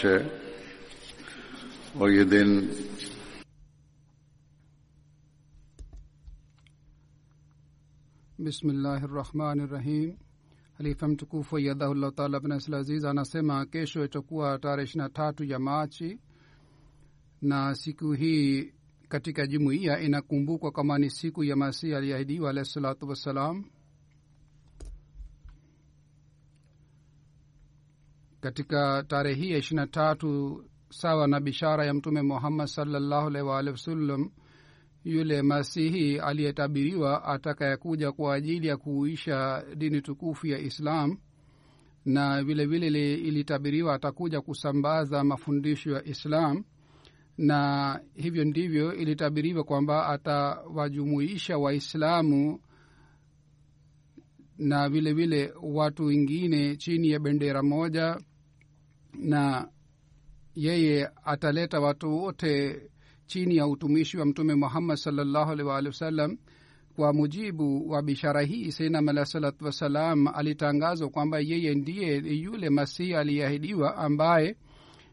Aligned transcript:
मार्च 0.00 0.04
है 0.04 0.18
और 2.00 2.10
ये 2.10 2.24
दिन 2.24 2.48
bismillahi 8.38 9.06
rahmani 9.06 9.70
rahim 9.70 10.16
halifa 10.78 11.08
mtukufu 11.08 11.58
yadahullah 11.58 12.12
taala 12.14 12.40
bnasl 12.40 12.74
aziz 12.74 13.04
anasema 13.04 13.66
kesho 13.66 14.04
itakuwa 14.04 14.58
tarehe 14.58 14.84
ishiri 14.84 14.98
na 15.02 15.08
tatu 15.08 15.44
ya 15.44 15.58
machi 15.58 16.18
na 17.42 17.74
siku 17.74 18.12
hii 18.12 18.72
katika 19.08 19.46
jumuiya 19.46 20.00
inakumbukwa 20.00 20.72
kama 20.72 20.98
ni 20.98 21.10
siku 21.10 21.44
ya 21.44 21.56
masihi 21.56 21.94
aliahidiwa 21.94 22.50
alahi 22.50 22.66
salatu 22.68 23.08
wassalam 23.08 23.64
katika 28.41 29.03
tarehe 29.07 29.41
hii 29.41 29.51
ya 29.51 29.57
ishirini 29.57 29.81
na 29.81 29.87
tatu 29.87 30.63
sawa 30.89 31.27
na 31.27 31.39
bishara 31.39 31.85
ya 31.85 31.93
mtume 31.93 32.21
muhammad 32.21 32.67
sallallahu 32.67 33.27
alaihi 33.27 33.47
waalihi 33.47 33.71
wasallam 33.71 34.29
yule 35.03 35.41
masihi 35.41 36.19
aliyetabiriwa 36.19 37.23
atakayekuja 37.25 38.11
kwa 38.11 38.33
ajili 38.35 38.67
ya 38.67 38.77
kuisha 38.77 39.63
dini 39.75 40.01
tukufu 40.01 40.47
ya 40.47 40.59
islam 40.59 41.17
na 42.05 42.43
vilevile 42.43 42.89
vile 42.89 43.13
ilitabiriwa 43.15 43.93
atakuja 43.95 44.41
kusambaza 44.41 45.23
mafundisho 45.23 45.91
ya 45.91 46.05
islam 46.05 46.63
na 47.37 47.99
hivyo 48.15 48.45
ndivyo 48.45 48.93
ilitabiriwa 48.93 49.63
kwamba 49.63 50.07
atawajumuisha 50.07 51.57
waislamu 51.57 52.59
na 54.57 54.89
vilevile 54.89 55.45
vile 55.45 55.53
watu 55.61 56.05
wengine 56.05 56.75
chini 56.75 57.09
ya 57.09 57.19
bendera 57.19 57.63
moja 57.63 58.17
na 59.13 59.67
yeye 60.55 61.09
ataleta 61.23 61.79
watu 61.79 62.17
wote 62.17 62.81
chini 63.25 63.55
ya 63.55 63.67
utumishi 63.67 64.17
wa 64.17 64.25
mtume 64.25 64.55
muhammad 64.55 64.97
salllahu 64.97 65.51
alih 65.51 65.65
waalihi 65.67 65.87
wasallam. 65.89 66.37
Kwa 66.95 67.13
mujibu 67.13 67.89
wa 67.89 68.01
bishara 68.01 68.41
hii 68.41 68.71
seinam 68.71 69.09
alah 69.09 69.25
salatu 69.25 69.65
wassalam 69.65 70.27
alitangazwa 70.27 71.09
kwamba 71.09 71.39
yeye 71.39 71.75
ndiye 71.75 72.15
yule 72.17 72.69
masihi 72.69 73.15
aliyeahidiwa 73.15 73.97
ambaye 73.97 74.57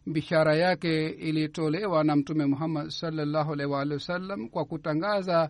bishara 0.06 0.56
yake 0.56 1.08
ilitolewa 1.08 2.04
na 2.04 2.16
mtume 2.16 2.47
muhammad 2.47 2.88
salllahu 2.88 3.53
alih 3.53 3.70
waalihi 3.70 3.94
wasallam 3.94 4.48
kwa 4.48 4.64
kutangaza 4.64 5.48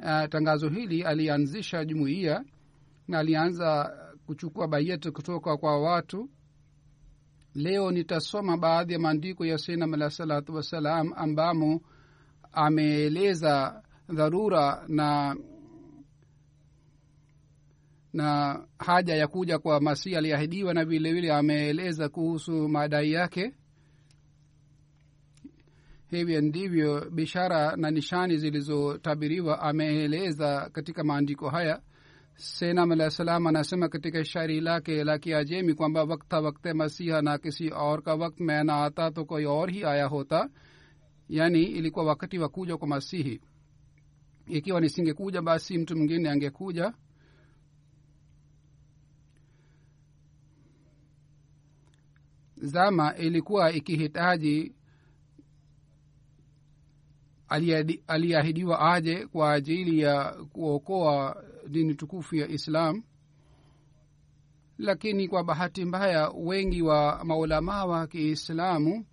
uh, 0.00 0.24
tangazo 0.28 0.68
hili 0.68 1.02
alianzisha 1.02 1.84
jumuiya 1.84 2.44
na 3.08 3.18
alianza 3.18 3.96
kuchukua 4.26 4.68
bayet 4.68 5.10
kutoka 5.10 5.56
kwa 5.56 5.80
watu 5.80 6.30
leo 7.58 7.90
nitasoma 7.90 8.56
baadhi 8.56 8.92
ya 8.92 8.98
maandiko 8.98 9.46
ya 9.46 9.58
sinam 9.58 9.94
alah 9.94 10.10
salatu 10.10 10.54
wassalam 10.54 11.12
ambamo 11.16 11.80
ameeleza 12.52 13.82
dharura 14.08 14.84
na 14.88 15.36
na 18.12 18.60
haja 18.78 19.14
ya 19.16 19.26
kuja 19.28 19.58
kwa 19.58 19.80
masihi 19.80 20.16
aliahidiwa 20.16 20.74
na 20.74 20.84
vilevile 20.84 21.32
ameeleza 21.32 22.08
kuhusu 22.08 22.68
madai 22.68 23.12
yake. 23.12 23.54
Hivyo 26.10 26.40
ndivyo 26.40 27.10
bishara 27.10 27.76
na 27.76 27.90
nishani 27.90 28.36
zilizotabiriwa 28.36 29.60
ameeleza 29.62 30.70
katika 30.72 31.04
maandiko 31.04 31.48
haya 31.48 31.82
Senam 32.40 32.92
alah 32.92 33.10
salam 33.10 33.46
anasema 33.46 33.88
katika 33.88 34.24
shairi 34.24 34.60
lake 34.60 35.04
la 35.04 35.18
Kiajemi 35.18 35.74
kwamba 35.74 36.04
wakta 36.04 36.40
wakte 36.40 36.72
Masiha, 36.72 37.22
na 37.22 37.38
kisi 37.38 37.68
aur 37.70 38.02
ka 38.02 38.14
wakt 38.14 38.40
main 38.40 38.66
na 38.66 38.84
ata 38.84 39.10
to 39.10 39.24
koi 39.24 39.44
aur 39.44 39.70
hi 39.70 39.84
aya 39.84 40.06
hota, 40.06 40.48
yani 41.28 41.62
ilikuwa 41.62 42.04
wakati 42.04 42.38
wa 42.38 42.48
kuja 42.48 42.76
kwa 42.76 42.88
Masihi. 42.88 43.40
Ikiwa 44.46 44.80
nisingekuja 44.80 45.42
basi 45.42 45.78
mtu 45.78 45.96
mwingine 45.96 46.30
angekuja. 46.30 46.92
Zama 52.56 53.16
ilikuwa 53.16 53.72
ikihitaji 53.72 54.74
aliyeahidiwa 58.06 58.92
aje 58.94 59.26
kwa 59.26 59.52
ajili 59.52 60.00
ya 60.00 60.24
kuokoa 60.52 61.44
dini 61.68 61.94
tukufu 61.94 62.36
ya 62.36 62.48
islam. 62.48 63.02
Lakini 64.78 65.28
kwa 65.28 65.44
bahati 65.44 65.84
mbaya 65.84 66.28
wengi 66.28 66.82
wa 66.82 67.24
maulamaa 67.24 67.84
wa 67.84 68.06
kiislamu 68.06 69.04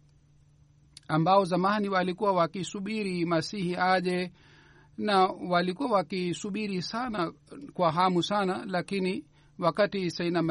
ambao 1.07 1.45
zamani 1.45 1.89
walikuwa 1.89 2.31
wakisubiri 2.31 3.25
masihi 3.25 3.75
aje 3.75 4.31
na 4.97 5.25
walikuwa 5.25 5.91
wakisubiri 5.91 6.81
sana 6.81 7.33
kwa 7.73 7.91
hamu 7.91 8.23
sana 8.23 8.65
lakini 8.67 9.25
wakati 9.59 10.11
sainam 10.11 10.49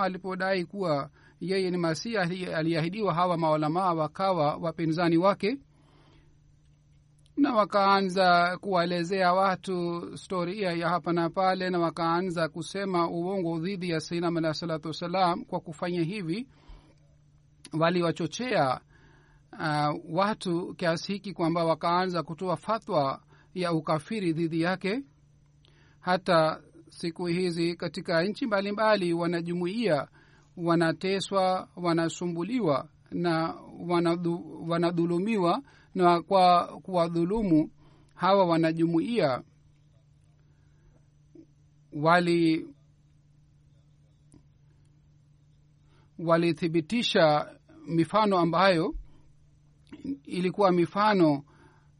alipodai 0.00 0.64
kuwa 0.64 1.10
yeye 1.40 1.70
ni 1.70 1.76
masihi 1.76 2.16
aliahidiwa 2.46 3.14
hawa 3.14 3.36
maulamaa 3.38 3.92
wakawa 3.94 4.56
wapinzani 4.56 5.16
wake 5.16 5.58
na 7.36 7.54
wakaanza 7.54 8.58
kuwaelezea 8.60 9.32
watu 9.32 10.10
storia 10.18 10.72
ya 10.72 10.88
hapa 10.88 11.12
na 11.12 11.30
pale 11.30 11.70
na 11.70 11.78
wakaanza 11.78 12.48
kusema 12.48 13.10
uongo 13.10 13.58
dhidi 13.58 13.90
ya 13.90 14.00
sainam 14.00 14.36
alah 14.36 14.54
salatu 14.54 14.88
wassalam 14.88 15.44
kwa 15.44 15.60
kufanya 15.60 16.02
hivi. 16.02 16.48
Waliwachochea 17.72 18.80
uh, 19.52 20.00
watu 20.08 20.74
kiasi 20.74 21.12
hiki 21.12 21.32
kwamba 21.32 21.64
wakaanza 21.64 22.22
kutoa 22.22 22.56
fatwa 22.56 23.22
ya 23.54 23.72
ukafiri 23.72 24.32
dhidi 24.32 24.60
yake. 24.60 25.02
Hata 26.00 26.60
siku 26.88 27.26
hizi 27.26 27.76
katika 27.76 28.22
nchi 28.22 28.46
mbalimbali 28.46 29.12
wanajumuia 29.12 30.08
wanateswa 30.56 31.68
wanasumbuliwa 31.76 32.88
na 33.10 33.54
wanadhu, 33.88 34.64
wanadhulumiwa 34.70 35.62
na 35.96 36.22
kwa 36.22 36.66
kuwadhulumu 36.82 37.70
hawa 38.14 38.44
wanajumuia 38.44 39.42
wali 41.92 42.66
walithibitisha 46.18 47.54
mifano 47.86 48.38
ambayo 48.38 48.94
ilikuwa 50.24 50.72
mifano 50.72 51.42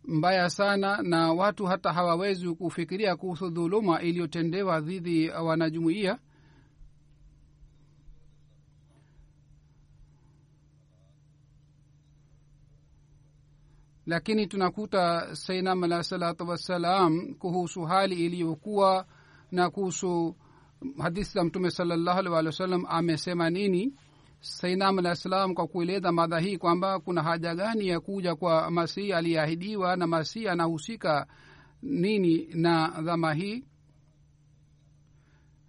mbaya 0.04 0.50
sana 0.50 1.02
na 1.02 1.32
watu 1.32 1.66
hata 1.66 1.92
hawawezi 1.92 2.54
kufikiria 2.54 3.16
kuhusu 3.16 3.50
dhuluma 3.50 4.02
iliyotendewa 4.02 4.80
dhidi 4.80 5.26
ya 5.26 5.42
lakini 14.06 14.46
tunakuta 14.46 15.34
sainam 15.36 15.84
alah 15.84 16.02
salatu 16.02 16.48
wassalam 16.48 17.34
kuhusu 17.34 17.82
hali 17.84 18.14
iliyokuwa 18.26 19.06
na 19.52 19.70
kuhusu 19.70 20.36
hadithi 20.98 21.30
za 21.32 21.44
mtume 21.44 21.70
salallahu 21.70 22.18
alih 22.18 22.32
walih 22.32 22.46
wa 22.46 22.52
sallam 22.52 22.84
amesema 22.88 23.50
nini? 23.50 23.94
Sainam 24.40 24.98
alah 24.98 25.14
salam 25.16 25.54
kwa 25.54 25.66
kueleza 25.66 26.12
madha 26.12 26.38
hii 26.38 26.58
kwamba 26.58 26.98
kuna 27.00 27.22
haja 27.22 27.54
gani 27.54 27.88
ya 27.88 28.00
kuja 28.00 28.34
kwa 28.34 28.70
masihi 28.70 29.12
aliyeahidiwa 29.12 29.96
na 29.96 30.06
masihi 30.06 30.48
anahusika 30.48 31.26
nini 31.82 32.48
na 32.54 32.88
dhama 33.02 33.34
hii? 33.34 33.64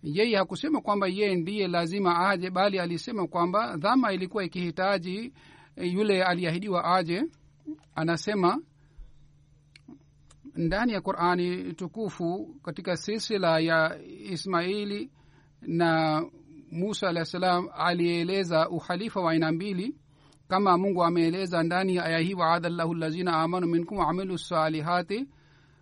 Yeye 0.04 0.38
hakusema 0.38 0.82
kwamba 0.82 1.08
yeye 1.08 1.36
ndiye 1.36 1.68
lazima 1.68 2.30
aje 2.30 2.50
bali 2.50 2.80
alisema 2.80 3.28
kwamba 3.28 3.78
dhama 3.78 4.14
ilikuwa 4.14 4.44
ikihitaji 4.46 5.34
yule 5.78 6.24
aliahidiwa 6.24 6.96
aje 6.96 7.24
anasema 7.96 8.62
ndani 10.56 10.92
ya 10.94 11.02
qurani 11.02 11.74
tukufu 11.74 12.56
katika 12.64 12.98
silsila 12.98 13.60
ya 13.60 14.00
ismaili 14.32 15.12
na 15.62 16.22
musa 16.72 17.10
alah 17.10 17.26
salam 17.26 17.70
alieleza 17.74 18.70
uhalifa 18.70 19.20
wa 19.22 19.32
aina 19.32 19.52
mbili. 19.52 19.96
Kama 20.48 20.78
mungu 20.78 21.04
ameeleza 21.04 21.64
ndani 21.64 21.96
ya 21.96 22.06
aya 22.06 22.20
hii 22.20 22.34
waada 22.34 22.70
llahu 22.70 22.94
lazina 22.94 23.34
amanu 23.34 23.68
minkum 23.68 23.98
waamilu 23.98 24.38
salihati 24.38 25.28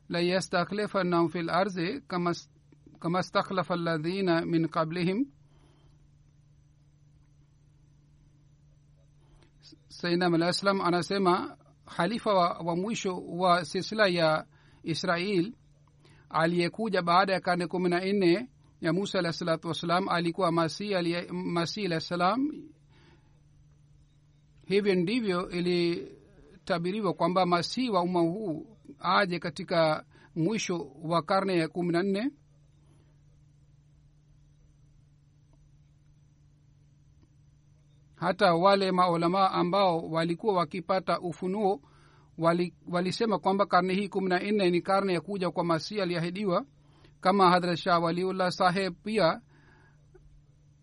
layastakhlifannahum 0.10 1.30
fi 1.30 1.42
lardi 1.42 2.02
kama, 2.02 2.36
kama 3.00 3.24
stakhlafa 3.24 3.76
ladhina 3.76 4.46
min 4.46 4.68
qablihim. 4.68 5.26
Sainam 9.88 10.34
alah 10.34 10.54
salam 10.54 10.82
anasema 10.82 11.58
halifa 11.86 12.34
wa, 12.34 12.50
wa 12.54 12.76
mwisho 12.76 13.18
wa 13.18 13.66
silsila 13.66 14.08
ya 14.08 14.46
israel 14.84 15.54
aliyekuja 16.30 17.02
baada 17.02 17.34
ya 17.34 17.40
karne 17.40 17.68
kumi 17.68 17.90
na 17.90 18.06
nne 18.06 18.50
ya 18.82 18.94
musa 18.94 19.20
alah 19.20 19.34
salatu 19.34 19.68
wassalam 19.68 20.10
alikuwa 20.10 20.52
masih 20.52 20.92
masih 21.32 21.86
alah 21.86 22.00
salam. 22.02 22.52
Hivyo 24.66 24.96
ndivyo 24.96 25.50
ilitabiriwa 25.50 27.14
kwamba 27.14 27.46
masihi 27.46 27.90
wa 27.90 28.02
umma 28.02 28.20
huu 28.20 28.78
aje 29.00 29.40
katika 29.40 30.06
mwisho 30.36 30.92
wa 31.04 31.22
karne 31.22 31.58
ya 31.58 31.68
kumi 31.68 31.92
na 31.94 32.04
nne 32.04 32.32
hata 38.16 38.54
wale 38.54 38.92
maulamaa 38.92 39.50
ambao 39.52 40.00
walikuwa 40.10 40.54
wakipata 40.54 41.20
ufunuo 41.20 41.82
wali, 42.38 42.74
walisema 42.88 43.40
kwamba 43.40 43.66
karne 43.66 43.94
hii 43.94 44.10
kumi 44.10 44.30
na 44.30 44.40
nne 44.40 44.70
ni 44.70 44.82
karne 44.82 45.14
ya 45.14 45.22
kuja 45.22 45.52
kwa 45.52 45.64
masihi 45.64 46.02
aliahidiwa 46.02 46.66
kama 47.22 47.50
hadrat 47.50 47.78
shah 47.80 48.04
waliullah 48.04 48.52
saheb 48.52 48.94
pia 49.04 49.42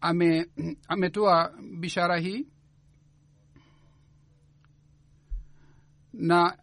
ame 0.00 0.46
ametoa 0.88 1.52
bishara 1.80 2.16
hii. 2.18 2.46
Na 6.12 6.58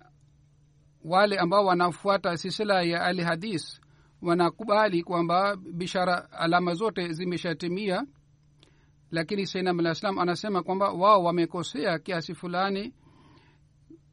wale 1.06 1.38
ambao 1.40 1.66
wanafuata 1.66 2.38
silsila 2.38 2.82
ya 2.82 3.02
ali 3.06 3.24
hadis 3.24 3.82
wanakubali 4.22 5.04
kwamba 5.04 5.56
bishara 5.56 6.32
alama 6.32 6.74
zote 6.74 7.14
zimeshatimia 7.14 8.06
lakini 9.12 9.46
sainam 9.48 9.80
alah 9.80 9.98
anasema 10.20 10.64
kwamba 10.64 10.92
wao 10.92 11.24
wamekosea 11.24 12.00
kiasi 12.00 12.36
fulani 12.36 12.94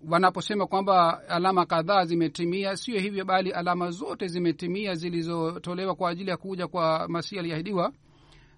wanaposema 0.09 0.67
kwamba 0.67 1.23
alama 1.29 1.67
kadhaa 1.67 2.05
zimetimia. 2.05 2.77
Sio 2.77 3.01
hivyo 3.01 3.25
bali 3.25 3.51
alama 3.53 3.91
zote 3.91 4.27
zimetimia 4.29 4.95
zilizotolewa 4.95 5.95
kwa 5.95 6.11
ajili 6.11 6.31
ya 6.31 6.37
kuja 6.37 6.69
kwa 6.69 7.09
masihi 7.09 7.39
aliahidiwa 7.39 7.93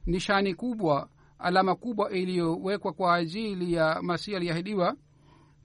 nishani 0.07 0.55
kubwa 0.55 1.09
alama 1.39 1.75
kubwa 1.75 2.11
iliyowekwa 2.11 2.93
kwa 2.93 3.15
ajili 3.15 3.73
ya 3.73 4.03
masihi 4.03 4.37
aliahidiwa 4.37 4.97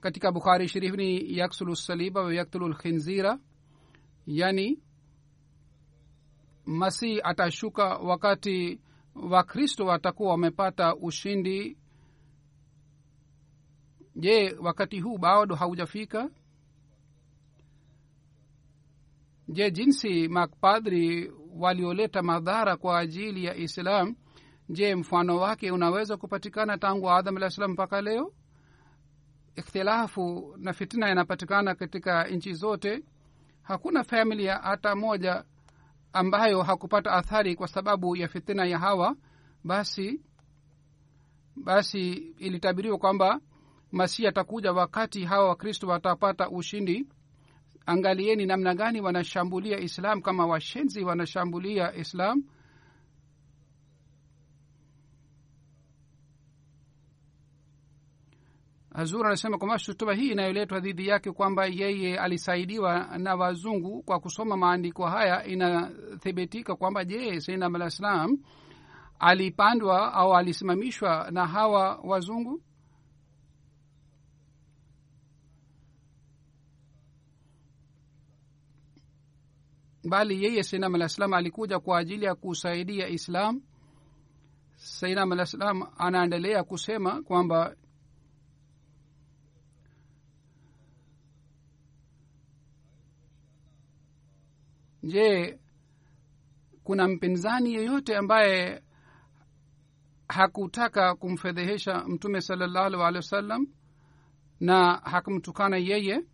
katika 0.00 0.32
bukhari 0.32 0.68
sharif 0.68 0.94
ni 0.94 1.36
yaksulu 1.38 1.76
saliba 1.76 2.20
wa 2.22 2.32
lkhinzira. 2.68 3.38
Yani 4.26 4.78
masihi 6.66 7.20
atashuka 7.24 7.84
wakati 7.84 8.80
wakristo 9.14 9.86
watakuwa 9.86 10.30
wamepata 10.30 10.96
ushindi. 10.96 11.78
Je 14.16 14.56
wakati 14.60 15.00
huu 15.00 15.18
bado 15.18 15.54
haujafika? 15.54 16.30
Je 19.48 19.70
jinsi 19.70 20.28
mapadri 20.28 21.32
walioleta 21.56 22.22
madhara 22.22 22.76
kwa 22.76 22.98
ajili 22.98 23.44
ya 23.44 23.56
islam 23.56 24.16
je 24.68 24.94
mfano 24.94 25.36
wake 25.36 25.70
unaweza 25.70 26.16
kupatikana 26.16 26.78
tangu 26.78 27.10
adam 27.10 27.36
alah 27.36 27.50
salam 27.50 27.70
mpaka 27.70 28.00
leo? 28.00 28.32
Ikhtilafu 29.56 30.54
na 30.58 30.72
fitina 30.72 31.08
yanapatikana 31.08 31.74
katika 31.74 32.24
nchi 32.28 32.52
zote. 32.54 33.04
Hakuna 33.62 34.04
familia 34.04 34.56
hata 34.58 34.96
moja 34.96 35.44
ambayo 36.14 36.62
hakupata 36.62 37.12
athari 37.12 37.56
kwa 37.56 37.68
sababu 37.68 38.16
ya 38.16 38.28
fitina 38.28 38.64
ya 38.64 38.78
hawa 38.78 39.16
basi 39.64 40.20
basi 41.56 42.12
ilitabiriwa 42.38 42.98
kwamba 42.98 43.40
masihi 43.92 44.28
atakuja 44.28 44.72
wakati 44.72 45.24
hawa 45.24 45.48
wakristo 45.48 45.86
watapata 45.88 46.50
ushindi. 46.50 47.06
Angalieni 47.86 48.46
namna 48.46 48.74
gani 48.74 49.00
wanashambulia 49.00 49.78
islam 49.80 50.22
kama 50.22 50.46
washenzi 50.46 51.04
wanashambulia 51.04 51.94
islam 51.94 52.44
hazur 58.94 59.26
anasema 59.26 59.58
kwamba 59.58 59.78
shutuba 59.78 60.14
hii 60.14 60.28
inayoletwa 60.30 60.80
dhidi 60.80 61.08
yake 61.08 61.32
kwamba 61.32 61.66
yeye 61.66 62.18
alisaidiwa 62.18 63.18
na 63.18 63.34
wazungu 63.34 64.02
kwa 64.02 64.20
kusoma 64.20 64.56
maandiko 64.56 65.06
haya 65.06 65.44
inathibitika 65.46 66.76
kwamba 66.76 67.04
je 67.04 67.40
sainam 67.40 67.74
alah 67.74 67.90
salam 67.90 68.38
alipandwa 69.18 70.12
au 70.14 70.36
alisimamishwa 70.36 71.30
na 71.30 71.46
hawa 71.46 71.96
wazungu? 72.04 72.62
Bali 80.04 80.44
yeye 80.44 80.62
sainam 80.62 80.94
alah 80.94 81.08
salam 81.08 81.32
alikuja 81.34 81.80
kwa 81.80 81.98
ajili 81.98 82.24
ya 82.24 82.34
kusaidia 82.34 83.08
islam. 83.08 83.62
Sainam 84.76 85.32
alah 85.32 85.46
salam 85.46 85.82
anaendelea 85.98 86.64
kusema 86.64 87.22
kwamba 87.22 87.76
je 95.04 95.58
kuna 96.84 97.08
mpinzani 97.08 97.74
yeyote 97.74 98.16
ambaye 98.16 98.82
hakutaka 100.28 101.14
kumfedhehesha 101.14 102.04
mtume 102.04 102.40
salallahu 102.40 102.86
alehi 103.02 103.16
wa 103.16 103.22
sallam 103.22 103.66
na 104.60 104.94
hakumtukana 104.96 105.76
yeye? 105.76 106.24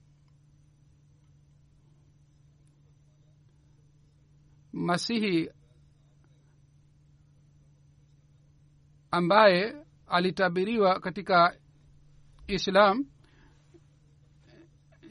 Masihi 4.73 5.51
ambaye 9.11 9.87
alitabiriwa 10.07 11.01
katika 11.01 11.57
islam 12.47 13.05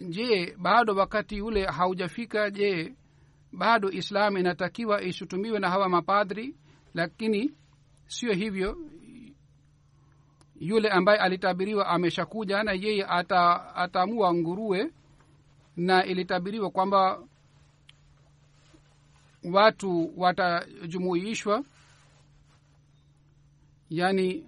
je 0.10 0.56
bado 0.58 0.96
wakati 0.96 1.42
ule 1.42 1.66
haujafika? 1.66 2.52
Je 2.52 2.96
bado 3.52 3.92
islam 3.92 4.38
inatakiwa 4.38 5.02
ishutumiwe 5.02 5.60
na 5.60 5.70
hawa 5.70 5.90
mapadri 5.90 6.56
lakini 6.94 7.54
sio 8.08 8.34
hivyo. 8.34 8.78
Yule 10.60 10.90
ambaye 10.90 11.20
alitabiriwa 11.20 11.88
ameshakuja 11.88 12.64
na 12.64 12.72
yeye 12.72 13.06
ata, 13.10 13.76
ataamua 13.76 14.34
nguruwe 14.34 14.92
na 15.78 16.06
ilitabiriwa 16.06 16.70
kwamba 16.70 17.24
watu 19.44 20.14
watajumuishwa. 20.18 21.64
Yaani 23.90 24.46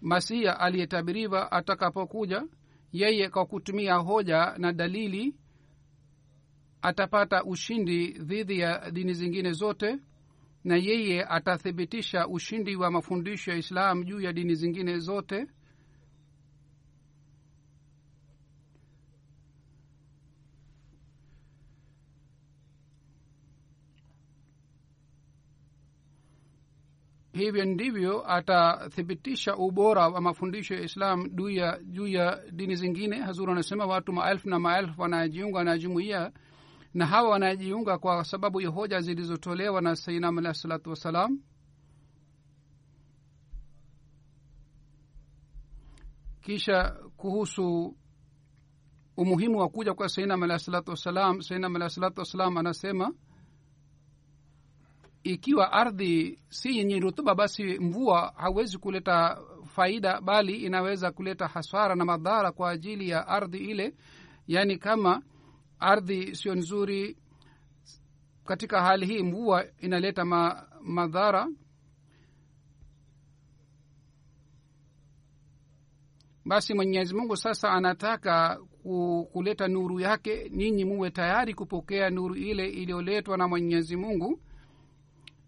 masiha 0.00 0.60
aliyetabiriwa 0.60 1.52
atakapokuja 1.52 2.44
yeye 2.92 3.28
kwa 3.28 3.46
kutumia 3.46 3.94
hoja 3.94 4.54
na 4.58 4.72
dalili 4.72 5.34
atapata 6.82 7.44
ushindi 7.44 8.06
dhidi 8.12 8.58
ya 8.58 8.90
dini 8.90 9.14
zingine 9.14 9.52
zote 9.52 9.98
na 10.64 10.76
yeye 10.76 11.24
atathibitisha 11.24 12.28
ushindi 12.28 12.76
wa 12.76 12.90
mafundisho 12.90 13.50
ya 13.50 13.56
islam 13.56 14.04
juu 14.04 14.20
ya 14.20 14.32
dini 14.32 14.54
zingine 14.54 14.98
zote. 14.98 15.46
Hivyo 27.32 27.64
ndivyo 27.64 28.30
atathibitisha 28.32 29.56
ubora 29.56 30.08
wa 30.08 30.20
mafundisho 30.20 30.74
ya 30.74 30.80
islam 30.82 31.28
juu 31.90 32.06
ya 32.08 32.40
dini 32.52 32.76
zingine. 32.76 33.18
Hazur 33.20 33.50
anasema 33.50 33.86
watu 33.86 34.12
maelfu 34.12 34.48
na 34.48 34.58
maelfu 34.58 35.02
wanajiunga 35.02 35.64
na 35.64 35.78
jumuiya 35.78 36.32
na 36.94 37.06
hawa 37.06 37.30
wanajiunga 37.30 37.98
kwa 37.98 38.24
sababu 38.24 38.60
ya 38.60 38.68
hoja 38.68 39.00
zilizotolewa 39.00 39.80
na 39.80 39.96
sainam 39.96 40.38
alahi 40.38 40.54
salatu 40.58 40.90
wassalam. 40.90 41.40
Kisha 46.40 46.90
kuhusu 47.16 47.96
umuhimu 49.16 49.58
wa 49.58 49.68
kuja 49.68 49.94
kwa 49.94 50.08
sainam 50.08 50.42
alahi 50.42 50.60
salatu 50.60 50.90
wassalam 50.90 51.40
sainam 51.42 51.76
alahi 51.76 51.90
salatu 51.90 52.20
wassalam 52.20 52.56
anasema 52.56 53.14
ikiwa 55.22 55.72
ardhi 55.72 56.38
si 56.48 56.78
yenye 56.78 57.00
rutuba 57.00 57.34
basi 57.34 57.62
mvua 57.78 58.32
hawezi 58.36 58.78
kuleta 58.78 59.38
faida 59.66 60.20
bali 60.20 60.56
inaweza 60.56 61.12
kuleta 61.12 61.46
hasara 61.48 61.94
na 61.94 62.04
madhara 62.04 62.52
kwa 62.52 62.70
ajili 62.70 63.08
ya 63.08 63.26
ardhi 63.28 63.58
ile. 63.58 63.94
Yaani 64.46 64.78
kama 64.78 65.22
ardhi 65.82 66.36
sio 66.36 66.54
nzuri. 66.54 67.16
Katika 68.44 68.82
hali 68.82 69.06
hii 69.06 69.22
mvua 69.22 69.64
inaleta 69.78 70.24
ma, 70.24 70.66
madhara. 70.82 71.48
Basi 76.44 76.74
mwenyezi 76.74 77.14
mungu 77.14 77.36
sasa 77.36 77.70
anataka 77.70 78.58
kuleta 79.32 79.68
nuru 79.68 80.00
yake. 80.00 80.48
Ninyi 80.50 80.84
muwe 80.84 81.10
tayari 81.10 81.54
kupokea 81.54 82.10
nuru 82.10 82.34
ile 82.34 82.68
iliyoletwa 82.68 83.36
na 83.36 83.48
mwenyezi 83.48 83.96
mungu. 83.96 84.40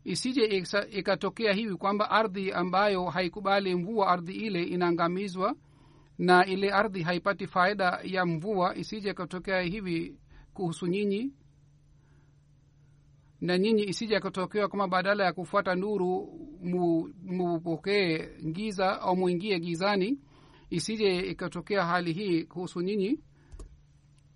Isije 0.04 0.44
ikatokea 0.90 1.52
hivi 1.52 1.76
kwamba 1.76 2.10
ardhi 2.10 2.52
ambayo 2.52 3.04
haikubali 3.04 3.74
mvua 3.74 4.08
ardhi 4.08 4.32
ile 4.32 4.62
inaangamizwa 4.62 5.54
na 6.18 6.46
ile 6.46 6.70
ardhi 6.72 7.02
haipati 7.02 7.46
faida 7.46 8.00
ya 8.04 8.26
mvua. 8.26 8.76
Isije 8.76 9.10
ikatokea 9.10 9.60
hivi 9.60 10.18
kuhusu 10.54 10.86
nyinyi 10.86 11.32
na 13.40 13.58
nyinyi 13.58 13.82
isije 13.84 14.20
kutokewa 14.20 14.68
kwamba 14.68 14.88
badala 14.88 15.24
ya 15.24 15.32
kufuata 15.32 15.74
nuru 15.74 16.28
mupokee 17.24 18.28
giza 18.52 19.00
au 19.00 19.16
muingie 19.16 19.60
gizani 19.60 20.18
isije 20.70 21.20
ikatokea 21.20 21.84
hali 21.84 22.12
hii 22.12 22.44
kuhusu 22.44 22.80
nyinyi. 22.80 23.20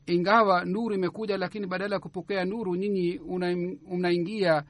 Ingawa 0.06 0.64
nuru 0.64 0.94
imekuja 0.94 1.36
lakini 1.36 1.66
badala 1.66 1.94
ya 1.96 2.00
kupokea 2.00 2.44
nuru 2.44 2.76
nyinyi 2.76 3.18
unaingia 3.90 4.64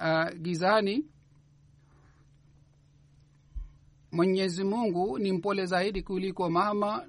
una 0.00 0.28
uh, 0.30 0.38
gizani. 0.40 1.06
Mwenyezi 4.12 4.64
mungu 4.64 5.18
ni 5.18 5.32
mpole 5.32 5.66
zaidi 5.66 6.02
kuliko 6.02 6.50
mama. 6.50 7.06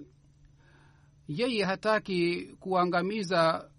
Yeye 1.27 1.63
hataki 1.63 2.45
kuangamiza 2.59 3.70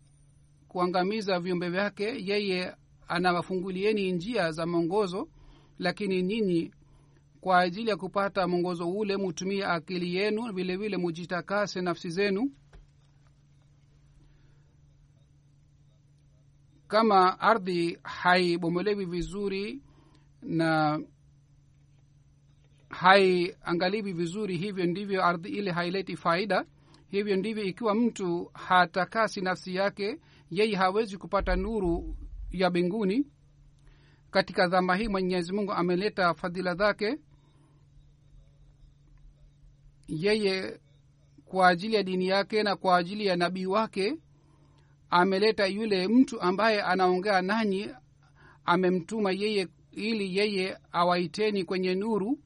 kuangamiza 0.72 1.40
viumbe 1.40 1.68
vyake 1.70 2.04
yeye 2.26 2.74
anawafungulieni 3.08 4.12
njia 4.12 4.52
za 4.52 4.66
mwongozo. 4.66 5.28
Lakini 5.78 6.22
nyinyi 6.22 6.72
kwa 7.40 7.58
ajili 7.60 7.90
ya 7.90 7.96
kupata 7.96 8.48
mwongozo 8.48 8.90
ule 8.90 9.16
mutumie 9.16 9.64
akili 9.66 10.14
yenu 10.14 10.52
vile 10.52 10.76
vile 10.76 10.96
mujitakase 10.96 11.80
nafsi 11.80 12.10
zenu. 12.10 12.52
Kama 16.88 17.40
ardhi 17.40 17.98
haibomolewi 18.02 19.04
vizuri 19.04 19.82
na 20.42 21.00
haiangaliwi 22.88 24.12
vizuri 24.12 24.56
hivyo 24.56 24.86
ndivyo 24.86 25.24
ardhi 25.24 25.48
ile 25.48 25.70
haileti 25.70 26.16
faida. 26.16 26.64
Hivyo 27.08 27.36
ndivyo 27.36 27.64
ikiwa 27.64 27.94
mtu 27.94 28.50
hatakasi 28.54 29.40
nafsi 29.40 29.74
yake 29.74 30.18
yeye 30.52 30.76
hawezi 30.76 31.16
kupata 31.18 31.56
nuru 31.56 32.16
ya 32.50 32.70
mbinguni. 32.70 33.26
Katika 34.30 34.68
dhama 34.68 34.96
hii 34.96 35.08
mwenyezi 35.08 35.52
mungu 35.52 35.72
ameleta 35.72 36.34
fadhila 36.34 36.74
zake. 36.74 37.18
Yeye 40.08 40.80
kwa 41.44 41.68
ajili 41.68 41.94
ya 41.96 42.02
dini 42.02 42.26
yake 42.28 42.62
na 42.62 42.76
kwa 42.76 42.96
ajili 42.96 43.26
ya 43.26 43.36
nabii 43.36 43.66
wake 43.66 44.16
ameleta 45.10 45.66
yule 45.66 46.08
mtu 46.08 46.40
ambaye 46.40 46.82
anaongea 46.82 47.42
nanyi 47.42 47.88
amemtuma 48.64 49.32
yeye 49.32 49.68
ili 49.92 50.36
yeye 50.36 50.78
awaiteni 50.92 51.64
kwenye 51.64 51.94
nuru 51.94 52.38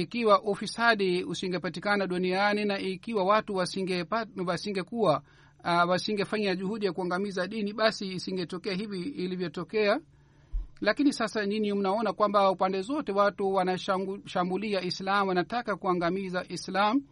ikiwa 0.00 0.42
ufisadi 0.42 1.24
usingepatikana 1.24 2.06
duniani 2.06 2.64
na 2.64 2.78
ikiwa 2.78 3.24
watu 3.24 3.54
wasingekuwa 3.54 4.42
wasinge 4.46 4.80
uh, 5.64 5.90
wasingefanya 5.90 6.56
juhudi 6.56 6.86
ya 6.86 6.92
kuangamiza 6.92 7.46
dini 7.46 7.72
basi 7.72 8.08
isingetokea 8.12 8.74
hivi 8.74 9.02
ilivyotokea. 9.02 10.00
Lakini 10.80 11.12
sasa 11.12 11.46
nyinyi 11.46 11.72
mnaona 11.72 12.12
kwamba 12.12 12.50
upande 12.50 12.82
zote 12.82 13.12
watu 13.12 13.54
wanashambulia 13.54 14.82
islam 14.82 15.28
wanataka 15.28 15.76
kuangamiza 15.76 16.44
islam. 16.48 17.02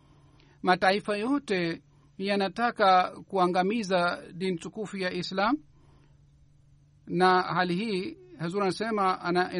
Mataifa 0.62 1.16
yote 1.16 1.82
yanataka 2.18 3.10
kuangamiza 3.28 4.22
dini 4.32 4.58
tukufu 4.58 4.96
ya 4.96 5.12
islam. 5.12 5.56
Na 7.06 7.42
hali 7.42 7.74
hii 7.74 8.16
hazur 8.38 8.62
anasema 8.62 9.20
ana, 9.20 9.52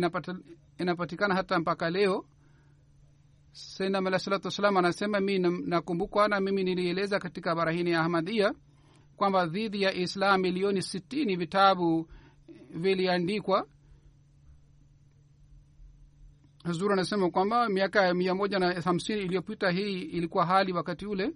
inapatikana 0.79 1.35
hata 1.35 1.59
mpaka 1.59 1.91
leo 1.91 2.25
sainam 3.53 4.07
alah 4.07 4.21
salatu 4.21 4.47
wassalam 4.47 4.77
anasema 4.77 5.21
mi 5.21 5.39
nakumbukwa 5.39 6.29
na 6.29 6.41
mimi 6.41 6.65
nilieleza 6.65 7.19
katika 7.19 7.55
barahini 7.55 7.91
ya 7.91 8.01
ahmadhia 8.01 8.55
kwamba 9.17 9.47
dhidi 9.47 9.83
ya 9.83 9.95
islam 9.95 10.41
milioni 10.41 10.83
sitini 10.83 11.37
vitabu 11.37 12.09
viliandikwa. 12.71 13.67
Hazur 16.65 16.93
anasema 16.93 17.31
kwamba 17.31 17.69
miaka 17.69 18.15
mia 18.15 18.35
moja 18.35 18.59
na 18.59 18.81
hamsini 18.81 19.23
iliyopita 19.23 19.71
hii 19.71 20.01
ilikuwa 20.01 20.47
hali 20.47 20.73
wakati 20.73 21.07
ule. 21.07 21.33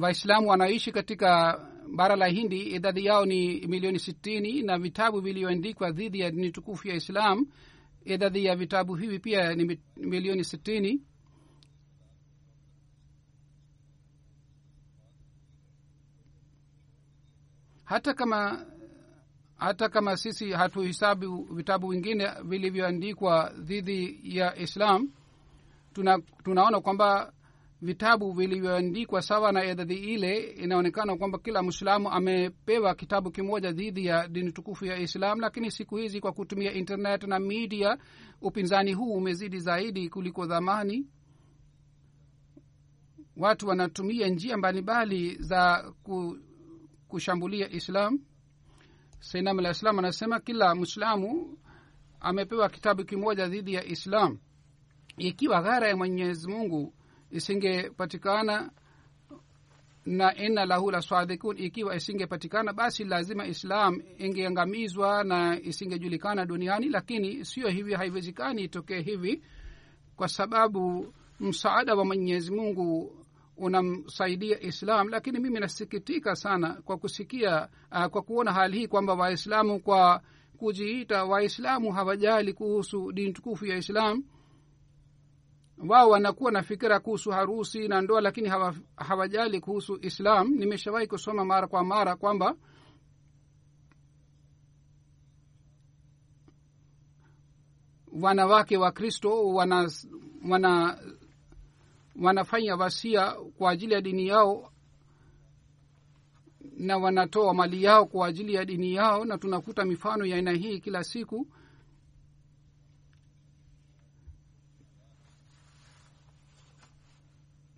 Waislamu 0.00 0.48
wanaishi 0.48 0.92
katika 0.92 1.58
bara 1.96 2.16
la 2.16 2.26
hindi 2.26 2.60
idadi 2.62 3.04
yao 3.06 3.24
ni 3.26 3.66
milioni 3.66 3.98
sitini 3.98 4.62
na 4.62 4.78
vitabu 4.78 5.20
vilivyoandikwa 5.20 5.90
dhidi 5.92 6.20
ya 6.20 6.30
dini 6.30 6.50
tukufu 6.52 6.88
ya 6.88 6.94
islam. 6.94 7.46
Idadi 8.04 8.44
ya 8.44 8.56
vitabu 8.56 8.94
hivi 8.94 9.18
pia 9.18 9.54
ni 9.54 9.78
milioni 9.96 10.44
sitini. 10.44 11.02
Hata 17.84 18.14
kama 18.14 18.66
hata 19.56 19.88
kama 19.88 20.16
sisi 20.16 20.52
hatuhisabu 20.52 21.42
vitabu 21.54 21.88
vingine 21.88 22.28
vilivyoandikwa 22.44 23.52
dhidi 23.58 24.20
ya 24.22 24.56
islam 24.56 25.08
tuna, 25.92 26.18
tunaona 26.44 26.80
kwamba 26.80 27.32
vitabu 27.82 28.32
vilivyoandikwa 28.32 29.22
sawa 29.22 29.52
na 29.52 29.64
idadi 29.64 29.94
ile 29.94 30.38
inaonekana 30.38 31.16
kwamba 31.16 31.38
kila 31.38 31.62
mwislamu 31.62 32.10
amepewa 32.10 32.94
kitabu 32.94 33.30
kimoja 33.30 33.72
dhidi 33.72 34.06
ya 34.06 34.28
dini 34.28 34.52
tukufu 34.52 34.84
ya 34.84 34.98
islam 34.98 35.40
lakini 35.40 35.70
siku 35.70 35.96
hizi 35.96 36.20
kwa 36.20 36.32
kutumia 36.32 36.72
internet 36.72 37.24
na 37.24 37.38
media 37.38 37.98
upinzani 38.40 38.92
huu 38.92 39.12
umezidi 39.14 39.58
zaidi 39.60 40.08
kuliko 40.08 40.46
dhamani 40.46 41.06
watu 43.38 43.68
wanatumia 43.68 44.28
njia 44.28 44.56
mbalimbali 44.56 45.36
za 45.42 45.92
kushambulia 47.08 47.70
islam. 47.70 48.18
Sainam 49.20 49.58
la 49.60 49.70
islam 49.70 49.98
anasema 49.98 50.40
kila 50.40 50.74
mwislamu 50.74 51.58
amepewa 52.20 52.68
kitabu 52.68 53.04
kimoja 53.04 53.46
dhidi 53.48 53.74
ya 53.74 53.84
islam. 53.84 54.38
Ikiwa 55.16 55.62
ghara 55.62 55.88
ya 55.88 55.96
mwenyezi 55.96 56.48
mungu 56.50 56.94
isingepatikana 57.30 58.70
na 60.06 60.34
inna 60.36 60.64
lahu 60.66 60.90
la 60.90 61.02
sadikun 61.02 61.58
ikiwa 61.58 61.96
isingepatikana 61.96 62.72
basi 62.72 63.04
lazima 63.04 63.46
islam 63.46 64.02
ingeangamizwa 64.18 65.24
na 65.24 65.60
isingejulikana 65.60 66.46
duniani. 66.46 66.88
Lakini 66.88 67.44
sio 67.44 67.68
hivi 67.68 67.94
haiwezekani 67.94 68.62
itokee 68.64 69.00
hivi 69.00 69.42
kwa 70.16 70.28
sababu 70.28 71.14
msaada 71.40 71.94
wa 71.94 72.04
mwenyezi 72.04 72.52
mungu 72.52 73.16
unamsaidia 73.56 74.60
islam. 74.60 75.08
Lakini 75.08 75.38
mimi 75.40 75.60
nasikitika 75.60 76.34
sana 76.36 76.74
kwa 76.84 76.98
kusikia 76.98 77.68
uh, 77.92 78.06
kwa 78.06 78.22
kuona 78.22 78.52
hali 78.52 78.78
hii 78.78 78.86
kwamba 78.86 79.14
waislamu 79.14 79.80
kwa 79.80 80.22
kujiita 80.58 81.24
waislamu 81.24 81.92
hawajali 81.92 82.52
kuhusu 82.52 83.12
dini 83.12 83.32
tukufu 83.32 83.66
ya 83.66 83.76
islam 83.76 84.24
wao 85.86 86.10
wanakuwa 86.10 86.52
na 86.52 86.62
fikira 86.62 87.00
kuhusu 87.00 87.30
harusi 87.30 87.88
na 87.88 88.00
ndoa 88.00 88.20
lakini 88.20 88.48
hawa, 88.48 88.74
hawajali 88.96 89.60
kuhusu 89.60 89.98
islam. 90.02 90.48
Nimeshawahi 90.54 91.06
kusoma 91.06 91.44
mara 91.44 91.66
kwa 91.66 91.84
mara 91.84 92.16
kwamba 92.16 92.54
wanawake 98.22 98.76
wa 98.76 98.92
kristo 98.92 99.48
wana, 99.48 99.90
wana 100.48 100.98
wanafanya 102.22 102.76
wasia 102.76 103.30
kwa 103.32 103.70
ajili 103.70 103.94
ya 103.94 104.00
dini 104.00 104.26
yao 104.26 104.72
na 106.76 106.96
wanatoa 106.98 107.54
mali 107.54 107.82
yao 107.82 108.06
kwa 108.06 108.26
ajili 108.26 108.54
ya 108.54 108.64
dini 108.64 108.94
yao 108.94 109.24
na 109.24 109.38
tunakuta 109.38 109.84
mifano 109.84 110.24
ya 110.26 110.36
aina 110.36 110.52
hii 110.52 110.80
kila 110.80 111.04
siku 111.04 111.46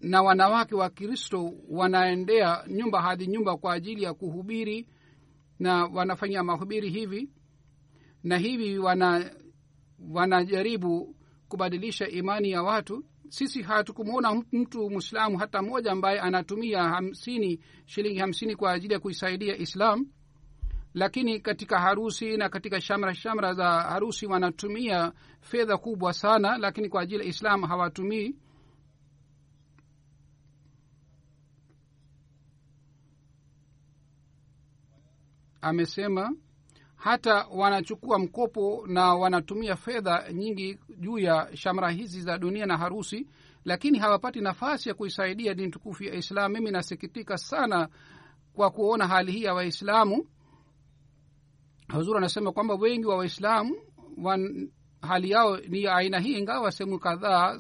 na 0.01 0.23
wanawake 0.23 0.75
wa 0.75 0.91
kristo 0.91 1.53
wanaendea 1.69 2.65
nyumba 2.69 3.03
hadi 3.03 3.27
nyumba 3.27 3.57
kwa 3.57 3.73
ajili 3.75 4.03
ya 4.03 4.15
kuhubiri 4.15 4.87
na 5.59 5.85
wanafanya 5.85 6.43
mahubiri 6.43 6.91
hivi. 6.91 7.31
Na 8.25 8.39
hivi 8.39 8.79
wana 8.79 9.31
wanajaribu 10.11 11.17
kubadilisha 11.49 12.09
imani 12.09 12.51
ya 12.51 12.63
watu. 12.63 13.05
Sisi 13.29 13.63
hatukumwona 13.63 14.43
mtu 14.53 14.91
mwislamu 14.91 15.39
hata 15.39 15.63
mmoja 15.63 15.93
ambaye 15.93 16.21
anatumia 16.21 16.83
hamsini 16.83 17.61
shilingi 17.87 18.19
hamsini 18.19 18.57
kwa 18.57 18.73
ajili 18.73 18.93
ya 18.95 19.01
kuisaidia 19.01 19.57
islam. 19.57 20.07
Lakini 20.95 21.41
katika 21.41 21.79
harusi 21.81 22.37
na 22.37 22.49
katika 22.49 22.81
shamra 22.81 23.15
shamra 23.15 23.53
za 23.55 23.67
harusi 23.71 24.27
wanatumia 24.27 25.13
fedha 25.41 25.77
kubwa 25.77 26.13
sana 26.13 26.59
lakini 26.59 26.89
kwa 26.89 27.03
ajili 27.03 27.21
ya 27.23 27.29
islam 27.29 27.63
hawatumii 27.63 28.35
amesema 35.61 36.33
hata 36.97 37.47
wanachukua 37.47 38.19
mkopo 38.19 38.85
na 38.87 39.15
wanatumia 39.15 39.77
fedha 39.77 40.33
nyingi 40.33 40.79
juu 40.99 41.19
ya 41.19 41.57
shamra 41.57 41.91
hizi 41.91 42.21
za 42.21 42.39
dunia 42.39 42.67
na 42.67 42.77
harusi 42.77 43.27
lakini 43.65 43.99
hawapati 43.99 44.41
nafasi 44.41 44.89
ya 44.89 44.95
kuisaidia 44.95 45.55
dini 45.55 45.71
tukufu 45.71 46.05
ya 46.05 46.15
islam. 46.15 46.53
Mimi 46.53 46.71
nasikitika 46.71 47.39
sana 47.39 47.89
kwa 48.53 48.71
kuona 48.71 49.07
hali 49.07 49.33
hii 49.33 49.43
ya 49.43 49.55
waislamu. 49.55 50.27
Huzuri 51.93 52.19
anasema 52.19 52.53
kwamba 52.53 52.75
wengi 52.75 53.07
wa 53.07 53.17
waislamu 53.17 53.77
hali 55.03 55.31
yao 55.31 55.57
ni 55.57 55.83
ya 55.83 55.95
aina 55.97 56.19
hii 56.21 56.39
ingawa 56.39 56.73
sehemu 56.73 56.99
kadhaa 56.99 57.59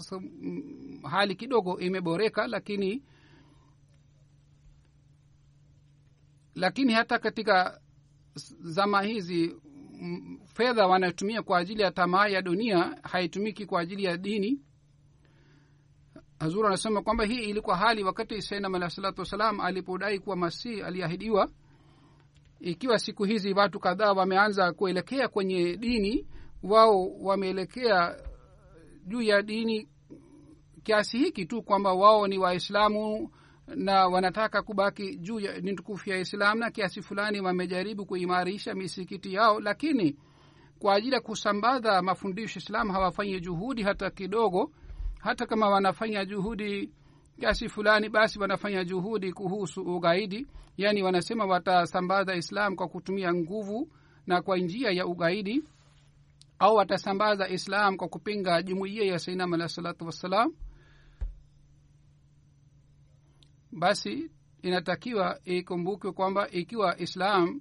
hali 1.10 1.34
kidogo 1.34 1.78
imeboreka 1.80 2.46
lakini 2.46 3.02
lakini 6.54 6.92
hata 6.92 7.18
katika 7.18 7.80
zama 8.60 9.02
hizi 9.02 9.56
fedha 10.44 10.86
wanatumia 10.86 11.42
kwa 11.42 11.58
ajili 11.58 11.82
ya 11.82 11.90
tamaa 11.90 12.26
ya 12.28 12.42
dunia 12.42 12.98
haitumiki 13.02 13.66
kwa 13.66 13.80
ajili 13.80 14.04
ya 14.04 14.16
dini. 14.16 14.60
Hazur 16.38 16.66
anasema 16.66 17.02
kwamba 17.02 17.24
hii 17.24 17.42
ilikuwa 17.44 17.76
hali 17.76 18.04
wakati 18.04 18.42
sainam 18.42 18.74
alah 18.74 18.90
salatu 18.90 19.20
wassalam 19.20 19.60
alipodai 19.60 20.18
kuwa 20.18 20.36
masihi 20.36 20.82
aliahidiwa. 20.82 21.50
Ikiwa 22.60 22.98
siku 22.98 23.24
hizi 23.24 23.52
watu 23.52 23.80
kadhaa 23.80 24.12
wameanza 24.12 24.72
kuelekea 24.72 25.28
kwenye 25.28 25.76
dini 25.76 26.26
wao 26.62 27.08
wameelekea 27.20 28.16
juu 29.06 29.22
ya 29.22 29.42
dini 29.42 29.88
kiasi 30.82 31.18
hiki 31.18 31.46
tu 31.46 31.62
kwamba 31.62 31.92
wao 31.92 32.26
ni 32.26 32.38
waislamu 32.38 33.30
na 33.74 34.06
wanataka 34.06 34.62
kubaki 34.62 35.16
juu 35.16 35.40
ya 35.40 35.62
tukufu 35.62 36.10
ya 36.10 36.18
islam 36.18 36.58
na 36.58 36.70
kiasi 36.70 37.02
fulani 37.02 37.40
wamejaribu 37.40 38.06
kuimarisha 38.06 38.74
misikiti 38.74 39.34
yao 39.34 39.60
lakini 39.60 40.16
kwa 40.78 40.94
ajili 40.94 41.14
ya 41.14 41.20
kusambaza 41.20 42.02
mafundisho 42.02 42.58
islam 42.58 42.90
hawafanyi 42.90 43.40
juhudi 43.40 43.82
hata 43.82 44.10
kidogo. 44.10 44.72
Hata 45.18 45.46
kama 45.46 45.68
wanafanya 45.68 46.24
juhudi 46.24 46.90
kiasi 47.40 47.68
fulani 47.68 48.08
basi 48.08 48.38
wanafanya 48.38 48.84
juhudi 48.84 49.32
kuhusu 49.32 49.82
ugaidi. 49.82 50.46
Yaani 50.76 51.02
wanasema 51.02 51.44
watasambaza 51.46 52.34
islam 52.34 52.76
kwa 52.76 52.88
kutumia 52.88 53.34
nguvu 53.34 53.88
na 54.26 54.42
kwa 54.42 54.58
njia 54.58 54.90
ya 54.90 55.06
ugaidi 55.06 55.64
au 56.58 56.74
watasambaza 56.74 57.48
islam 57.48 57.96
kwa 57.96 58.08
kupinga 58.08 58.62
jumuiya 58.62 59.04
ya 59.04 59.18
sainam 59.18 59.54
alah 59.54 59.68
salatu 59.68 60.06
wassalam 60.06 60.52
basi 63.72 64.30
inatakiwa 64.62 65.40
ikumbukwe 65.44 66.12
kwamba 66.12 66.50
ikiwa 66.50 66.98
islam 67.00 67.60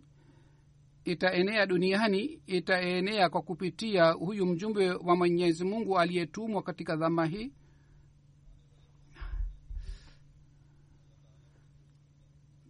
itaenea 1.03 1.65
duniani 1.65 2.41
itaenea 2.47 3.29
kwa 3.29 3.41
kupitia 3.41 4.11
huyu 4.11 4.45
mjumbe 4.45 4.91
wa 4.91 5.15
mwenyezi 5.15 5.63
mungu 5.65 5.99
aliyetumwa 5.99 6.63
katika 6.63 6.95
dhama 6.95 7.25
hii. 7.25 7.53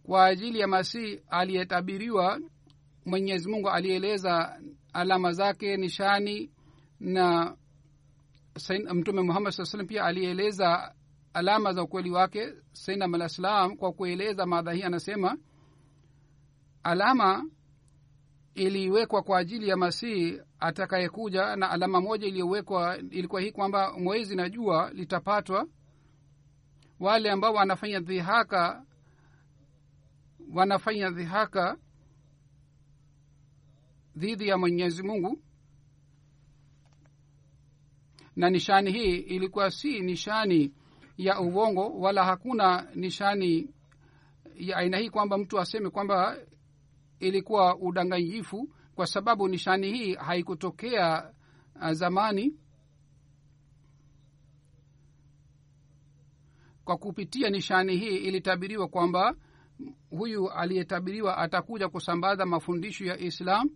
Kwa 0.02 0.26
ajili 0.26 0.58
ya 0.60 0.66
masihi 0.66 1.20
aliyetabiriwa 1.28 2.40
mwenyezi 3.06 3.48
mungu 3.50 3.70
alieleza 3.70 4.60
alama 4.92 5.32
zake 5.32 5.76
nishani 5.76 6.50
na 7.00 7.56
mtume 8.94 9.22
muhammad 9.22 9.52
saa 9.52 9.64
salam 9.64 9.86
pia 9.86 10.04
alieleza 10.04 10.94
alama 11.34 11.72
za 11.72 11.82
ukweli 11.82 12.10
wake. 12.10 12.52
Sainam 12.72 13.14
al 13.14 13.22
islam 13.26 13.76
kwa 13.76 13.92
kueleza 13.92 14.46
madha 14.46 14.72
hii 14.72 14.82
anasema 14.82 15.38
alama 16.82 17.44
iliwekwa 18.54 19.22
kwa 19.22 19.38
ajili 19.38 19.68
ya 19.68 19.76
masihi 19.76 20.40
atakayekuja 20.60 21.56
na 21.56 21.70
alama 21.70 22.00
moja 22.00 22.26
iliyowekwa 22.26 22.98
ilikuwa 22.98 23.40
hii 23.40 23.52
kwamba 23.52 23.92
mwezi 23.98 24.36
na 24.36 24.48
jua 24.48 24.90
litapatwa. 24.92 25.66
Wale 27.00 27.30
ambao 27.30 27.54
wanafanya 27.54 28.00
dhihaka 28.00 28.84
wanafanya 30.54 31.10
dhihaka 31.10 31.76
dhidi 34.16 34.48
ya 34.48 34.58
mwenyezi 34.58 35.02
mungu. 35.02 35.42
Na 38.36 38.50
nishani 38.50 38.92
hii 38.92 39.16
ilikuwa 39.16 39.70
si 39.70 40.00
nishani 40.00 40.72
ya 41.24 41.40
uongo 41.40 41.88
wala 42.00 42.24
hakuna 42.24 42.88
nishani 42.94 43.70
ya 44.54 44.76
aina 44.76 44.98
hii 44.98 45.10
kwamba 45.10 45.38
mtu 45.38 45.60
aseme 45.60 45.90
kwamba 45.90 46.36
ilikuwa 47.18 47.76
udanganyifu 47.76 48.68
kwa 48.94 49.06
sababu 49.06 49.48
nishani 49.48 49.92
hii 49.92 50.14
haikutokea 50.14 51.32
zamani. 51.92 52.54
Kwa 56.84 56.96
kupitia 56.96 57.50
nishani 57.50 57.96
hii 57.96 58.16
ilitabiriwa 58.16 58.88
kwamba 58.88 59.34
huyu 60.10 60.50
aliyetabiriwa 60.50 61.38
atakuja 61.38 61.88
kusambaza 61.88 62.46
mafundisho 62.46 63.04
ya 63.04 63.18
islam. 63.18 63.70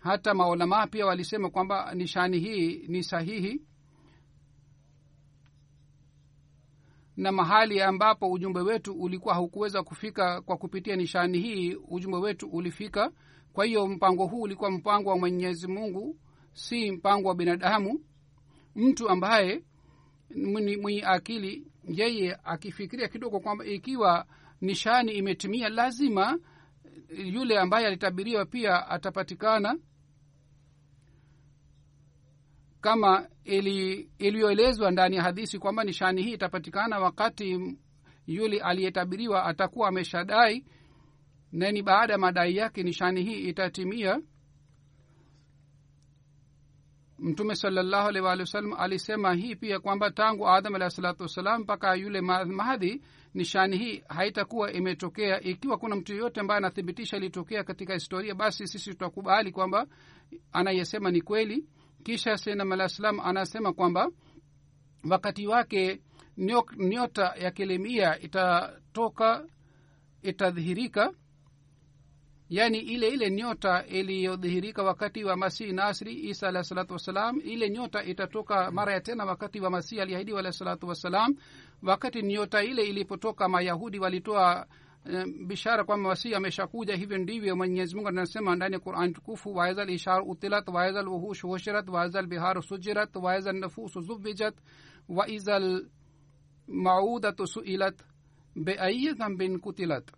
Hata 0.00 0.34
maulamaa 0.34 0.86
pia 0.86 1.06
walisema 1.06 1.50
kwamba 1.50 1.94
nishani 1.94 2.38
hii 2.38 2.86
ni 2.88 3.02
sahihi 3.04 3.60
na 7.16 7.32
mahali 7.32 7.82
ambapo 7.82 8.30
ujumbe 8.32 8.60
wetu 8.60 8.92
ulikuwa 8.92 9.34
haukuweza 9.34 9.82
kufika 9.82 10.40
kwa 10.40 10.56
kupitia 10.56 10.96
nishani 10.96 11.38
hii 11.38 11.74
ujumbe 11.88 12.16
wetu 12.18 12.48
ulifika. 12.48 13.10
Kwa 13.52 13.64
hiyo 13.64 13.86
mpango 13.86 14.26
huu 14.26 14.40
ulikuwa 14.40 14.70
mpango 14.70 15.10
wa 15.10 15.18
mwenyezi 15.18 15.68
mungu 15.68 16.16
si 16.52 16.90
mpango 16.90 17.28
wa 17.28 17.34
binadamu. 17.34 18.00
Mtu 18.76 19.08
ambaye 19.08 19.62
mwenye 20.80 21.02
akili 21.06 21.66
yeye 21.88 22.36
akifikiria 22.44 23.08
kidogo 23.08 23.40
kwamba 23.40 23.64
ikiwa 23.64 24.26
nishani 24.60 25.12
imetimia 25.12 25.68
lazima 25.68 26.38
yule 27.08 27.58
ambaye 27.58 27.86
alitabiriwa 27.86 28.44
pia 28.46 28.88
atapatikana 28.88 29.78
kama 32.84 33.28
iliyoelezwa 34.18 34.90
ndani 34.90 35.16
ya 35.16 35.22
hadisi 35.22 35.58
kwamba 35.58 35.84
nishani 35.84 36.22
hii 36.22 36.32
itapatikana 36.32 36.98
wakati 36.98 37.76
yule 38.26 38.60
aliyetabiriwa 38.60 39.44
atakuwa 39.44 39.88
ameshadai 39.88 40.64
nani 41.52 41.82
baada 41.82 42.12
ya 42.12 42.18
madai 42.18 42.56
yake 42.56 42.82
nishani 42.82 43.22
hii 43.22 43.40
itatimia. 43.48 44.20
Mtume 47.18 47.54
salallahu 47.54 48.08
alaihi 48.08 48.26
waalihi 48.26 48.42
wasallam 48.42 48.72
alisema 48.72 49.34
hii 49.34 49.54
pia 49.56 49.80
kwamba 49.80 50.10
tangu 50.10 50.48
adam 50.48 50.74
alahi 50.74 50.90
salatu 50.90 51.22
wassalam 51.22 51.60
mpaka 51.60 51.94
yule 51.94 52.20
mahadhi 52.20 53.02
nishani 53.34 53.76
hii 53.78 54.02
haitakuwa 54.08 54.72
imetokea. 54.72 55.40
Ikiwa 55.40 55.78
kuna 55.78 55.96
mtu 55.96 56.12
yeyote 56.12 56.40
ambaye 56.40 56.58
anathibitisha 56.58 57.16
ilitokea 57.16 57.64
katika 57.64 57.94
historia 57.94 58.34
basi 58.34 58.66
sisi 58.66 58.90
tutakubali 58.90 59.52
kwamba 59.52 59.86
anayesema 60.52 61.10
ni 61.10 61.20
kweli 61.20 61.64
kisha 62.04 62.36
senam 62.36 62.72
alah 62.72 62.90
anasema 63.24 63.72
kwamba 63.72 64.10
wakati 65.10 65.46
wake 65.46 66.00
nyota 66.78 67.34
ya 67.40 67.50
kelemia 67.50 68.18
itatoka 68.20 69.46
itadhihirika. 70.22 71.12
Yaani 72.48 72.78
ile 72.78 73.08
ile 73.08 73.30
nyota 73.30 73.86
iliyodhihirika 73.86 74.82
wakati 74.82 75.24
wa 75.24 75.36
masihi 75.36 75.72
nasri 75.72 76.14
isa 76.28 76.48
alahi 76.48 76.64
salatu 76.66 76.92
wassalam 76.92 77.40
ile 77.44 77.70
nyota 77.70 78.04
itatoka 78.04 78.70
mara 78.70 78.92
ya 78.92 79.00
tena 79.00 79.24
wakati 79.24 79.60
wa 79.60 79.70
masihi 79.70 80.00
aliahidiwa 80.00 80.38
alahi 80.40 80.56
salatu 80.56 80.88
wassalam. 80.88 81.34
Wakati 81.82 82.22
nyota 82.22 82.62
ile 82.64 82.82
ilipotoka 82.82 83.48
mayahudi 83.48 83.98
walitoa 83.98 84.66
bishara 85.46 85.84
kwamba 85.84 86.08
masihi 86.08 86.34
ameshakuja 86.34 86.96
hivyo 86.96 87.18
ndivyo 87.18 87.56
mwenyezi 87.56 87.94
mungu 87.96 88.08
anasema 88.08 88.56
ndani 88.56 88.74
ya 88.74 88.80
quran 88.80 89.12
tukufu 89.12 89.54
waizal 89.54 89.90
ishar 89.90 90.22
utilat 90.26 90.68
waizal 90.68 91.08
wuhush 91.08 91.42
hushirat 91.42 91.88
waizal 91.88 92.26
biharu 92.26 92.62
sujirat 92.62 93.16
waizal 93.16 93.56
nafusu 93.56 94.00
zuwijat 94.00 94.54
waizal 95.08 95.86
maudatu 96.68 97.46
suilat 97.46 98.02
beayi 98.56 99.12
dhambin 99.12 99.60
kutilat 99.60 100.10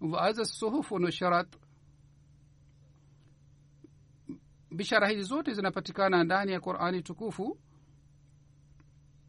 waaza 0.00 0.44
suhufu 0.44 0.98
nushirat. 0.98 1.56
Bishara 4.70 5.08
hizi 5.08 5.22
zote 5.22 5.54
zinapatikana 5.54 6.24
ndani 6.24 6.52
ya 6.52 6.60
qurani 6.60 7.02
tukufu. 7.02 7.58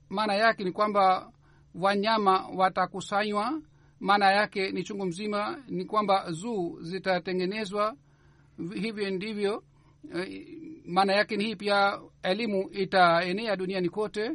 Maana 0.10 0.34
yake 0.36 0.64
ni 0.64 0.72
kwamba 0.72 1.32
wanyama 1.76 2.48
watakusanywa 2.48 3.62
maana 4.00 4.32
yake 4.32 4.72
ni 4.72 4.84
chungu 4.84 5.06
mzima 5.06 5.64
ni 5.68 5.86
kwamba 5.86 6.32
zuu 6.32 6.80
zitatengenezwa. 6.82 7.96
Hivyo 8.74 9.10
ndivyo 9.10 9.64
maana 10.86 11.14
yake 11.14 11.38
ni 11.38 11.44
hii 11.44 11.56
pia 11.56 12.02
elimu 12.24 12.70
itaenea 12.72 13.56
duniani 13.56 13.90
kote. 13.90 14.32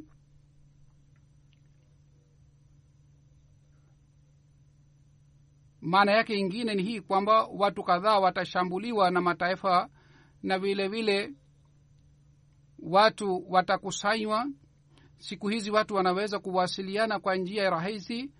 Maana 5.81 6.13
yake 6.13 6.35
ingine 6.39 6.75
ni 6.75 6.83
hii 6.83 7.01
kwamba 7.01 7.43
watu 7.45 7.83
kadhaa 7.83 8.19
watashambuliwa 8.19 9.11
na 9.11 9.21
mataifa 9.21 9.89
na 10.43 10.59
vile 10.59 10.89
vile 10.89 11.33
watu 12.79 13.45
watakusanywa. 13.49 14.47
Siku 15.19 15.49
hizi 15.49 15.71
watu 15.71 15.95
wanaweza 15.95 16.39
kuwasiliana 16.39 17.19
kwa 17.21 17.37
njia 17.37 17.63
ya 17.63 17.71
rahisi 17.71 18.31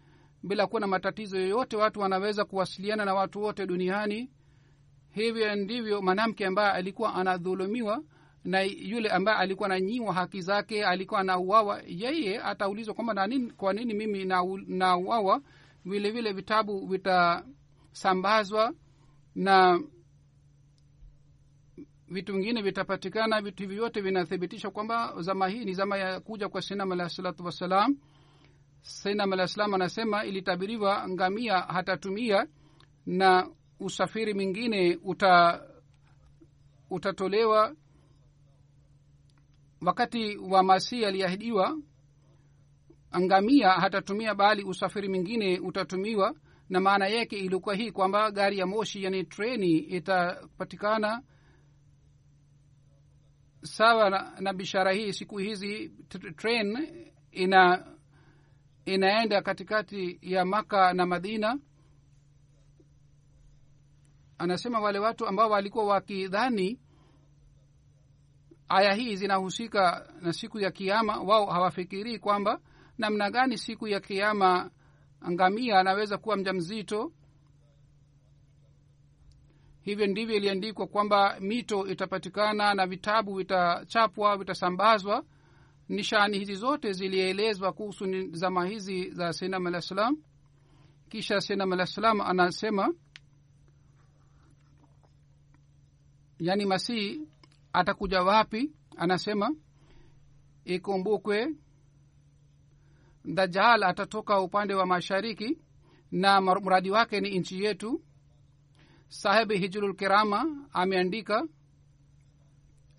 bila 0.45 0.67
kuwa 0.67 0.81
na 0.81 0.87
matatizo 0.87 1.39
yoyote 1.41 1.77
watu 1.77 2.01
wanaweza 2.01 2.45
kuwasiliana 2.45 3.05
na 3.05 3.15
watu 3.15 3.43
wote 3.43 3.67
duniani. 3.67 4.31
Hivyo 5.11 5.55
ndivyo 5.55 6.03
mwanamke 6.03 6.47
ambaye 6.47 6.71
alikuwa 6.73 7.15
anadhulumiwa 7.15 8.03
na 8.45 8.63
yule 8.63 9.09
ambaye 9.09 9.39
alikuwa 9.39 9.69
ananyiwa 9.69 10.15
haki 10.15 10.41
zake 10.41 10.85
alikuwa 10.85 11.21
anauawa 11.21 11.83
yeye 11.87 12.43
ataulizwa 12.43 12.95
kwamba 12.95 13.15
na 13.15 13.29
kwa 13.57 13.73
nini 13.73 13.95
mimi 13.95 14.25
nauawa? 14.67 15.43
Na 15.85 16.33
vitabu 16.33 16.87
vitasambazwa 16.87 18.75
na 19.35 19.81
vitu 22.09 22.33
vingine 22.33 22.63
vitapatikana. 22.63 23.41
Vitu 23.43 23.63
hivi 23.63 23.75
vyote 23.75 24.01
vinathibitisha 24.01 24.71
kwamba 24.71 25.15
zama 25.23 25.49
hii 25.49 25.65
ni 25.65 25.75
zama 25.75 25.97
ya 25.97 26.21
kuja 26.21 26.49
kwa 26.49 26.63
sinam 26.63 26.93
alahi 26.93 27.11
salatu 27.11 27.45
wassalam 27.45 27.97
sinam 28.85 29.33
alah 29.33 29.47
salam 29.49 29.75
anasema 29.75 30.25
ilitabiriwa 30.25 31.09
ngamia 31.09 31.59
hatatumia 31.61 32.47
na 33.07 33.51
usafiri 33.81 34.35
mwingine 34.35 34.99
uta 35.05 35.63
utatolewa. 36.91 37.77
Wakati 39.81 40.37
wa 40.37 40.63
masii 40.63 41.05
aliahidiwa 41.05 41.79
ngamia 43.21 43.71
hatatumia 43.71 44.35
bali 44.35 44.65
usafiri 44.65 45.09
mwingine 45.09 45.59
utatumiwa. 45.59 46.35
Na 46.69 46.81
maana 46.81 47.07
yake 47.09 47.37
ilikuwa 47.37 47.75
hii 47.75 47.91
kwamba 47.91 48.31
gari 48.31 48.59
ya 48.59 48.67
moshi 48.67 49.03
yani 49.05 49.25
treni 49.25 49.79
itapatikana 49.79 51.23
sawa 53.63 54.11
na, 54.11 54.33
na 54.41 54.53
bishara 54.53 54.93
hii 54.93 55.13
siku 55.13 55.39
hizi 55.39 55.89
train 56.37 56.89
ina 57.31 57.94
inaenda 58.85 59.43
katikati 59.43 60.19
ya 60.23 60.45
maka 60.45 60.93
na 60.93 61.07
madina. 61.07 61.59
Anasema 64.39 64.81
wale 64.81 64.99
watu 64.99 65.27
ambao 65.27 65.51
walikuwa 65.51 65.85
wakidhani 65.85 66.81
aya 68.69 68.95
hii 68.95 69.17
zinahusika 69.17 70.13
na 70.21 70.33
siku 70.33 70.59
ya 70.61 70.71
kiama 70.71 71.17
wao 71.21 71.47
hawafikirii 71.47 72.19
kwamba 72.19 72.61
namna 72.99 73.31
gani 73.31 73.59
siku 73.59 73.89
ya 73.89 74.01
kiama 74.01 74.71
ngamia 75.31 75.79
anaweza 75.81 76.19
kuwa 76.19 76.37
mja 76.37 76.53
mzito 76.53 77.13
hivyo 79.81 80.07
ndivyo 80.07 80.37
iliandikwa 80.37 80.87
kwamba 80.87 81.41
mito 81.41 81.87
itapatikana 81.87 82.75
na 82.75 82.87
vitabu 82.87 83.35
vitachapwa 83.35 84.37
vitasambazwa 84.37 85.25
nishani 85.89 86.39
hizi 86.39 86.55
zote 86.55 86.93
zilielezwa 86.93 87.73
kuhusu 87.73 88.31
zama 88.33 88.67
hizi 88.67 89.11
za 89.11 89.33
sinam 89.33 89.67
alah 89.67 89.83
salam. 89.83 90.17
Kisha 91.09 91.41
sinam 91.41 91.73
alah 91.73 91.87
salam 91.87 92.21
anasema 92.21 92.95
yaani 96.39 96.67
masihi 96.67 97.29
atakuja 97.73 98.23
wapi? 98.23 98.73
Anasema 98.97 99.55
ikumbukwe 100.65 101.55
dajal 103.25 103.83
atatoka 103.83 104.41
upande 104.41 104.75
wa 104.75 104.87
mashariki 104.87 105.59
na 106.13 106.41
mradi 106.41 106.91
wake 106.91 107.21
ni 107.21 107.39
nchi 107.39 107.65
yetu. 107.65 108.03
Sahibi 109.09 109.59
hijrul 109.59 109.97
kirama 109.97 110.69
ameandika 110.73 111.47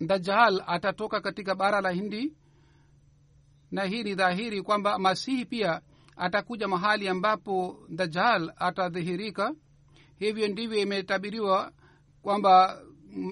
dajal 0.00 0.62
atatoka 0.66 1.20
katika 1.20 1.54
bara 1.54 1.80
la 1.80 1.90
hindi 1.90 2.36
na 3.70 3.84
hii 3.84 4.02
ni 4.02 4.14
dhahiri 4.14 4.62
kwamba 4.62 4.98
masihi 4.98 5.44
pia 5.44 5.80
atakuja 6.16 6.68
mahali 6.68 7.08
ambapo 7.08 7.78
dajal 7.88 8.52
atadhihirika. 8.56 9.54
Hivyo 10.18 10.48
ndivyo 10.48 10.78
imetabiriwa 10.78 11.72
kwamba 12.22 12.82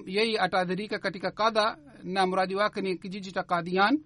yeye 0.05 0.39
atadhihirika 0.39 0.99
katika 0.99 1.31
kadha 1.31 1.77
na 2.03 2.27
mradi 2.27 2.55
wake 2.55 2.81
ni 2.81 2.97
kijiji 2.97 3.31
cha 3.31 3.43
kadhian 3.43 3.99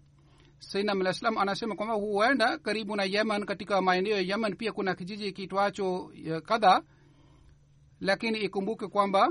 sainam 0.60 1.38
anasema 1.38 1.76
kwamba 1.76 1.96
huenda 1.96 2.58
karibu 2.58 2.96
na 2.96 3.04
yemen 3.04 3.46
katika 3.46 3.82
maeneo 3.82 4.16
ya 4.16 4.22
yemen 4.22 4.56
pia 4.56 4.72
kuna 4.72 4.96
kijiji 4.96 5.32
kitwacho 5.32 6.12
kadha 6.46 6.82
lakini 8.00 8.38
ikumbuke 8.40 8.88
kwamba 8.88 9.30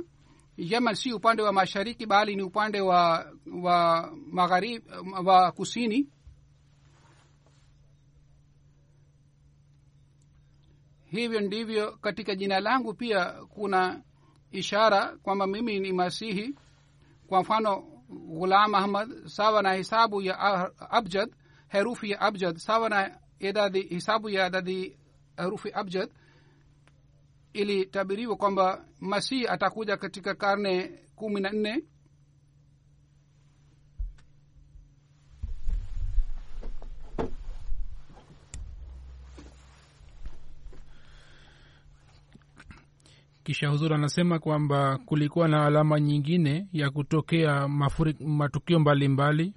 yemen 0.56 0.94
si 0.94 1.12
upande 1.12 1.42
wa 1.42 1.52
mashariki 1.52 2.06
bali 2.06 2.36
ni 2.36 2.42
upande 2.42 2.80
wa 2.80 3.32
wa 3.62 4.10
magharibi 4.26 4.84
wa 5.24 5.52
kusini 5.52 6.08
hivyo 11.10 11.40
ndivyo 11.40 11.92
katika 11.96 12.34
jina 12.34 12.60
langu 12.60 12.94
pia 12.94 13.24
kuna 13.24 14.02
ishara 14.50 15.16
kwamba 15.22 15.46
mimi 15.46 15.80
ni 15.80 15.92
masihi. 15.92 16.54
Kwa 17.26 17.40
mfano 17.40 17.80
ghulam 18.08 18.74
ahmad 18.74 19.26
sawa 19.26 19.62
na 19.62 19.72
hisabu 19.72 20.22
ya 20.22 20.38
abjad 20.90 21.30
herufi 21.68 22.10
ya 22.10 22.20
abjad 22.20 22.56
sawa 22.56 22.88
na 22.88 23.18
idadi 23.38 23.82
hisabu 23.82 24.28
ya 24.28 24.46
idadi 24.46 24.98
herufi 25.36 25.70
abjad 25.72 26.10
ilitabiriwa 27.52 28.36
kwamba 28.36 28.84
masihi 29.00 29.46
atakuja 29.48 29.96
katika 29.96 30.34
karne 30.34 30.88
kumi 31.16 31.40
na 31.40 31.50
nne 31.50 31.84
kisha 43.48 43.68
huzuri 43.68 43.94
anasema 43.94 44.38
kwamba 44.38 44.98
kulikuwa 44.98 45.48
na 45.48 45.64
alama 45.66 46.00
nyingine 46.00 46.66
ya 46.72 46.90
kutokea 46.90 47.68
mafuri, 47.68 48.16
matukio 48.20 48.78
mbalimbali 48.78 49.44
mbali. 49.44 49.54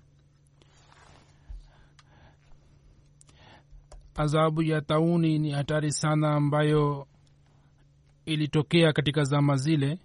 adhabu 4.15 4.61
ya 4.63 4.81
tauni 4.81 5.39
ni 5.39 5.51
hatari 5.51 5.91
sana 5.91 6.33
ambayo 6.35 7.07
ilitokea 8.25 8.93
katika 8.93 9.23
zama 9.23 9.55
zile 9.55 9.99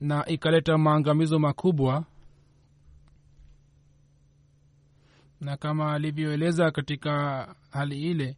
na 0.00 0.26
ikaleta 0.26 0.78
maangamizo 0.78 1.38
makubwa 1.38 2.04
na 5.40 5.56
kama 5.56 5.92
alivyoeleza 5.92 6.70
katika 6.70 7.46
hali 7.70 8.02
ile 8.10 8.36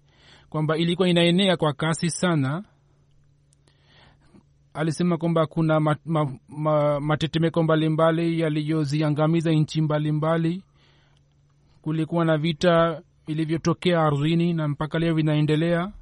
kwamba 0.50 0.76
ilikuwa 0.76 1.08
inaenea 1.08 1.56
kwa 1.56 1.72
kasi 1.72 2.10
sana 2.10 2.64
alisema 4.74 5.16
kwamba 5.18 5.46
kuna 5.46 5.80
ma, 5.80 5.96
ma, 6.04 6.38
ma, 6.48 7.00
matetemeko 7.00 7.62
mbalimbali 7.62 8.40
yaliyoziangamiza 8.40 9.50
nchi 9.52 9.80
mbalimbali. 9.80 10.62
Kulikuwa 11.82 12.24
na 12.24 12.38
vita 12.38 13.02
vilivyotokea 13.26 14.02
ardhini 14.02 14.52
na 14.52 14.68
mpaka 14.68 14.98
leo 14.98 15.14
vinaendelea. 15.14 15.92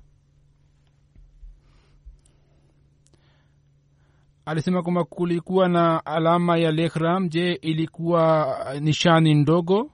Alisema 4.46 4.82
kwamba 4.82 5.04
kulikuwa 5.04 5.68
na 5.68 6.06
alama 6.06 6.56
ya 6.56 6.72
lehram 6.72 7.28
je 7.28 7.52
ilikuwa 7.52 8.56
nishani 8.80 9.34
ndogo? 9.34 9.90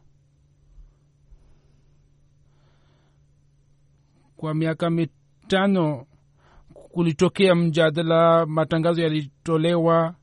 Kwa 4.37 4.55
miaka 4.55 4.91
mitano 4.91 6.07
kulitokea 6.99 7.55
mjadala 7.55 8.47
matangazo 8.47 9.03
yalitolewa. 9.03 10.15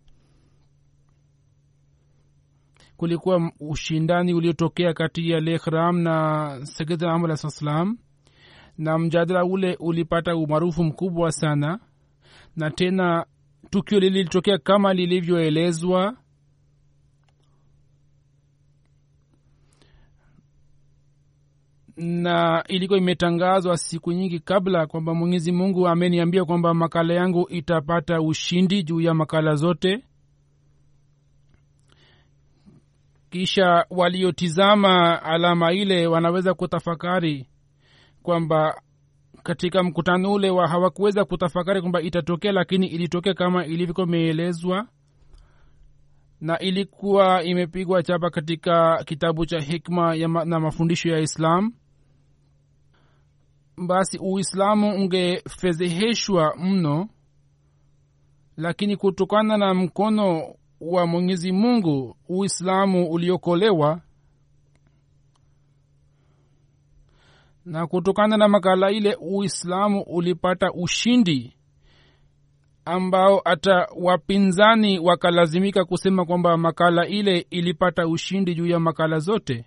Kulikuwa 2.98 3.52
ushindani 3.60 4.34
uliotokea 4.34 4.94
kati 4.94 5.30
ya 5.30 5.40
lekhram 5.40 6.00
na 6.00 6.60
segedna 6.64 7.14
am 7.14 7.26
alah 7.26 7.38
salam 7.38 7.98
na 8.78 8.98
mjadala 9.00 9.46
ule 9.46 9.76
ulipata 9.80 10.36
umaarufu 10.36 10.84
mkubwa 10.84 11.32
sana. 11.32 11.80
Na 12.56 12.72
tena 12.72 13.26
tukio 13.70 14.00
lili 14.00 14.24
litokea 14.24 14.58
kama 14.58 14.94
lilivyoelezwa 14.94 16.18
na 21.98 22.64
ilikuwa 22.68 23.00
imetangazwa 23.00 23.78
siku 23.78 24.12
nyingi 24.12 24.40
kabla 24.40 24.88
kwamba 24.88 25.14
mwenyezi 25.14 25.52
mungu 25.52 25.88
ameniambia 25.88 26.46
kwamba 26.46 26.74
makala 26.74 27.14
yangu 27.14 27.48
itapata 27.50 28.22
ushindi 28.22 28.84
juu 28.84 29.02
ya 29.02 29.14
makala 29.14 29.56
zote. 29.56 30.04
Kisha 33.30 33.86
waliotizama 33.90 35.24
alama 35.24 35.74
ile 35.74 36.08
wanaweza 36.08 36.54
kutafakari 36.54 37.48
kwamba 38.24 38.82
katika 39.44 39.84
mkutano 39.84 40.34
ule 40.34 40.50
wa 40.50 40.68
hawakuweza 40.68 41.26
kutafakari 41.26 41.82
kwamba 41.82 42.02
itatokea 42.02 42.52
lakini 42.52 42.88
ilitokea 42.88 43.34
kama 43.34 43.66
ilivyokuwa 43.66 44.08
imeelezwa 44.08 44.88
na 46.42 46.60
ilikuwa 46.60 47.44
imepigwa 47.44 48.04
chapa 48.04 48.30
katika 48.30 49.04
kitabu 49.04 49.46
cha 49.46 49.60
hikma 49.60 50.28
ma, 50.28 50.46
na 50.46 50.60
mafundisho 50.60 51.10
ya 51.10 51.20
islam 51.20 51.74
basi 53.78 54.18
uislamu 54.18 54.96
ungefedheheshwa 54.96 56.56
mno 56.58 57.10
lakini 58.58 58.98
kutokana 58.98 59.58
na 59.58 59.74
mkono 59.74 60.56
wa 60.82 61.08
mwenyezi 61.08 61.52
mungu 61.52 62.18
uislamu 62.30 63.12
uliokolewa 63.12 64.02
na 67.66 67.88
kutokana 67.88 68.38
na 68.38 68.48
makala 68.48 68.92
ile 68.92 69.16
uislamu 69.22 70.02
ulipata 70.02 70.72
ushindi 70.74 71.56
ambao 72.86 73.42
hata 73.46 73.88
wapinzani 73.98 75.00
wakalazimika 75.00 75.86
kusema 75.86 76.26
kwamba 76.26 76.58
makala 76.58 77.08
ile 77.08 77.48
ilipata 77.50 78.08
ushindi 78.08 78.56
juu 78.56 78.68
ya 78.68 78.80
makala 78.80 79.20
zote 79.20 79.66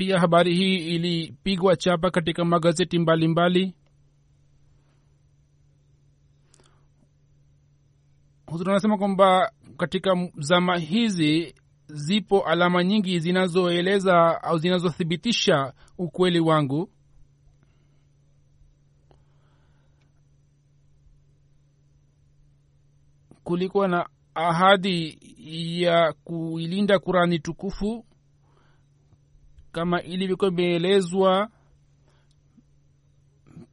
pia 0.00 0.20
habari 0.20 0.54
hii 0.56 0.76
ilipigwa 0.76 1.76
chapa 1.76 2.10
katika 2.10 2.44
magazeti 2.44 2.98
mbalimbali. 2.98 3.74
Huzuri 8.46 8.70
anasema 8.70 8.98
kwamba 8.98 9.52
katika 9.76 10.28
zama 10.38 10.78
hizi 10.78 11.54
zipo 11.86 12.40
alama 12.46 12.84
nyingi 12.84 13.20
zinazoeleza 13.20 14.42
au 14.42 14.58
zinazothibitisha 14.58 15.72
ukweli 15.98 16.40
wangu. 16.40 16.90
Kulikuwa 23.44 23.88
na 23.88 24.08
ahadi 24.34 25.18
ya 25.82 26.12
kuilinda 26.24 26.98
kurani 26.98 27.38
tukufu 27.38 28.04
kama 29.72 30.02
ilivyokuwa 30.02 30.50
imeelezwa 30.50 31.48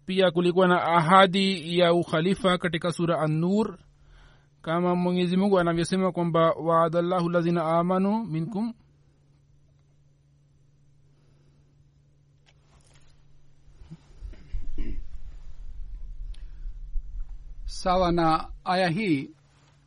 pia 0.06 0.32
kulikuwa 0.32 0.68
na 0.68 0.84
ahadi 0.84 1.78
ya 1.80 1.94
ukhalifa 1.94 2.58
katika 2.58 2.92
sura 2.92 3.20
an-nur. 3.20 3.78
Kama 4.62 4.96
mwenyezi 4.96 5.38
mungu 5.38 5.60
anavyosema 5.60 6.12
kwamba 6.12 6.52
waadallahu 6.52 7.30
lazina 7.30 7.64
amanu 7.80 8.26
minkum. 8.26 8.74
Sawa 17.66 18.12
na 18.12 18.50
aya 18.64 18.90
hii 18.90 19.30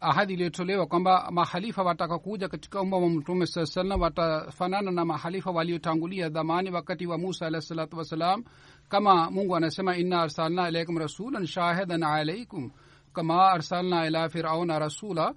ahadi 0.01 0.33
iliyotolewa 0.33 0.87
kwamba 0.87 1.31
mahalifa 1.31 1.83
watakakuja 1.83 2.49
katika 2.49 2.81
umma 2.81 2.97
wa 2.99 3.09
mtume 3.11 3.47
saa 3.47 3.67
salam 3.67 4.01
watafanana 4.01 4.91
na 4.91 5.05
mahalifa 5.05 5.51
waliotangulia 5.51 6.29
dhamani 6.29 6.71
wakati 6.71 7.07
wa 7.07 7.19
musa 7.19 7.47
alahi 7.47 7.65
salatu 7.65 7.97
wassalam 7.99 8.45
kama 8.89 9.31
mungu 9.31 9.57
anasema 9.57 9.97
inna 9.97 10.23
arsalna 10.23 10.69
ilaikum 10.69 10.99
rasulan 10.99 11.47
shahidan 11.47 12.03
alaikum 12.03 12.71
kama 13.13 13.51
arsalna 13.51 14.07
ila 14.07 14.29
firauna 14.29 14.79
rasula. 14.79 15.35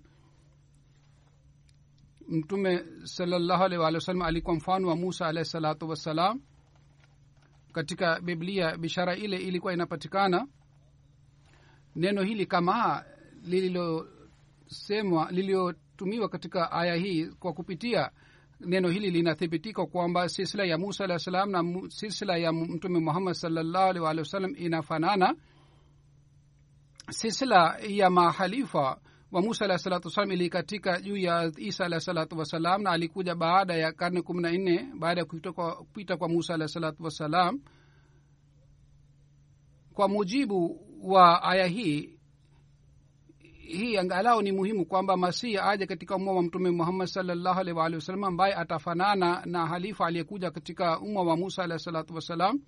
Mtume 2.28 2.84
salallahu 3.04 3.64
alikuwa 4.24 4.56
mfano 4.56 4.88
wa 4.88 4.96
musa 4.96 5.28
alahi 5.28 5.46
salatu 5.46 5.90
wassalam. 5.90 6.42
Katika 7.72 8.20
biblia 8.22 8.78
bishara 8.78 9.16
ile 9.16 9.38
ilikuwa 9.38 9.74
inapatikana. 9.74 10.48
Neno 11.96 12.22
hili 12.24 12.46
kama 12.46 13.04
lililosemwa 14.74 15.32
lililotumiwa 15.32 16.30
katika 16.30 16.72
aya 16.72 16.96
hii 16.96 17.26
kwa 17.26 17.54
kupitia 17.54 18.12
neno 18.60 18.90
hili 18.90 19.12
linathibitika 19.12 19.86
kwamba 19.86 20.30
silsila 20.30 20.64
ya 20.66 20.78
musa 20.78 21.04
alah 21.04 21.20
salam 21.20 21.50
na 21.52 21.90
silsila 21.90 22.38
ya 22.38 22.54
mtume 22.54 23.00
muhammad 23.00 23.34
salllahu 23.34 23.90
alih 23.90 24.04
walih 24.04 24.20
wasallam 24.24 24.56
inafanana. 24.58 25.36
Silsila 27.10 27.78
ya 27.88 28.10
mahalifa 28.10 29.00
wa 29.32 29.42
musa 29.42 29.66
alah 29.66 29.78
salatu 29.78 30.08
wassalam 30.08 30.32
ilikatika 30.32 31.02
juu 31.02 31.18
ya 31.18 31.52
isa 31.58 31.86
alah 31.86 32.00
salatu 32.00 32.38
wassalam 32.38 32.82
na 32.82 32.90
alikuja 32.92 33.36
baada 33.36 33.74
ya 33.74 33.92
karne 33.92 34.22
kumi 34.22 34.42
na 34.42 34.52
nne 34.52 34.90
baada 35.00 35.22
ya 35.22 35.26
kupita 35.26 36.18
kwa 36.18 36.30
musa 36.30 36.54
alah 36.54 36.68
salatu 36.68 37.04
wassalam. 37.04 37.60
Kwa 39.94 40.08
mujibu 40.08 40.88
wa 41.04 41.44
aya 41.44 41.68
hii 41.68 42.20
hii 43.68 43.98
angalau 43.98 44.42
ni 44.42 44.52
muhimu 44.52 44.86
kwamba 44.86 45.18
masihi 45.18 45.58
aje 45.58 45.86
katika 45.86 46.16
umma 46.16 46.32
wa 46.32 46.44
mtume 46.44 46.72
muhammad 46.72 47.08
salllahu 47.08 47.60
alih 47.60 47.76
waalihi 47.78 47.96
wasallam 47.96 48.24
ambaye 48.24 48.54
atafanana 48.54 49.42
na 49.46 49.68
halifa 49.68 50.06
aliyekuja 50.06 50.52
katika 50.52 51.00
umma 51.00 51.22
wa 51.22 51.38
musa 51.38 51.64
alahi 51.64 51.80
salatu 51.80 52.16
wassalam. 52.16 52.60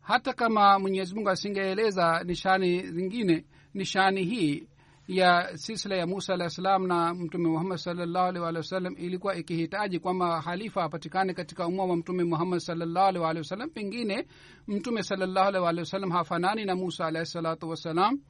Hata 0.00 0.32
kama 0.32 0.78
mwenyezi 0.78 1.14
mungu 1.14 1.30
asingeeleza 1.30 2.22
nishani 2.24 2.82
zingine 2.92 3.44
nishani 3.74 4.24
hii 4.24 4.68
ya 5.08 5.56
silsila 5.56 5.96
ya 5.96 6.06
musa 6.06 6.34
alah 6.34 6.48
salam 6.48 6.86
na 6.86 7.14
mtume 7.14 7.48
muhammad 7.48 7.78
salllahu 7.78 8.26
alih 8.28 8.42
waalihi 8.42 8.58
wasallam 8.58 8.94
ilikuwa 8.98 9.36
ikihitaji 9.36 9.98
kwamba 9.98 10.40
halifa 10.40 10.84
apatikane 10.84 11.34
katika 11.34 11.66
umma 11.66 11.84
wa 11.84 11.96
mtume 11.96 12.24
muhammad 12.24 12.58
salllahu 12.60 13.06
alih 13.08 13.22
waalihi 13.22 13.40
wasallam. 13.40 13.70
Pengine 13.70 14.26
mtume 14.68 15.02
salllahu 15.02 15.48
alih 15.48 15.62
waalihi 15.62 15.80
wasallam 15.80 16.10
hafanani 16.10 16.64
na 16.64 16.76
musa 16.76 17.06
alahi 17.06 17.26
salatu 17.26 17.68
wassalam 17.68 18.20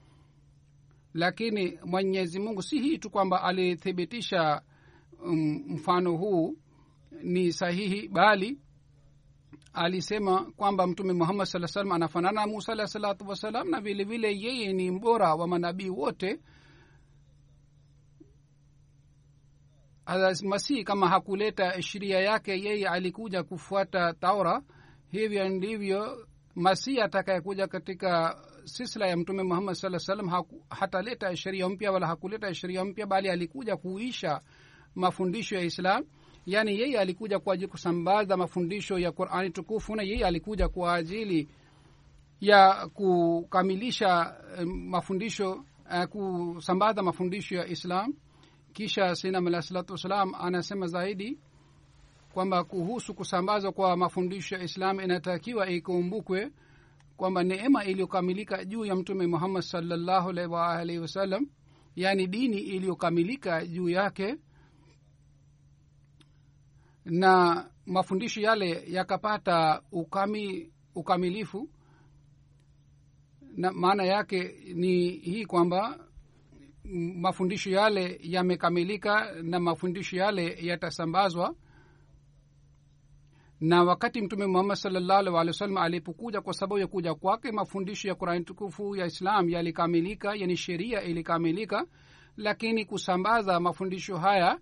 lakini 1.19 1.79
mwenyezi 1.85 2.41
mungu 2.41 2.63
si 2.63 2.81
hii 2.81 2.99
tu 2.99 3.11
kwamba 3.11 3.43
alithibitisha 3.43 4.63
um, 5.25 5.65
mfano 5.69 6.17
huu 6.17 6.57
ni 7.23 7.53
sahihi 7.53 8.09
bali 8.09 8.59
alisema 9.73 10.45
kwamba 10.57 10.87
mtume 10.87 11.13
muhammad 11.13 11.47
saa 11.47 11.67
salam 11.67 11.93
anafanana 11.93 12.41
na 12.41 12.47
musa 12.47 12.73
alah 12.73 12.87
salatu 12.87 13.29
wassalam 13.29 13.71
na 13.71 13.81
vile 13.81 14.05
vile 14.05 14.39
yeye 14.41 14.73
ni 14.73 14.91
mbora 14.91 15.35
wa 15.35 15.49
manabii 15.49 15.89
wote. 15.91 16.41
Masihi 20.45 20.85
kama 20.85 21.09
hakuleta 21.09 21.83
sheria 21.83 22.21
yake 22.21 22.61
yeye 22.65 22.89
alikuja 22.89 23.43
kufuata 23.43 24.13
taura. 24.13 24.63
Hivyo 25.11 25.49
ndivyo 25.49 26.27
masihi 26.55 27.01
atakayekuja 27.01 27.67
katika 27.67 28.39
sisla 28.69 29.07
ya 29.07 29.17
mtume 29.17 29.43
muhammad 29.43 29.75
saa 29.75 29.99
salam 29.99 30.45
hataleta 30.71 31.37
sheria 31.37 31.69
mpya 31.69 31.93
wala 31.93 32.07
hakuleta 32.07 32.55
sheria 32.55 32.85
mpya 32.85 33.07
bali 33.07 33.29
alikuja 33.29 33.77
kuisha 33.77 34.41
mafundisho 34.95 35.57
ya 35.57 35.63
islam. 35.63 36.05
Yani 36.47 36.79
yeye 36.81 36.99
alikuja 37.01 37.39
kwa 37.39 37.55
ajili 37.55 37.69
kusambaza 37.69 38.37
mafundisho 38.37 38.99
ya 38.99 39.13
qurani 39.13 39.51
tukufu 39.51 39.97
na 39.97 40.03
yeye 40.03 40.27
alikuja 40.27 40.69
kwa 40.69 40.95
ajili 40.95 41.49
ya 42.41 42.89
kukamilisha 42.95 44.35
mafundisho 44.67 45.53
uh, 45.53 46.05
kusambaza 46.05 47.03
mafundisho 47.03 47.55
ya 47.57 47.67
islam. 47.67 48.15
Kisha 48.73 49.15
Sayyidina 49.15 49.49
alah 49.49 49.63
salatu 49.63 49.93
wassalam 49.93 50.35
anasema 50.35 50.87
zaidi 50.87 51.39
kwamba 52.35 52.65
kuhusu 52.65 53.15
kusambazwa 53.15 53.73
kwa 53.73 53.97
mafundisho 53.97 54.57
ya 54.57 54.63
islam 54.63 55.01
inatakiwa 55.01 55.69
ikumbukwe 55.71 56.51
kwamba 57.19 57.43
neema 57.45 57.85
iliyokamilika 57.85 58.65
juu 58.65 58.85
ya 58.85 58.95
mtume 58.97 59.27
muhammad 59.27 59.63
salllahu 59.63 60.29
alaihi 60.31 60.53
waalihi 60.53 60.99
wasallam 60.99 61.47
yaani 61.97 62.27
dini 62.27 62.57
iliyokamilika 62.61 63.67
juu 63.67 63.89
yake 63.89 64.37
na 67.05 67.65
mafundisho 67.87 68.41
yale 68.41 68.85
yakapata 68.89 69.83
ukami, 69.93 70.73
ukamilifu 70.95 71.71
na 73.57 73.73
maana 73.73 74.05
yake 74.05 74.55
ni 74.75 75.09
hii 75.11 75.45
kwamba 75.47 76.09
mafundisho 77.15 77.71
yale 77.71 78.21
yamekamilika 78.23 79.43
na 79.43 79.61
mafundisho 79.61 80.17
yale 80.17 80.59
yatasambazwa 80.67 81.55
na 83.61 83.83
wakati 83.85 84.21
mtume 84.23 84.47
muhammad 84.47 84.77
salllahu 84.77 85.19
alih 85.21 85.33
wa 85.35 85.45
wasallam 85.45 85.77
alipokuja 85.77 86.41
kwa 86.41 86.55
sababu 86.55 86.79
ya 86.79 86.87
kuja 86.87 87.15
kwake 87.15 87.53
mafundisho 87.53 88.09
ya 88.09 88.15
qurani 88.15 88.45
tukufu 88.45 88.97
ya 88.97 89.07
islam 89.07 89.49
yalikamilika 89.49 90.35
yani 90.35 90.57
sheria 90.57 91.03
ilikamilika 91.03 91.87
lakini 92.37 92.85
kusambaza 92.85 93.61
mafundisho 93.61 94.17
haya 94.17 94.59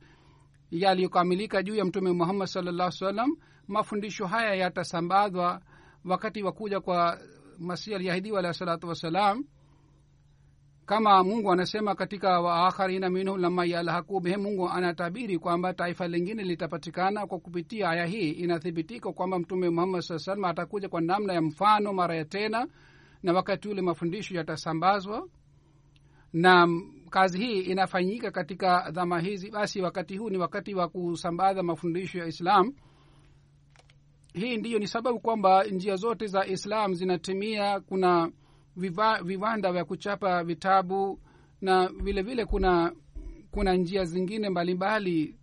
yaliyokamilika 0.71 1.63
juu 1.63 1.75
ya 1.75 1.85
mtume 1.85 2.13
muhammad 2.13 2.49
salllah 2.49 2.91
salam 2.91 3.37
mafundisho 3.69 4.27
haya 4.27 4.55
yatasambazwa 4.55 5.61
wakati 6.05 6.43
wa 6.43 6.53
kuja 6.53 6.81
kwa 6.81 7.19
masih 7.59 7.95
alyahidiwa 7.97 8.39
alahi 8.39 8.55
salatu 8.55 8.89
wassalam 8.89 9.45
kama 10.87 11.25
mungu 11.25 11.53
anasema 11.53 11.95
katika 11.95 12.41
waakharina 12.41 13.11
minhum 13.11 13.41
lama 13.41 13.65
yalhaku 13.65 14.21
bihim 14.21 14.41
mungu 14.41 14.69
anatabiri 14.69 15.39
kwamba 15.39 15.75
taifa 15.75 16.09
lingine 16.09 16.43
litapatikana 16.43 17.27
kwa 17.27 17.39
kupitia 17.39 17.91
aya 17.91 18.07
hii. 18.07 18.31
Inathibitika 18.31 19.13
kwamba 19.13 19.39
mtume 19.39 19.71
muhammad 19.71 20.01
saa 20.01 20.19
salam 20.19 20.45
atakuja 20.45 20.89
kwa 20.89 21.01
namna 21.01 21.33
ya 21.33 21.43
mfano 21.43 21.93
mara 21.93 22.17
ya 22.17 22.25
tena 22.25 22.67
na 23.23 23.33
wakati 23.33 23.69
ule 23.69 23.83
mafundisho 23.83 24.35
yatasambazwa 24.37 25.29
na 26.33 26.69
kazi 27.11 27.39
hii 27.39 27.61
inafanyika 27.61 28.31
katika 28.31 28.91
dhama 28.91 29.21
hizi. 29.21 29.51
Basi 29.51 29.81
wakati 29.81 30.17
huu 30.17 30.31
ni 30.31 30.39
wakati 30.39 30.75
wa 30.75 30.89
kusambaza 30.89 31.63
mafundisho 31.63 32.19
ya 32.19 32.27
islam. 32.27 32.73
Hii 34.35 34.57
ndiyo 34.57 34.79
ni 34.79 34.87
sababu 34.87 35.21
kwamba 35.21 35.65
njia 35.65 35.97
zote 35.97 36.27
za 36.27 36.47
islam 36.47 36.95
zinatimia. 36.95 37.81
Kuna 37.81 38.31
viwanda 39.25 39.73
vya 39.73 39.85
kuchapa 39.85 40.45
vitabu 40.45 41.21
na 41.61 41.89
vile 41.89 42.23
vile 42.23 42.45
kuna 42.45 42.93
kuna 43.51 43.75
njia 43.75 44.05
zingine 44.05 44.51
mbalimbali 44.51 45.37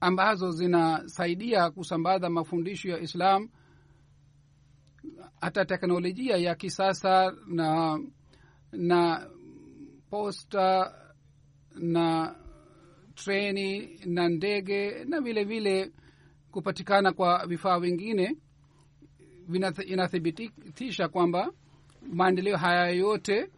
ambazo 0.00 0.50
zinasaidia 0.50 1.70
kusambaza 1.70 2.30
mafundisho 2.30 2.88
ya 2.88 2.98
islam 3.00 3.48
hata 5.40 5.64
teknolojia 5.64 6.36
ya 6.36 6.54
kisasa 6.54 7.34
na 7.46 8.00
na 8.72 9.30
posta 10.10 10.94
na 11.74 12.34
treni 13.14 14.00
na 14.06 14.28
ndege 14.28 15.04
na 15.04 15.20
vile 15.20 15.44
vile 15.44 15.92
kupatikana 16.50 17.12
kwa 17.12 17.46
vifaa 17.46 17.78
vingine 17.80 18.36
inathibitisha 19.86 21.08
kwamba 21.08 21.52
maendeleo 22.12 22.56
haya 22.56 22.88
yote 22.90 23.50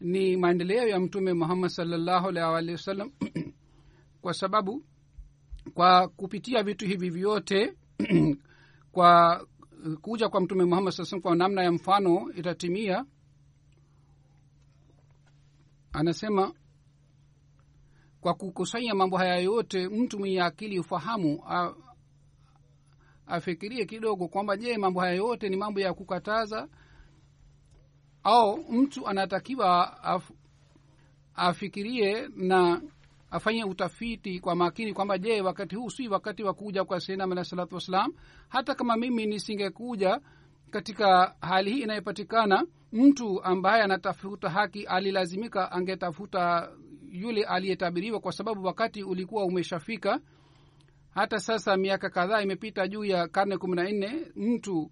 ni 0.00 0.36
maendeleo 0.36 0.88
ya 0.88 1.00
mtume 1.00 1.32
muhammad 1.32 1.70
salllahu 1.70 2.28
alaihi 2.28 2.72
wasallam 2.72 3.10
kwa 4.22 4.34
sababu 4.34 4.84
kwa 5.74 6.08
kupitia 6.08 6.62
vitu 6.62 6.86
hivi 6.86 7.10
vyote 7.10 7.74
kwa 8.92 9.46
kuja 10.00 10.28
kwa 10.28 10.40
mtume 10.40 10.64
muhammad 10.64 10.92
saa 10.92 11.20
kwa 11.20 11.36
namna 11.36 11.62
ya 11.62 11.72
mfano 11.72 12.32
itatimia. 12.34 13.04
Anasema 15.92 16.54
kwa 18.20 18.34
kukusanya 18.34 18.94
mambo 18.94 19.16
haya 19.16 19.36
yote 19.36 19.88
mtu 19.88 20.18
mwenye 20.18 20.42
akili 20.42 20.78
ufahamu 20.78 21.42
afikirie 23.26 23.84
kidogo 23.84 24.28
kwamba 24.28 24.56
je 24.56 24.78
mambo 24.78 25.00
haya 25.00 25.14
yote 25.14 25.48
ni 25.48 25.56
mambo 25.56 25.80
ya 25.80 25.94
kukataza 25.94 26.68
au 28.24 28.64
mtu 28.72 29.08
anatakiwa 29.08 30.02
af, 30.04 30.30
afikirie 31.34 32.28
na 32.36 32.82
afanye 33.30 33.64
utafiti 33.64 34.40
kwa 34.40 34.54
makini 34.54 34.92
kwamba 34.94 35.18
je 35.18 35.40
wakati 35.40 35.76
huu 35.76 35.90
si 35.90 36.08
wakati 36.08 36.42
wa 36.42 36.54
kuja 36.54 36.84
kwa 36.84 37.00
senam 37.00 37.32
alah 37.32 37.44
salatu 37.44 37.74
wassalam. 37.74 38.12
Hata 38.48 38.74
kama 38.74 38.96
mimi 38.96 39.26
nisingekuja 39.26 40.20
katika 40.70 41.34
hali 41.40 41.72
hii 41.72 41.80
inayopatikana 41.82 42.66
mtu 42.92 43.42
ambaye 43.44 43.82
anatafuta 43.82 44.50
haki 44.50 44.84
alilazimika 44.84 45.72
angetafuta 45.72 46.70
yule 47.10 47.44
aliyetabiriwa 47.44 48.20
kwa 48.20 48.32
sababu 48.32 48.64
wakati 48.64 49.02
ulikuwa 49.02 49.44
umeshafika. 49.44 50.20
Hata 51.14 51.40
sasa 51.40 51.76
miaka 51.76 52.10
kadhaa 52.10 52.42
imepita 52.42 52.88
juu 52.88 53.04
ya 53.04 53.28
karne 53.28 53.56
kumi 53.58 53.76
na 53.76 53.90
nne 53.90 54.26
mtu 54.36 54.90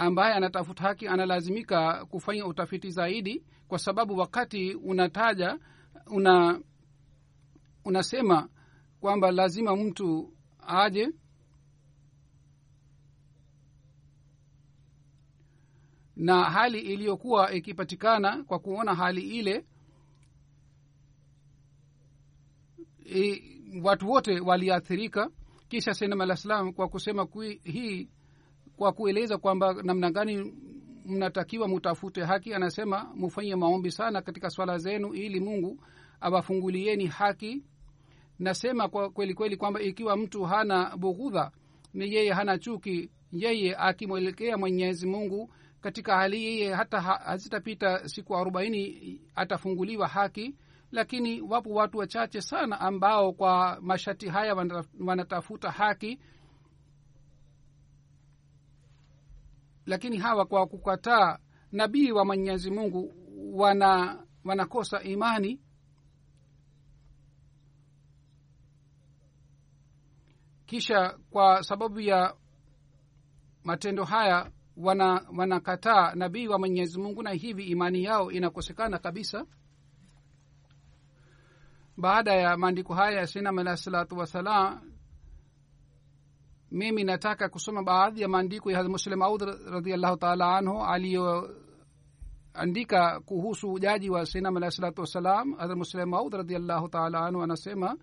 ambaye 0.00 0.34
anatafuta 0.34 0.82
haki 0.84 1.08
analazimika 1.08 2.04
kufanya 2.06 2.46
utafiti 2.46 2.90
zaidi 2.90 3.44
kwa 3.68 3.78
sababu 3.78 4.16
wakati 4.18 4.74
unataja 4.74 5.58
una 6.06 6.60
unasema 7.84 8.48
kwamba 9.00 9.30
lazima 9.30 9.76
mtu 9.76 10.32
aje 10.66 11.08
na 16.16 16.44
hali 16.50 16.78
iliyokuwa 16.80 17.52
ikipatikana 17.52 18.44
kwa 18.44 18.58
kuona 18.58 18.94
hali 18.94 19.20
ile 19.20 19.64
e, 23.14 23.42
watu 23.82 24.10
wote 24.10 24.40
waliathirika. 24.40 25.30
Kisha 25.68 25.94
senam 25.94 26.20
alah 26.20 26.36
salam 26.36 26.72
kwa 26.72 26.88
kusema 26.88 27.26
kui, 27.26 27.60
hii 27.64 28.08
kwa 28.80 28.92
kueleza 28.92 29.38
kwamba 29.38 29.74
namna 29.82 30.10
gani 30.10 30.54
mnatakiwa 31.04 31.68
mutafute 31.68 32.22
haki 32.24 32.54
anasema 32.54 33.10
mufanye 33.14 33.56
maombi 33.56 33.90
sana 33.90 34.22
katika 34.22 34.50
swala 34.50 34.78
zenu 34.78 35.14
ili 35.14 35.40
mungu 35.40 35.80
awafungulieni 36.20 37.06
haki. 37.06 37.62
Nasema 38.38 38.88
kwa 38.88 39.10
kweli 39.10 39.34
kweli 39.34 39.56
kwamba 39.56 39.80
ikiwa 39.80 40.16
mtu 40.16 40.42
hana 40.44 40.96
bughudha 40.96 41.50
ni 41.94 42.14
yeye 42.14 42.32
hana 42.32 42.58
chuki 42.58 43.10
yeye 43.32 43.76
akimwelekea 43.78 44.56
mwenyezi 44.58 45.06
mungu 45.06 45.52
katika 45.80 46.16
hali 46.16 46.44
yeye 46.44 46.74
hata 46.74 47.00
hazitapita 47.00 48.08
siku 48.08 48.36
arobaini 48.36 49.20
atafunguliwa 49.34 50.08
haki. 50.08 50.54
Lakini 50.92 51.40
wapo 51.40 51.70
watu 51.70 51.98
wachache 51.98 52.40
sana 52.40 52.80
ambao 52.80 53.32
kwa 53.32 53.78
mashati 53.80 54.28
haya 54.28 54.54
wanatafuta 55.06 55.70
haki 55.70 56.18
lakini 59.90 60.18
hawa 60.18 60.46
kwa 60.46 60.66
kukataa 60.66 61.38
nabii 61.72 62.10
wa 62.12 62.24
mwenyezi 62.24 62.70
mungu 62.70 63.14
wana 63.52 64.22
wanakosa 64.44 65.02
imani. 65.02 65.60
Kisha 70.66 71.18
kwa 71.30 71.62
sababu 71.62 72.00
ya 72.00 72.34
matendo 73.64 74.04
haya 74.04 74.50
wana 74.76 75.26
wanakataa 75.36 76.14
nabii 76.14 76.48
wa 76.48 76.58
mwenyezi 76.58 76.98
mungu 77.00 77.22
na 77.22 77.30
hivi 77.30 77.64
imani 77.64 78.04
yao 78.04 78.30
inakosekana 78.32 78.98
kabisa. 78.98 79.46
Baada 81.96 82.34
ya 82.34 82.56
maandiko 82.56 82.94
haya 82.94 83.18
ya 83.20 83.26
sinam 83.26 83.58
alahi 83.58 83.76
salatu 83.76 84.18
wassalam 84.18 84.89
mimi 86.70 87.04
nataka 87.04 87.48
kusoma 87.48 87.82
baadhi 87.82 88.20
ya 88.22 88.28
maandiko 88.28 88.70
ya 88.70 88.84
muslim 88.88 89.22
aud 89.22 89.42
radiallahu 89.70 90.16
taala 90.16 90.56
anhu 90.56 90.82
aliyoandika 90.84 91.60
kuhusu 93.20 93.72
ujaji 93.72 94.10
wa 94.10 94.26
sinam 94.26 94.56
alah 94.56 94.70
salatu 94.70 95.00
wassalam. 95.00 95.52
Hadrat 95.54 95.78
muslim 95.78 96.14
aud 96.14 96.34
radiallahu 96.34 96.88
taala 96.88 97.26
anhu 97.26 97.42
anasema 97.42 97.96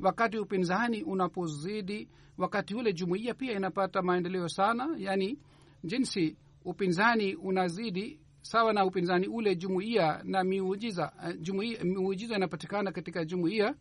wakati 0.00 0.38
upinzani 0.38 1.02
unapozidi 1.02 2.08
wakati 2.38 2.74
ule 2.74 2.92
jumuiya 2.92 3.34
pia 3.34 3.52
inapata 3.52 4.02
maendeleo 4.02 4.48
sana. 4.48 4.94
Yani 4.98 5.38
jinsi 5.84 6.36
upinzani 6.64 7.34
unazidi 7.34 8.20
sawa 8.42 8.72
na 8.72 8.84
upinzani 8.84 9.26
ule 9.28 9.56
jumuiya 9.56 10.20
na 10.24 10.44
miujiza 10.44 11.12
jumuiya 11.40 11.84
miujiza 11.84 12.36
inapatikana 12.36 12.92
katika 12.92 13.24
jumuiya. 13.24 13.74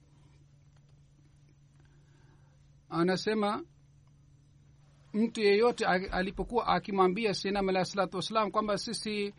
Anasema 2.90 3.64
mtu 5.14 5.42
yeyote 5.42 5.86
alipokuwa 5.86 6.68
akimwambia 6.68 7.34
sinam 7.34 7.70
alah 7.70 7.86
salatu 7.86 8.18
wassalam 8.18 8.52
kwamba 8.52 8.78
sisi 8.78 9.34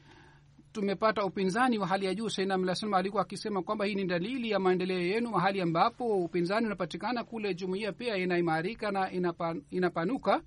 tumepata 0.72 1.24
upinzani 1.24 1.78
wa 1.78 1.86
hali 1.86 2.06
ya 2.06 2.14
juu 2.14 2.28
sainam 2.28 2.62
alah 2.62 2.74
salam 2.74 2.94
alikuwa 2.94 3.22
akisema 3.22 3.62
kwamba 3.62 3.84
hii 3.84 3.94
ni 3.94 4.04
dalili 4.04 4.50
ya 4.50 4.58
maendeleo 4.58 5.00
yenu 5.00 5.30
mahali 5.30 5.60
ambapo 5.60 6.24
upinzani 6.24 6.66
unapatikana 6.66 7.24
kule 7.24 7.54
jumuiya 7.54 7.92
pia 7.92 8.16
inaimarika 8.16 8.90
na 8.90 9.10
inapan, 9.12 9.62
inapanuka. 9.70 10.42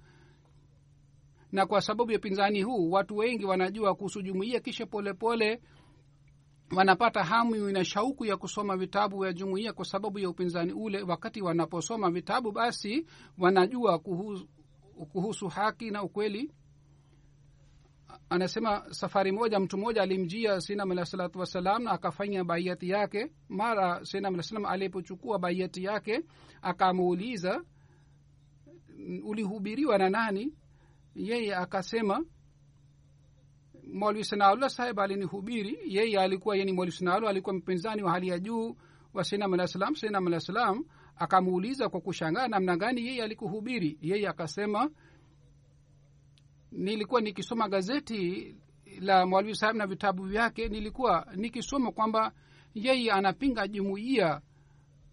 Na 1.52 1.66
kwa 1.66 1.82
sababu 1.82 2.12
ya 2.12 2.18
upinzani 2.18 2.62
huu 2.62 2.92
watu 2.92 3.18
wengi 3.18 3.46
wanajua 3.46 3.96
kuhusu 3.96 4.22
jumuiya 4.22 4.60
kisha 4.60 4.86
polepole 4.86 5.58
pole, 5.58 5.62
wanapata 6.76 7.24
hamu 7.24 7.56
na 7.56 7.86
shauku 7.86 8.26
ya 8.26 8.38
kusoma 8.38 8.78
vitabu 8.78 9.20
vya 9.20 9.34
jumuiya 9.34 9.74
kwa 9.74 9.86
sababu 9.86 10.20
ya 10.20 10.30
upinzani 10.30 10.74
ule. 10.74 11.02
Wakati 11.04 11.42
wanaposoma 11.42 12.12
vitabu 12.12 12.52
basi 12.52 13.06
wanajua 13.38 14.00
kuhusu, 14.00 14.48
kuhusu 15.06 15.48
haki 15.48 15.92
na 15.92 16.04
ukweli 16.04 16.52
anasema 18.30 18.94
safari 18.94 19.32
moja 19.32 19.60
mtu 19.60 19.78
mmoja 19.78 20.02
alimjia 20.02 20.62
sinam 20.62 20.92
alah 20.92 21.06
salatu 21.06 21.40
wassalam 21.40 21.84
na 21.84 21.92
akafanya 21.92 22.44
baiyati 22.44 22.90
yake. 22.90 23.32
Mara 23.50 24.06
sinam 24.06 24.34
alah 24.34 24.44
salam 24.46 24.66
alipochukua 24.66 25.40
baiyati 25.40 25.84
yake 25.84 26.24
akamuuliza 26.62 27.64
ulihubiriwa 29.24 29.98
na 29.98 30.10
nani? 30.10 30.54
Yeye 31.16 31.56
akasema 31.56 32.26
mwalwi 33.94 34.24
sanaullah 34.24 34.70
sahib 34.70 35.00
alinihubiri. 35.00 35.80
Yeye 35.86 36.20
alikuwa 36.20 36.58
yani 36.58 36.72
mwalwi 36.74 36.92
sanaullah 36.92 37.30
alikuwa 37.30 37.56
mpinzani 37.56 38.04
wa 38.04 38.12
hali 38.12 38.28
ya 38.28 38.40
juu 38.40 38.76
wa 39.14 39.24
sinam 39.24 39.54
alah 39.54 39.68
salam 39.68 39.96
sinam 39.96 40.28
alah 40.28 40.40
salam 40.40 40.86
akamuuliza 41.20 41.90
kwa 41.90 42.02
kushangaa 42.02 42.48
namna 42.48 42.78
gani 42.78 43.06
yeye 43.08 43.24
alikuhubiri. 43.24 43.98
Yeye 44.02 44.28
akasema 44.28 44.90
nilikuwa 46.72 47.22
nikisoma 47.22 47.70
gazeti 47.70 48.56
la 49.00 49.26
mwalimu 49.26 49.56
sahib 49.56 49.76
na 49.76 49.88
vitabu 49.88 50.24
vyake. 50.24 50.68
Nilikuwa 50.70 51.28
nikisoma 51.36 51.92
kwamba 51.92 52.32
yeye 52.74 53.12
anapinga 53.12 53.68
jumuiya. 53.68 54.42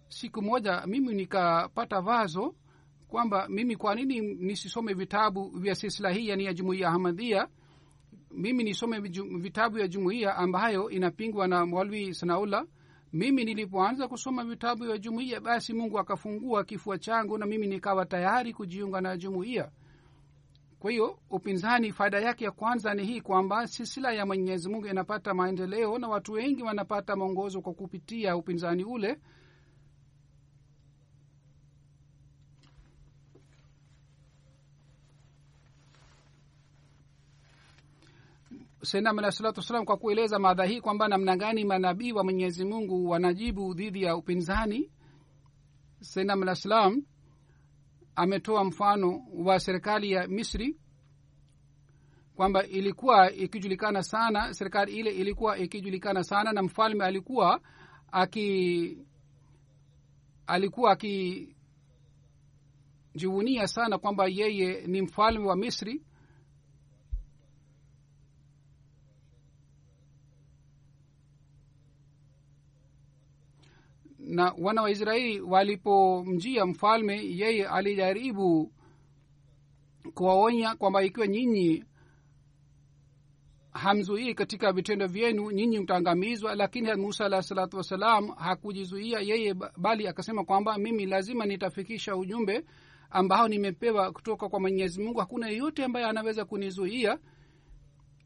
Siku 0.08 0.42
moja 0.42 0.86
mimi 0.86 1.14
nikapata 1.14 2.00
vazo 2.00 2.54
kwamba 3.08 3.48
mimi 3.48 3.76
kwa 3.76 3.94
nini 3.94 4.20
nisisome 4.20 4.94
vitabu 4.94 5.48
vya 5.50 5.74
silsila 5.74 6.10
hii 6.10 6.28
yani 6.28 6.44
ya 6.44 6.54
jumuiya 6.54 6.88
ahmadhia 6.88 7.48
mimi 8.30 8.64
nisome 8.64 9.00
vitabu 9.38 9.78
ya 9.78 9.88
jumuiya 9.88 10.36
ambayo 10.36 10.90
inapingwa 10.90 11.48
na 11.48 11.66
mwalwi 11.66 12.14
sanaullah 12.14 12.66
mimi 13.14 13.44
nilipoanza 13.44 14.08
kusoma 14.08 14.44
vitabu 14.44 14.84
vya 14.84 14.98
jumuiya 14.98 15.40
basi 15.40 15.72
mungu 15.72 15.98
akafungua 15.98 16.64
kifua 16.64 16.98
changu 16.98 17.38
na 17.38 17.46
mimi 17.46 17.66
nikawa 17.66 18.06
tayari 18.06 18.52
kujiunga 18.52 19.00
na 19.00 19.16
jumuiya. 19.16 19.70
Kwa 20.78 20.90
hiyo 20.90 21.18
upinzani 21.30 21.92
faida 21.92 22.20
yake 22.20 22.44
ya 22.44 22.50
kwanza 22.50 22.94
ni 22.94 23.04
hii 23.06 23.20
kwamba 23.20 23.66
silsila 23.66 24.12
ya 24.12 24.26
mwenyezi 24.26 24.68
mungu 24.68 24.86
inapata 24.86 25.34
maendeleo 25.34 25.98
na 25.98 26.08
watu 26.08 26.32
wengi 26.32 26.62
wanapata 26.62 27.16
mwongozo 27.16 27.60
kwa 27.60 27.74
kupitia 27.74 28.36
upinzani 28.36 28.84
ule 28.84 29.18
senam 38.84 39.18
alah 39.18 39.30
salatu 39.32 39.60
wassalam 39.60 39.84
kwa 39.84 39.96
kueleza 39.96 40.38
madha 40.38 40.64
hii 40.64 40.80
kwamba 40.80 41.08
namna 41.08 41.36
gani 41.36 41.64
manabii 41.64 42.12
wa 42.12 42.24
mwenyezi 42.24 42.64
mungu 42.64 43.08
wanajibu 43.10 43.74
dhidi 43.74 44.02
ya 44.02 44.16
upinzani. 44.16 44.90
Senam 46.00 46.42
alah 46.42 46.54
salam 46.56 47.02
ametoa 48.16 48.64
mfano 48.64 49.26
wa 49.34 49.60
serikali 49.60 50.12
ya 50.12 50.28
misri 50.28 50.76
kwamba 52.34 52.66
ilikuwa 52.66 53.32
ikijulikana 53.32 54.02
sana 54.02 54.54
serikali 54.54 54.92
ile 54.96 55.10
ilikuwa 55.10 55.58
ikijulikana 55.58 56.24
sana 56.24 56.52
na 56.52 56.62
mfalme 56.62 57.04
alikuwa 57.04 57.60
aki 58.12 58.98
alikuwa 60.46 60.92
akijivunia 63.14 63.66
sana 63.66 63.98
kwamba 63.98 64.26
yeye 64.28 64.86
ni 64.86 65.02
mfalme 65.02 65.46
wa 65.46 65.56
misri 65.56 66.02
na 74.24 74.54
wana 74.58 74.82
wa 74.82 74.90
israeli 74.90 75.40
walipomjia 75.40 76.66
mfalme 76.66 77.16
yeye 77.24 77.66
alijaribu 77.68 78.72
kuwaonya 80.14 80.74
kwamba 80.74 81.02
ikiwa 81.04 81.26
nyinyi 81.26 81.84
hamzuii 83.70 84.34
katika 84.34 84.72
vitendo 84.72 85.06
vyenu 85.06 85.50
nyinyi 85.50 85.78
mtaangamizwa 85.78 86.54
lakini 86.54 86.94
musa 86.94 87.24
alah 87.24 87.42
salatu 87.42 87.76
wassalam 87.76 88.28
hakujizuia 88.28 89.20
yeye 89.20 89.54
bali 89.76 90.08
akasema 90.08 90.44
kwamba 90.44 90.78
mimi 90.78 91.06
lazima 91.06 91.46
nitafikisha 91.46 92.16
ujumbe 92.16 92.64
ambao 93.14 93.48
nimepewa 93.48 94.12
kutoka 94.12 94.48
kwa 94.48 94.60
mwenyezi 94.60 95.02
mungu. 95.02 95.18
Hakuna 95.20 95.48
yeyote 95.48 95.84
ambaye 95.84 96.06
anaweza 96.06 96.44
kunizuia. 96.44 97.18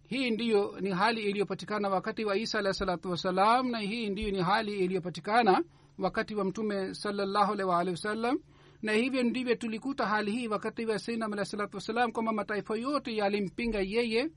Hii 0.09 0.31
ndiyo 0.31 0.81
ni 0.81 0.91
hali 0.91 1.23
iliyopatikana 1.23 1.89
wakati 1.89 2.25
wa 2.25 2.37
isa 2.37 2.59
alah 2.59 2.73
salatu 2.73 3.11
wassalam 3.11 3.71
na 3.71 3.79
hii 3.79 4.11
ndiyo 4.11 4.31
ni 4.31 4.43
hali 4.43 4.79
iliyopatikana 4.79 5.65
wakati 5.99 6.35
wa 6.35 6.45
mtume 6.45 6.95
salallahu 6.95 7.53
alaihi 7.53 7.71
waalihi 7.71 7.91
wasallam 7.95 8.39
na 8.83 8.93
hivyo 8.93 9.23
ndivyo 9.23 9.55
tulikuta 9.55 10.07
hali 10.07 10.33
hii 10.33 10.49
wakati 10.49 10.87
wa 10.87 10.99
sainam 10.99 11.33
alahi 11.33 11.49
salatu 11.49 11.77
wassalam 11.77 12.13
kwamba 12.13 12.33
mataifa 12.33 12.77
yote 12.77 13.17
yalimpinga 13.17 13.81
yeye. 13.81 14.31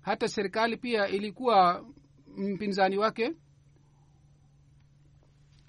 Hata 0.00 0.28
serikali 0.28 0.76
pia 0.76 1.08
ilikuwa 1.08 1.84
mpinzani 2.36 2.98
wake. 2.98 3.32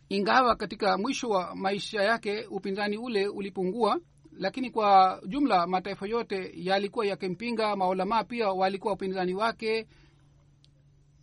Ingawa 0.09 0.55
katika 0.55 0.97
mwisho 0.97 1.29
wa 1.29 1.55
maisha 1.55 2.01
yake 2.03 2.45
upinzani 2.45 2.97
ule 2.97 3.27
ulipungua 3.27 3.99
lakini 4.31 4.69
kwa 4.71 5.21
jumla 5.27 5.67
mataifa 5.67 6.07
yote 6.07 6.51
yalikuwa 6.55 7.05
yakimpinga. 7.05 7.75
Maulamaa 7.75 8.23
pia 8.23 8.49
walikuwa 8.49 8.93
upinzani 8.93 9.33
wake. 9.33 9.87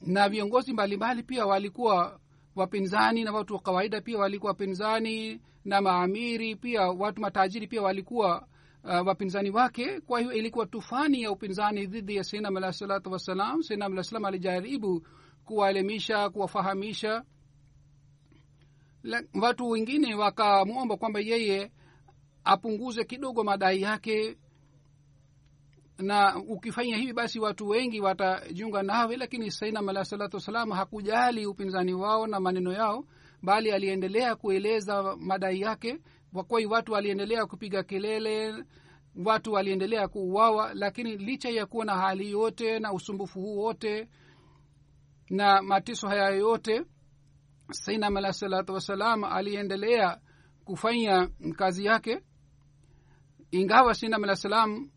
Na 0.00 0.28
viongozi 0.28 0.72
mbalimbali 0.72 1.22
pia 1.22 1.46
walikuwa 1.46 2.20
wapinzani 2.58 3.24
na 3.24 3.32
watu 3.32 3.54
wa 3.54 3.60
kawaida 3.60 4.00
pia 4.00 4.18
walikuwa 4.18 4.50
wapinzani 4.50 5.40
na 5.64 5.80
maamiri 5.80 6.56
pia 6.56 6.82
watu 6.88 7.20
matajiri 7.20 7.66
pia 7.66 7.82
walikuwa 7.82 8.46
uh, 8.84 9.06
wapinzani 9.06 9.50
wake. 9.50 10.00
Kwa 10.00 10.20
hiyo 10.20 10.32
ilikuwa 10.32 10.66
tufani 10.66 11.22
ya 11.22 11.30
upinzani 11.32 11.86
dhidi 11.86 12.16
ya 12.16 12.24
sinam 12.24 12.56
alah 12.56 12.72
salatu 12.72 13.12
wassalam. 13.12 13.62
Sinam 13.62 13.92
alah 13.92 14.04
salam 14.04 14.24
alijaribu 14.24 15.06
kuwaelimisha 15.44 16.30
kuwafahamisha. 16.30 17.24
Watu 19.42 19.68
wengine 19.68 20.14
wakamwomba 20.14 20.96
kwamba 20.96 21.20
yeye 21.20 21.72
apunguze 22.44 23.04
kidogo 23.04 23.44
madai 23.44 23.82
yake 23.82 24.38
na 25.98 26.36
ukifanya 26.36 26.96
hivi 26.96 27.12
basi 27.12 27.40
watu 27.40 27.68
wengi 27.68 28.00
watajiunga 28.00 28.82
nawe 28.82 29.16
lakini 29.16 29.50
sainam 29.50 29.88
alah 29.88 30.04
salatu 30.04 30.36
wassalam 30.36 30.70
hakujali 30.70 31.46
upinzani 31.46 31.94
wao 31.94 32.26
na 32.26 32.40
maneno 32.40 32.72
yao 32.72 33.04
bali 33.42 33.70
aliendelea 33.72 34.36
kueleza 34.36 35.16
madai 35.16 35.60
yake. 35.60 35.98
Kwa 36.48 36.60
watu 36.68 36.92
waliendelea 36.92 37.46
kupiga 37.46 37.82
kelele 37.82 38.64
watu 39.24 39.52
waliendelea 39.52 40.08
kuuawa 40.08 40.74
lakini 40.74 41.16
licha 41.16 41.48
ya 41.48 41.66
kuwa 41.66 41.84
na 41.84 41.96
hali 41.96 42.30
yote 42.30 42.78
na 42.78 42.92
usumbufu 42.92 43.40
huu 43.40 43.56
wote 43.58 44.08
na 45.30 45.62
mateso 45.62 46.08
haya 46.08 46.28
yote 46.30 46.84
sainam 47.70 48.16
alah 48.16 48.32
salatu 48.32 48.72
wassalam 48.74 49.24
aliendelea 49.24 50.20
kufanya 50.64 51.28
kazi 51.56 51.84
yake. 51.84 52.20
Ingawa 53.50 53.94
sainam 53.94 54.24
alah 54.24 54.36
salam 54.36 54.90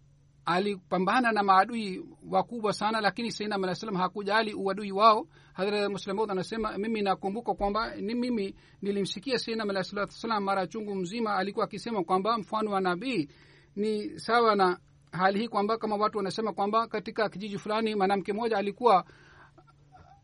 alipambana 0.45 1.31
na 1.31 1.43
maadui 1.43 2.05
wakubwa 2.29 2.73
sana 2.73 3.01
lakini 3.01 3.31
sainam 3.31 3.63
alah 3.63 3.75
salam 3.75 3.95
hakujali 3.95 4.53
uadui 4.53 4.91
wao. 4.91 5.27
Hadrat 5.53 6.29
anasema 6.29 6.77
mimi 6.77 7.01
nakumbuka 7.01 7.53
kwamba 7.53 7.95
ni 7.95 8.15
mimi 8.15 8.55
nilimsikia 8.81 9.39
sainam 9.39 9.69
alah 9.69 9.83
salatu 9.83 10.11
wassalam 10.11 10.43
mara 10.43 10.67
chungu 10.67 10.95
mzima 10.95 11.35
alikuwa 11.35 11.65
akisema 11.65 12.03
kwamba 12.03 12.37
mfano 12.37 12.71
wa 12.71 12.81
nabii 12.81 13.29
ni 13.75 14.19
sawa 14.19 14.55
na 14.55 14.79
hali 15.11 15.39
hii 15.39 15.47
kwamba 15.47 15.77
kama 15.77 15.95
watu 15.95 16.17
wanasema 16.17 16.53
kwamba 16.53 16.87
katika 16.87 17.29
kijiji 17.29 17.57
fulani 17.57 17.95
mwanamke 17.95 18.33
mmoja 18.33 18.57
alikuwa 18.57 19.05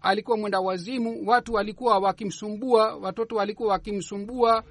alikuwa 0.02 0.38
mwenda 0.38 0.60
wazimu 0.60 1.28
watu 1.30 1.54
walikuwa 1.54 2.00
wakimsumbua 2.00 2.96
watoto 2.96 3.36
walikuwa 3.36 3.70
wakimsumbua 3.70 4.64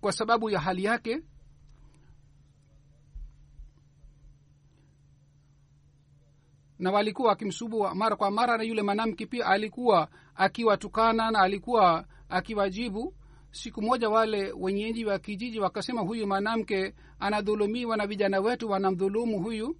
kwa 0.00 0.12
sababu 0.12 0.50
ya 0.50 0.60
hali 0.60 0.84
yake 0.84 1.22
na 6.82 6.90
walikuwa 6.90 7.28
wakimsubua 7.28 7.94
mara 7.94 8.16
kwa 8.16 8.30
mara 8.30 8.56
na 8.58 8.62
yule 8.64 8.82
mwanamke 8.82 9.26
pia 9.26 9.46
alikuwa 9.46 10.08
akiwatukana 10.34 11.30
na 11.30 11.38
alikuwa 11.38 12.04
akiwajibu. 12.28 13.14
Siku 13.50 13.82
moja 13.82 14.08
wale 14.10 14.52
wenyeji 14.52 15.04
wa 15.04 15.18
kijiji 15.18 15.60
wakasema 15.60 16.00
huyu 16.00 16.26
mwanamke 16.26 16.94
anadhulumiwa 17.18 17.96
na 17.96 18.06
vijana 18.06 18.40
wetu 18.40 18.70
wanamdhulumu 18.70 19.42
huyu. 19.42 19.76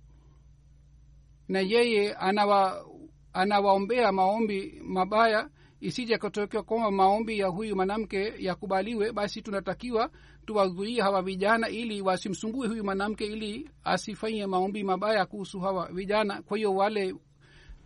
Na 1.49 1.61
yeye 1.61 2.15
anawa 2.15 2.87
anawaombea 3.33 4.13
maombi 4.13 4.81
mabaya 4.85 5.49
isije 5.83 6.19
kutokea 6.19 6.63
kwamba 6.63 6.91
maombi 6.91 7.39
ya 7.39 7.47
huyu 7.47 7.77
mwanamke 7.77 8.35
yakubaliwe 8.39 9.13
basi 9.13 9.43
tunatakiwa 9.43 10.11
tuwazuie 10.47 11.03
hawa 11.03 11.23
vijana 11.23 11.69
ili 11.69 12.01
wasimsumbue 12.03 12.69
huyu 12.69 12.85
mwanamke 12.85 13.27
ili 13.27 13.71
asifanye 13.85 14.47
maombi 14.47 14.85
mabaya 14.85 15.27
kuhusu 15.27 15.61
hawa 15.61 15.93
vijana. 15.93 16.43
Kwa 16.43 16.57
hiyo 16.57 16.75
wale 16.75 17.15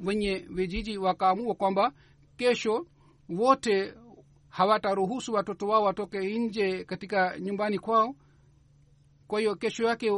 wenye 0.01 0.35
vijiji 0.51 0.99
wakaamua 0.99 1.55
kwamba 1.55 1.93
kesho 2.37 2.87
wote 3.29 3.95
hawataruhusu 4.49 5.33
watoto 5.33 5.67
wao 5.69 5.83
watoke 5.83 6.39
nje 6.39 6.85
katika 6.85 7.39
nyumbani 7.41 7.79
kwao. 7.79 8.15
Kwa 9.27 9.41
hiyo 9.41 9.57
kesho 9.57 9.85
yake 9.85 10.13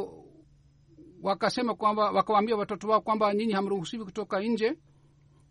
wakasema 1.23 1.75
kwamba 1.75 2.11
wakawaambia 2.11 2.55
watoto 2.55 2.87
wao 2.87 3.01
kwamba 3.01 3.33
nyinyi 3.33 3.53
hamruhusiwi 3.53 4.05
kutoka 4.05 4.39
nje 4.41 4.77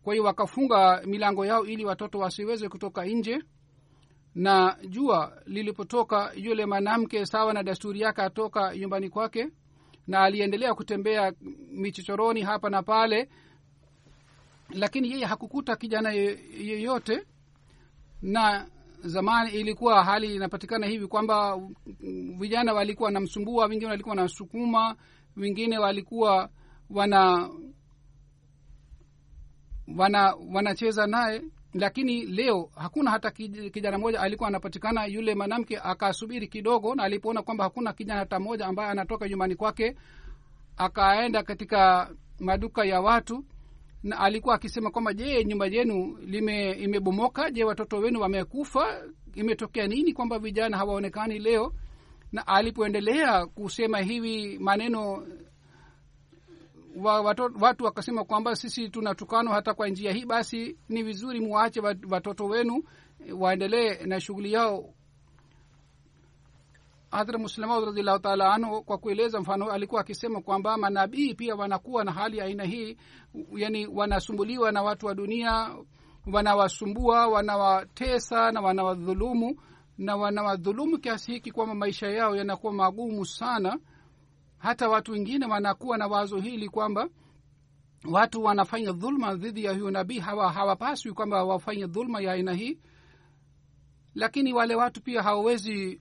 kwa 0.08 0.14
hiyo 0.14 0.24
wakafunga 0.24 1.02
milango 1.06 1.46
yao 1.46 1.66
ili 1.66 1.84
watoto 1.84 2.18
wasiweze 2.18 2.68
kutoka 2.68 3.04
nje. 3.04 3.42
Na 4.34 4.76
jua 4.88 5.42
lilipotoka 5.46 6.32
yule 6.36 6.66
mwanamke 6.66 7.26
sawa 7.26 7.52
na 7.52 7.62
dasturi 7.62 8.00
yake 8.00 8.22
atoka 8.22 8.76
nyumbani 8.76 9.10
kwake 9.10 9.48
na 10.06 10.20
aliendelea 10.20 10.74
kutembea 10.74 11.32
michochoroni 11.72 12.42
hapa 12.42 12.70
na 12.70 12.82
pale. 12.82 13.28
Lakini 14.70 15.10
yeye 15.10 15.24
hakukuta 15.24 15.76
kijana 15.76 16.12
yeyote. 16.12 17.26
Na 18.22 18.68
zamani 19.00 19.50
ilikuwa 19.50 20.04
hali 20.04 20.34
inapatikana 20.34 20.86
hivi 20.86 21.06
kwamba 21.06 21.60
vijana 22.38 22.72
walikuwa 22.74 23.06
wanamsumbua 23.06 23.66
wengine 23.66 23.90
walikuwa 23.90 24.14
wanasukuma 24.16 24.96
wengine 25.36 25.78
walikuwa 25.78 26.50
wana 26.90 27.50
wana 29.96 30.34
wanacheza 30.54 31.06
naye 31.06 31.42
lakini 31.74 32.26
leo 32.26 32.70
hakuna 32.76 33.10
hata 33.10 33.30
kijana 33.30 33.98
mmoja 33.98 34.20
alikuwa 34.20 34.48
anapatikana. 34.48 35.06
Yule 35.06 35.34
mwanamke 35.34 35.78
akasubiri 35.78 36.48
kidogo 36.48 36.94
na 36.94 37.02
alipoona 37.02 37.42
kwamba 37.42 37.64
hakuna 37.64 37.92
kijana 37.92 38.20
hata 38.20 38.40
mmoja 38.40 38.66
ambaye 38.66 38.90
anatoka 38.90 39.28
nyumbani 39.28 39.54
kwake 39.56 39.96
akaenda 40.76 41.42
katika 41.42 42.10
maduka 42.38 42.84
ya 42.84 43.00
watu 43.00 43.44
na 44.02 44.18
alikuwa 44.18 44.54
akisema 44.54 44.90
kwamba 44.90 45.12
je 45.14 45.44
nyumba 45.44 45.66
yenu 45.66 46.18
imebomoka? 46.78 47.50
Je 47.50 47.64
watoto 47.64 47.96
wenu 47.98 48.20
wamekufa? 48.20 49.02
Imetokea 49.34 49.86
nini 49.86 50.12
kwamba 50.12 50.38
vijana 50.38 50.76
hawaonekani 50.76 51.38
leo? 51.38 51.72
Na 52.32 52.46
alipoendelea 52.46 53.46
kusema 53.46 53.98
hivi 53.98 54.58
maneno 54.58 55.26
wa, 56.96 57.20
watu, 57.20 57.50
watu 57.60 57.84
wakasema 57.84 58.24
kwamba 58.24 58.56
sisi 58.56 58.88
tunatukanwa 58.88 59.54
hata 59.54 59.74
kwa 59.74 59.88
njia 59.88 60.12
hii 60.12 60.24
basi 60.24 60.78
ni 60.88 61.02
vizuri 61.02 61.40
muwache 61.40 61.80
watoto 62.10 62.44
wenu 62.46 62.82
waendelee 63.38 64.06
na 64.06 64.20
shughuli 64.20 64.52
yao. 64.52 64.94
Hadhra 67.10 67.38
muslima 67.38 67.80
radiallahu 67.80 68.18
taala 68.18 68.54
anhu 68.54 68.82
kwa 68.82 68.98
kueleza 68.98 69.40
mfano 69.40 69.70
alikuwa 69.72 70.00
akisema 70.00 70.40
kwamba 70.40 70.76
manabii 70.76 71.34
pia 71.34 71.54
wanakuwa 71.54 72.04
na 72.04 72.12
hali 72.12 72.40
aina 72.40 72.64
hii 72.64 72.96
yani 73.56 73.86
wanasumbuliwa 73.86 74.72
na 74.72 74.82
watu 74.82 75.06
wa 75.06 75.14
dunia 75.14 75.76
wanawasumbua 76.32 77.26
wanawatesa 77.26 78.52
na 78.52 78.60
wanawadhulumu 78.60 79.56
na 79.98 80.16
wanawadhulumu 80.16 80.98
kiasi 80.98 81.32
hiki 81.32 81.50
kwamba 81.52 81.74
maisha 81.74 82.06
yao 82.08 82.36
yanakuwa 82.36 82.72
magumu 82.72 83.26
sana 83.26 83.78
hata 84.58 84.88
watu 84.88 85.12
wengine 85.12 85.46
wanakuwa 85.46 85.98
na 85.98 86.06
wazo 86.06 86.38
hili 86.38 86.68
kwamba 86.68 87.08
watu 88.10 88.44
wanafanya 88.44 88.92
dhulma 88.92 89.34
dhidi 89.34 89.64
ya 89.64 89.72
huyo 89.72 89.90
nabii 89.90 90.18
hawa 90.18 90.52
hawapaswi 90.52 91.12
kwamba 91.12 91.44
wafanye 91.44 91.86
dhulma 91.86 92.20
ya 92.20 92.32
aina 92.32 92.52
hii. 92.52 92.78
Lakini 94.14 94.52
wale 94.52 94.74
watu 94.74 95.02
pia 95.02 95.22
hawawezi 95.22 96.00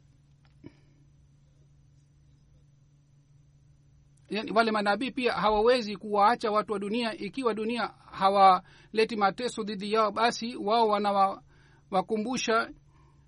yani 4.30 4.52
wale 4.52 4.72
manabii 4.72 5.12
pia 5.12 5.34
hawawezi 5.34 5.96
kuwaacha 5.98 6.52
watu 6.52 6.74
wa 6.74 6.80
dunia. 6.80 7.18
Ikiwa 7.18 7.54
dunia 7.54 7.88
hawaleti 8.12 9.16
mateso 9.16 9.64
dhidi 9.64 9.94
yao 9.94 10.12
basi 10.12 10.56
wao 10.56 10.88
wanawakumbusha 10.88 12.70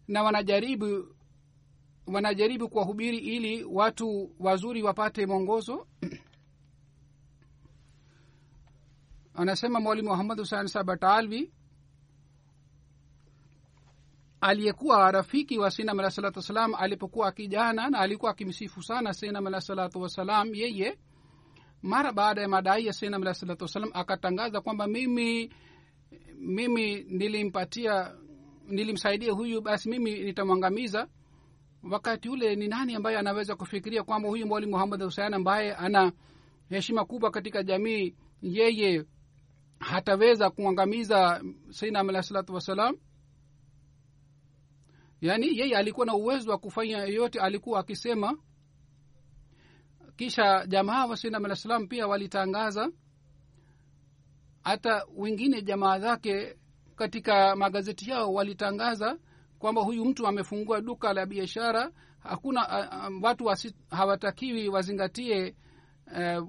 na 0.07 0.23
wanajaribu 0.23 1.15
wanajaribu 2.07 2.69
kuwahubiri 2.69 3.17
ili 3.17 3.63
watu 3.63 4.31
wazuri 4.39 4.83
wapate 4.83 5.25
mwongozo? 5.25 5.87
Anasema 9.33 9.79
mwalimu 9.79 10.09
muhammad 10.09 10.39
husan 10.39 10.67
sabatalvi 10.67 11.53
aliyekuwa 14.41 15.11
rafiki 15.11 15.57
wa 15.59 15.71
sinam 15.71 15.99
alah 15.99 16.11
salatu 16.11 16.39
wassalam 16.39 16.73
alipokuwa 16.75 17.31
kijana 17.31 17.89
na 17.89 17.99
alikuwa 17.99 18.31
akimsifu 18.31 18.83
sana 18.83 19.13
sinam 19.13 19.47
alah 19.47 19.61
salatu 19.61 20.01
wassalam 20.01 20.55
yeye 20.55 20.97
mara 21.81 22.11
baada 22.11 22.41
ya 22.41 22.47
madai 22.47 22.85
ya 22.85 22.93
sinam 22.93 23.21
alah 23.21 23.33
salatu 23.33 23.63
wassalam 23.63 23.89
akatangaza 23.93 24.61
kwamba 24.61 24.87
mimi 24.87 25.53
mimi 26.37 27.03
nilimpatia 27.03 28.15
nilimsaidia 28.67 29.33
huyu 29.33 29.61
basi 29.61 29.89
mimi 29.89 30.19
nitamwangamiza 30.19 31.07
wakati 31.83 32.29
ule 32.29 32.55
ni 32.55 32.67
nani 32.67 32.95
ambaye 32.95 33.17
anaweza 33.17 33.55
kufikiria 33.55 34.03
kwamba 34.03 34.29
huyu 34.29 34.47
mwalimu 34.47 34.71
muhammad 34.71 35.03
husein 35.03 35.33
ambaye 35.33 35.75
ana 35.75 36.11
heshima 36.69 37.05
kubwa 37.05 37.31
katika 37.31 37.63
jamii 37.63 38.15
yeye 38.41 39.05
hataweza 39.79 40.49
kuangamiza 40.49 41.43
sainam 41.69 42.09
alah 42.09 42.23
salatu 42.23 42.53
wassalam? 42.53 42.95
Yaani 45.21 45.57
yeye 45.57 45.77
alikuwa 45.77 46.05
na 46.05 46.15
uwezo 46.15 46.51
wa 46.51 46.57
kufanya 46.57 46.97
yoyote 46.97 47.39
alikuwa 47.39 47.79
akisema. 47.79 48.37
Kisha 50.15 50.65
jamaa 50.67 51.05
wa 51.05 51.17
sainam 51.17 51.45
alah 51.45 51.57
salam 51.57 51.87
pia 51.87 52.07
walitangaza. 52.07 52.91
Hata 54.63 55.05
wengine 55.15 55.61
jamaa 55.61 55.99
zake 55.99 56.57
katika 56.95 57.55
magazeti 57.55 58.09
yao 58.09 58.33
walitangaza 58.33 59.17
kwamba 59.59 59.81
huyu 59.81 60.05
mtu 60.05 60.27
amefungua 60.27 60.81
duka 60.81 61.13
la 61.13 61.25
biashara 61.25 61.91
hakuna 62.19 62.67
uh, 63.09 63.23
watu 63.23 63.45
wasi, 63.45 63.75
hawatakiwi 63.89 64.69
wazingatie 64.69 65.55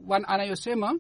uh, 0.09 0.17
anayosema. 0.27 0.99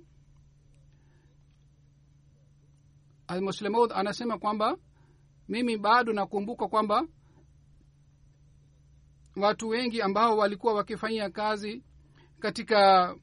Almuslemud 3.26 3.92
anasema 3.92 4.38
kwamba 4.38 4.76
mimi 5.48 5.76
bado 5.78 6.12
nakumbuka 6.12 6.68
kwamba 6.68 7.06
watu 9.36 9.68
wengi 9.68 10.02
ambao 10.02 10.36
walikuwa 10.36 10.74
wakifanyia 10.74 11.30
kazi 11.30 11.84
katika 12.38 13.14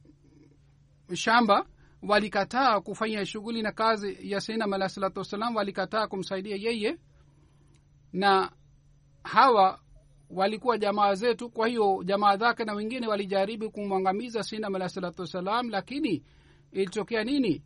shamba 1.13 1.65
walikataa 2.01 2.81
kufanya 2.81 3.25
shughuli 3.25 3.61
na 3.61 3.71
kazi 3.71 4.31
ya 4.31 4.41
sainam 4.41 4.73
alah 4.73 4.89
salatu 4.89 5.19
wassalam 5.19 5.55
walikataa 5.55 6.07
kumsaidia 6.07 6.55
yeye 6.55 6.97
na 8.13 8.51
hawa 9.27 9.79
walikuwa 10.29 10.77
jamaa 10.77 11.13
zetu 11.15 11.49
kwa 11.49 11.67
hiyo 11.67 12.03
jamaa 12.05 12.37
zake 12.37 12.63
na 12.65 12.73
wengine 12.73 13.07
walijaribu 13.07 13.71
kumwangamiza 13.71 14.43
sinam 14.43 14.75
alah 14.75 14.89
salatu 14.89 15.21
wassalam 15.21 15.69
lakini 15.69 16.23
ilitokea 16.71 17.23
nini? 17.23 17.63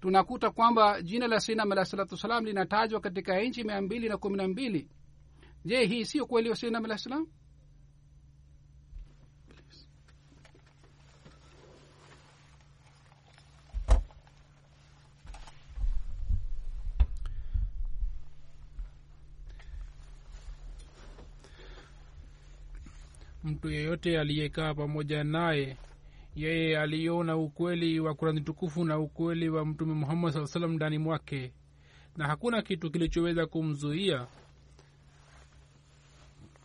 Tunakuta 0.00 0.50
kwamba 0.50 1.02
jina 1.02 1.26
la 1.26 1.40
sinam 1.40 1.72
alah 1.72 1.84
salatu 1.84 2.14
wassalam 2.14 2.44
linatajwa 2.44 3.00
katika 3.00 3.40
nchi 3.40 3.64
mia 3.64 3.80
mbili 3.82 4.08
na 4.08 4.16
kumi 4.16 4.36
na 4.36 4.48
mbili. 4.48 4.88
Je 5.64 5.84
hii 5.86 6.04
sio 6.04 6.26
kweli 6.26 6.50
wa 6.50 6.56
sinam 6.56 6.84
alah 6.84 6.98
salam 6.98 7.26
mtu 23.46 23.70
yeyote 23.70 24.20
aliyekaa 24.20 24.74
pamoja 24.74 25.24
naye 25.24 25.76
yeye 26.34 26.78
aliona 26.78 27.36
ukweli 27.36 28.00
wa 28.00 28.14
kurani 28.14 28.40
tukufu 28.40 28.84
na 28.84 28.98
ukweli 28.98 29.48
wa 29.48 29.66
mtume 29.66 29.94
muhammad 29.94 30.32
saa 30.32 30.46
salam 30.46 30.72
ndani 30.72 30.98
mwake 30.98 31.52
na 32.16 32.26
hakuna 32.26 32.62
kitu 32.62 32.90
kilichoweza 32.90 33.46
kumzuia 33.46 34.26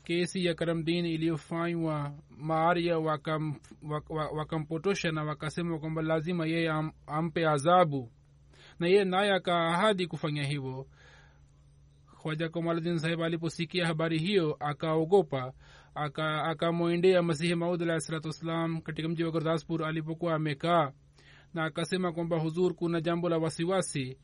kesi 0.03 0.45
ya 0.45 0.53
karamdin 0.55 1.05
iliyofanywa 1.05 2.13
maaria 2.38 2.99
wakampotosha 2.99 3.89
wak, 3.89 4.09
wak, 4.09 4.34
wakampotosha 4.34 5.11
na 5.11 5.23
wakasema 5.23 5.79
kwamba 5.79 6.01
lazima 6.01 6.45
yeye 6.45 6.69
am, 6.69 6.91
ampe 7.07 7.47
adhabu 7.47 8.11
na 8.79 8.88
yeye 8.88 9.03
naye 9.05 9.32
akaahadi 9.34 10.07
kufanya 10.07 10.43
hivyo. 10.43 10.88
Khwaja 12.21 12.49
kamaluddin 12.49 12.97
sahib 12.97 13.21
aliposikia 13.21 13.88
habari 13.88 14.17
hiyo 14.19 14.57
akaogopa 14.59 15.53
akamwendea 15.96 17.18
aka 17.20 17.24
masihi 17.28 17.56
maud 17.56 17.82
alahi 17.84 18.02
salatu 18.02 18.28
wassalam 18.28 18.82
katika 18.82 19.10
mji 19.10 19.24
wa 19.24 19.32
gurdaspur 19.32 19.84
alipokuwa 19.86 20.36
amekaa 20.36 20.92
na 21.54 21.64
akasema 21.66 22.12
kwamba 22.12 22.39
huzur 22.39 22.76
kuna 22.76 23.02
jambo 23.02 23.30
la 23.30 23.38
wasiwasi. 23.38 24.18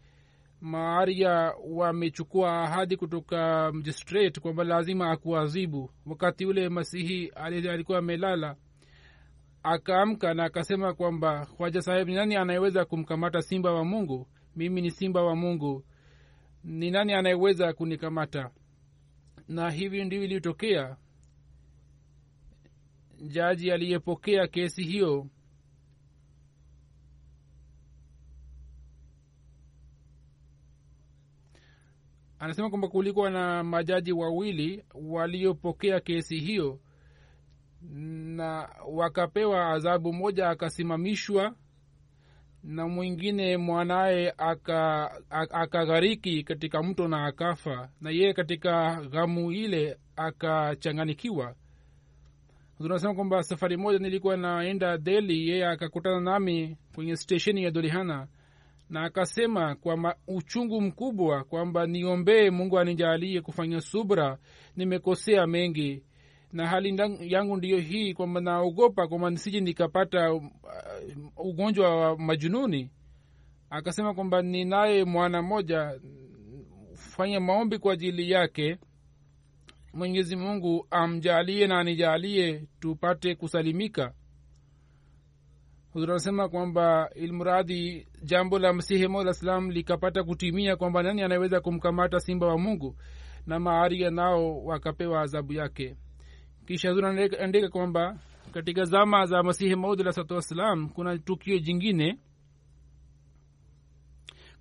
Maaria 0.62 1.54
wamechukua 1.70 2.64
ahadi 2.64 2.98
kutoka 2.98 3.72
mjistret 3.74 4.40
kwamba 4.40 4.64
lazima 4.64 5.12
akuadhibu. 5.12 5.92
Wakati 6.06 6.46
ule 6.46 6.70
masihi 6.70 7.28
alikuwa 7.36 7.98
amelala 7.98 8.56
akaamka 9.64 10.34
na 10.34 10.44
akasema 10.44 10.94
kwamba 10.94 11.46
khwaja 11.46 11.82
sahib 11.82 12.08
ni 12.08 12.16
nani 12.16 12.36
anayeweza 12.36 12.86
kumkamata 12.86 13.42
simba 13.42 13.72
wa 13.74 13.86
mungu? 13.86 14.28
Mimi 14.56 14.82
ni 14.82 14.92
simba 14.92 15.24
wa 15.24 15.36
mungu. 15.36 15.84
Ni 16.64 16.92
nani 16.92 17.14
anayeweza 17.14 17.74
kunikamata? 17.74 18.50
Na 19.48 19.70
hivi 19.72 20.06
ndivyo 20.06 20.26
ilitokea 20.26 20.98
jaji 23.22 23.72
aliyepokea 23.72 24.48
kesi 24.48 24.84
hiyo. 24.84 25.28
Anasema 32.40 32.70
kwamba 32.70 32.88
kulikuwa 32.88 33.30
na 33.30 33.64
majaji 33.64 34.12
wawili 34.14 34.86
waliopokea 34.94 36.00
kesi 36.00 36.40
hiyo 36.40 36.80
na 37.82 38.70
wakapewa 38.92 39.68
adhabu. 39.70 40.14
Moja 40.14 40.50
akasimamishwa 40.50 41.56
na 42.64 42.88
mwingine 42.88 43.58
mwanaye 43.58 44.34
akaghariki 45.52 46.40
aka 46.40 46.48
katika 46.48 46.84
mto 46.84 47.08
na 47.08 47.26
akafa 47.26 47.90
na 48.02 48.10
yeye 48.10 48.34
katika 48.34 49.02
ghamu 49.12 49.52
ile 49.52 49.98
akachanganikiwa 50.16 51.56
tunasema 52.78 53.14
kwamba 53.14 53.44
safari 53.44 53.78
moja 53.78 54.00
nilikuwa 54.00 54.38
naenda 54.38 54.98
deli 54.98 55.50
yeye 55.50 55.68
akakutana 55.68 56.20
nami 56.20 56.78
kwenye 56.96 57.16
stesheni 57.18 57.64
ya 57.64 57.72
dolihana 57.72 58.28
na 58.90 59.04
akasema 59.04 59.76
kwa 59.76 60.16
uchungu 60.28 60.82
mkubwa 60.82 61.44
kwamba 61.44 61.88
niombee 61.88 62.50
mungu 62.50 62.80
anijalie 62.80 63.42
kufanya 63.42 63.82
subra 63.82 64.38
nimekosea 64.76 65.48
mengi. 65.48 66.04
Na 66.54 66.68
hali 66.68 66.98
yangu 67.22 67.58
ndiyo 67.58 67.78
hii 67.80 68.14
kwamba 68.14 68.42
naogopa 68.42 69.08
kwamba 69.08 69.30
nisije 69.30 69.60
nikapata 69.62 70.34
uh, 70.34 70.44
ugonjwa 71.38 71.96
wa 71.96 72.18
majununi. 72.18 72.92
Akasema 73.70 74.14
kwamba 74.14 74.42
ninaye 74.42 75.04
mwana 75.04 75.42
mmoja 75.42 76.00
fanya 76.94 77.40
maombi 77.40 77.78
kwa 77.80 77.94
ajili 77.94 78.32
yake 78.32 78.78
mwenyezi 79.94 80.36
mungu 80.36 80.88
amjalie 80.92 81.68
na 81.68 81.80
anijalie 81.80 82.68
tupate 82.80 83.36
kusalimika. 83.36 84.14
Anasema 86.04 86.50
kwamba 86.50 87.10
ilmuradhi 87.16 88.08
jambo 88.24 88.60
la 88.60 88.74
masihi 88.74 89.08
mola 89.08 89.34
salam 89.34 89.72
likapata 89.72 90.24
kutimia 90.24 90.76
kwamba 90.76 91.04
nani 91.04 91.22
anaweza 91.22 91.62
kumkamata 91.62 92.20
simba 92.20 92.48
wa 92.48 92.58
mungu 92.58 92.96
na 93.48 93.60
maaria 93.60 94.10
nao 94.12 94.64
wakapewa 94.66 95.22
adhabu 95.22 95.54
yake. 95.54 95.96
Kisha 96.66 96.90
anaandika 96.92 97.70
kwamba 97.70 98.20
katika 98.52 98.84
zama 98.86 99.26
za 99.26 99.44
masihi 99.44 99.76
maud 99.76 100.02
alah 100.02 100.14
salatu 100.14 100.34
wassalam 100.34 100.90
kuna 100.90 101.18
tukio 101.18 101.60
jingine. 101.60 102.20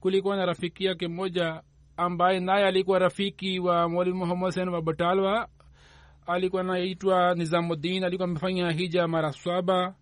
Kulikuwa 0.00 0.36
na 0.36 0.46
rafiki 0.46 0.84
yake 0.84 1.08
mmoja 1.08 1.62
ambaye 1.96 2.40
naye 2.40 2.66
alikuwa 2.66 2.98
rafiki 2.98 3.58
wa 3.60 3.88
mwalimu 3.88 4.18
muhammad 4.18 4.52
sen 4.52 4.68
wa 4.68 4.82
batalwa. 4.82 5.48
Alikuwa 6.26 6.62
anaitwa 6.62 7.34
nizamuddin 7.34 8.04
alikuwa 8.04 8.28
amefanya 8.28 8.70
hija 8.70 9.08
mara 9.08 9.32
saba. 9.32 9.94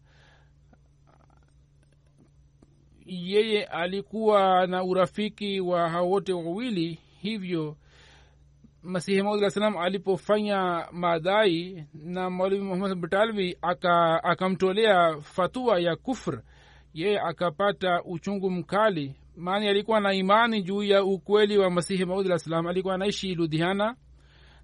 Yeye 3.06 3.64
alikuwa 3.64 4.66
na 4.66 4.84
urafiki 4.84 5.60
wa 5.60 5.88
hao 5.90 6.10
wote 6.10 6.32
wawili 6.32 6.98
hivyo 7.20 7.76
masihi 8.82 9.22
maud 9.22 9.48
salam 9.48 9.76
alipofanya 9.76 10.86
madai 10.92 11.84
na 11.94 12.30
mwalimu 12.30 12.64
muhammad 12.64 12.94
batalwi 12.98 13.56
akamtolea 14.22 15.06
aka 15.08 15.20
fatua 15.20 15.80
ya 15.80 15.96
kufr. 15.96 16.42
Yeye 16.94 17.20
akapata 17.20 18.02
uchungu 18.02 18.50
mkali 18.50 19.14
maani 19.36 19.68
alikuwa 19.68 20.00
na 20.00 20.14
imani 20.14 20.62
juu 20.62 20.82
ya 20.82 21.04
ukweli 21.04 21.58
wa 21.58 21.70
masihi 21.70 22.04
maud 22.04 22.26
alah 22.26 22.38
salam. 22.38 22.66
Alikuwa 22.66 22.94
anaishi 22.94 23.34
ludhiana. 23.34 23.96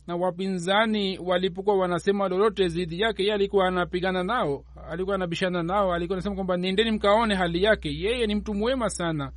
Na 0.06 0.16
wapinzani 0.16 1.18
walipokuwa 1.18 1.76
wanasema 1.78 2.28
lolote 2.28 2.68
zidi 2.68 3.00
yake 3.00 3.24
ye 3.24 3.32
alikuwa 3.34 3.68
anapigana 3.68 4.22
nao. 4.24 4.64
Alikuwa 4.90 5.16
anabishana 5.16 5.62
nao. 5.62 5.94
Alikuwa 5.94 6.16
anasema 6.16 6.34
kwamba 6.34 6.56
nendeni 6.56 6.90
mkaone 6.90 7.34
hali 7.34 7.62
yake. 7.62 7.88
Yeye 7.94 8.26
ni 8.26 8.34
mtu 8.34 8.54
mwema 8.54 8.90
sana. 8.90 9.32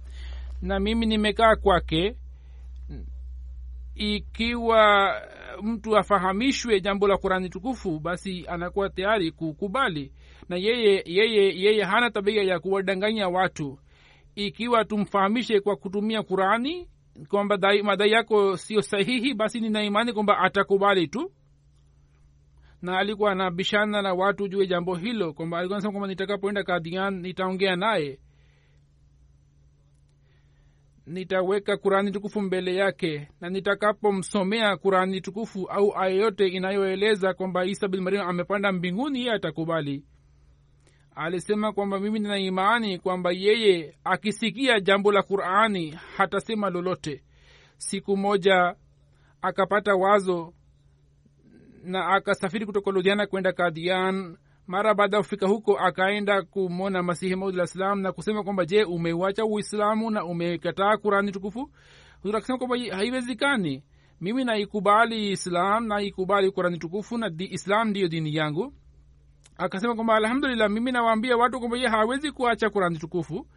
Na 0.62 0.80
mimi 0.80 1.06
nimekaa 1.06 1.56
kwake. 1.56 2.16
Ikiwa 3.96 5.14
mtu 5.64 5.98
afahamishwe 5.98 6.82
jambo 6.82 7.08
la 7.08 7.18
kurani 7.18 7.50
tukufu 7.50 8.00
basi 8.00 8.46
anakuwa 8.48 8.90
tayari 8.90 9.32
kukubali. 9.32 10.12
Na 10.50 10.56
yeye 10.56 11.04
yeye 11.06 11.60
yeye 11.62 11.84
hana 11.84 12.12
tabia 12.12 12.44
ya 12.44 12.60
kuwadanganya 12.60 13.30
watu 13.30 13.80
ikiwa 14.36 14.86
tumfahamishe 14.86 15.60
kwa 15.60 15.76
kutumia 15.76 16.24
qurani 16.24 16.90
kwamba 17.30 17.58
madai 17.84 18.12
yako 18.12 18.58
sio 18.58 18.82
sahihi 18.82 19.34
basi 19.34 19.60
ninaimani 19.60 20.14
kwamba 20.14 20.38
atakubali 20.40 21.08
tu. 21.08 21.32
Na 22.82 22.98
alikuwa 23.00 23.32
anabishana 23.32 24.02
na 24.02 24.14
watu 24.14 24.48
juu 24.48 24.60
ya 24.60 24.66
jambo 24.66 24.96
hilo 24.96 25.34
kwamba 25.34 25.58
alikuwa 25.58 25.78
nasema 25.78 25.92
kwamba 25.92 26.08
nitakapoenda 26.08 26.64
kadian 26.64 27.20
nitaongea 27.22 27.76
naye. 27.76 28.20
Nitaweka 31.06 31.78
kurani 31.78 32.12
tukufu 32.12 32.42
mbele 32.42 32.76
yake 32.76 33.28
na 33.42 33.50
nitakapomsomea 33.50 34.78
kurani 34.78 35.22
tukufu 35.22 35.66
au 35.68 35.94
aya 35.98 36.16
yote 36.16 36.48
inayoeleza 36.48 37.34
kwamba 37.34 37.66
isa 37.66 37.88
bin 37.88 38.02
mariam 38.02 38.28
amepanda 38.30 38.72
mbinguni 38.72 39.20
yeye 39.20 39.32
atakubali 39.34 40.04
alisema 41.16 41.74
kwamba 41.74 42.00
mimi 42.00 42.20
nina 42.20 42.38
imani 42.40 43.00
kwamba 43.00 43.32
yeye 43.32 43.98
akisikia 44.04 44.80
jambo 44.80 45.12
la 45.12 45.24
qurani 45.24 45.92
hatasema 46.18 46.70
lolote. 46.70 47.24
Siku 47.78 48.18
moja 48.18 48.76
akapata 49.42 49.96
wazo 49.96 50.54
na 51.84 52.08
akasafiri 52.08 52.66
kutoka 52.66 52.92
ludhiana 52.92 53.28
kwenda 53.28 53.54
kadian. 53.54 54.38
Mara 54.68 54.94
baada 54.94 55.18
ya 55.18 55.24
kufika 55.24 55.48
huko 55.48 55.78
akaenda 55.80 56.42
kumwona 56.42 57.04
masihi 57.04 57.36
maud 57.36 57.66
salam 57.66 58.02
na 58.02 58.12
kusema 58.12 58.44
kwamba 58.44 58.66
je 58.66 58.84
umeuacha 58.84 59.46
uislamu 59.46 60.10
na 60.12 60.26
umekataa 60.26 60.98
kurani 60.98 61.32
tukufu? 61.32 61.72
Huzur 62.22 62.58
kwamba 62.58 62.78
haiwezekani. 62.96 63.84
Mimi 64.22 64.44
naikubali 64.44 65.32
islam 65.32 65.88
naikubali 65.88 66.52
kurani 66.52 66.78
tukufu 66.78 67.18
na 67.18 67.30
di, 67.30 67.46
islam 67.46 67.90
ndiyo 67.90 68.08
dini 68.08 68.36
yangu 68.36 68.74
akasema 69.58 69.96
kwamba 69.96 70.16
alhamdulillah 70.16 70.70
mimi 70.70 70.92
nawaambia 70.92 71.38
watu 71.38 71.60
kwamba 71.60 71.78
ye 71.78 71.88
hawezi 71.88 72.32
kuacha 72.32 72.70
kurani 72.70 72.98
tukufu. 72.98 73.48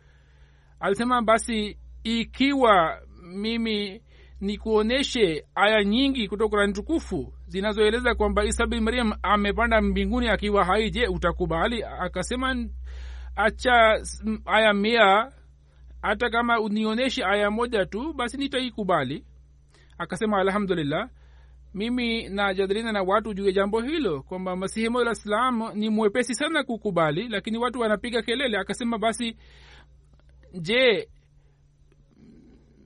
Alisema 0.80 1.22
basi 1.22 1.78
ikiwa 2.04 3.00
mimi 3.22 4.02
nikuonyeshe 4.40 5.46
aya 5.54 5.84
nyingi 5.84 6.28
kutoka 6.28 6.48
kurani 6.50 6.72
tukufu 6.72 7.32
zinazoeleza 7.46 8.14
kwamba 8.14 8.44
isa 8.44 8.66
bin 8.66 8.80
mariam 8.80 9.12
amepanda 9.22 9.80
mbinguni 9.80 10.28
akiwa 10.28 10.64
hai 10.64 10.90
je 10.90 11.06
utakubali? 11.06 11.82
Akasema 11.84 12.66
acha 13.36 14.00
aya 14.44 14.72
mia 14.74 15.32
hata 16.02 16.30
kama 16.30 16.60
unionyeshe 16.60 17.24
aya 17.24 17.50
moja 17.50 17.86
tu 17.86 18.12
basi 18.12 18.36
nitaikubali. 18.36 19.24
Akasema 19.98 20.38
alhamdulillah 20.38 21.08
mimi 21.76 22.28
najadiliana 22.28 22.92
na 22.92 23.02
watu 23.02 23.34
juu 23.34 23.46
ya 23.46 23.52
jambo 23.52 23.80
hilo 23.80 24.22
kwamba 24.22 24.56
masihi 24.56 24.88
mola 24.88 25.10
islam 25.12 25.62
ni 25.74 25.90
mwepesi 25.90 26.34
sana 26.34 26.64
kukubali 26.64 27.28
lakini 27.28 27.58
watu 27.58 27.80
wanapiga 27.80 28.22
kelele. 28.22 28.58
Akasema 28.58 28.98
basi 28.98 29.36
je 30.60 31.08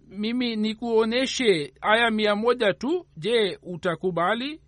mimi 0.09 0.57
nikuonyeshe 0.57 1.75
aya 1.81 2.11
mia 2.11 2.37
moja 2.37 2.73
tu? 2.75 3.07
Je 3.17 3.59
utakubali? 3.63 4.61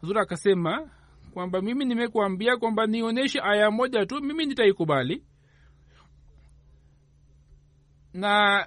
Huzuri 0.00 0.20
akasema 0.20 0.90
kwamba 1.34 1.62
mimi 1.62 1.84
nimekuambia 1.84 2.56
kwamba 2.56 2.86
nionyeshe 2.86 3.40
aya 3.42 3.70
moja 3.70 4.06
tu 4.06 4.20
mimi 4.22 4.46
nitaikubali. 4.46 5.24
Na 8.12 8.66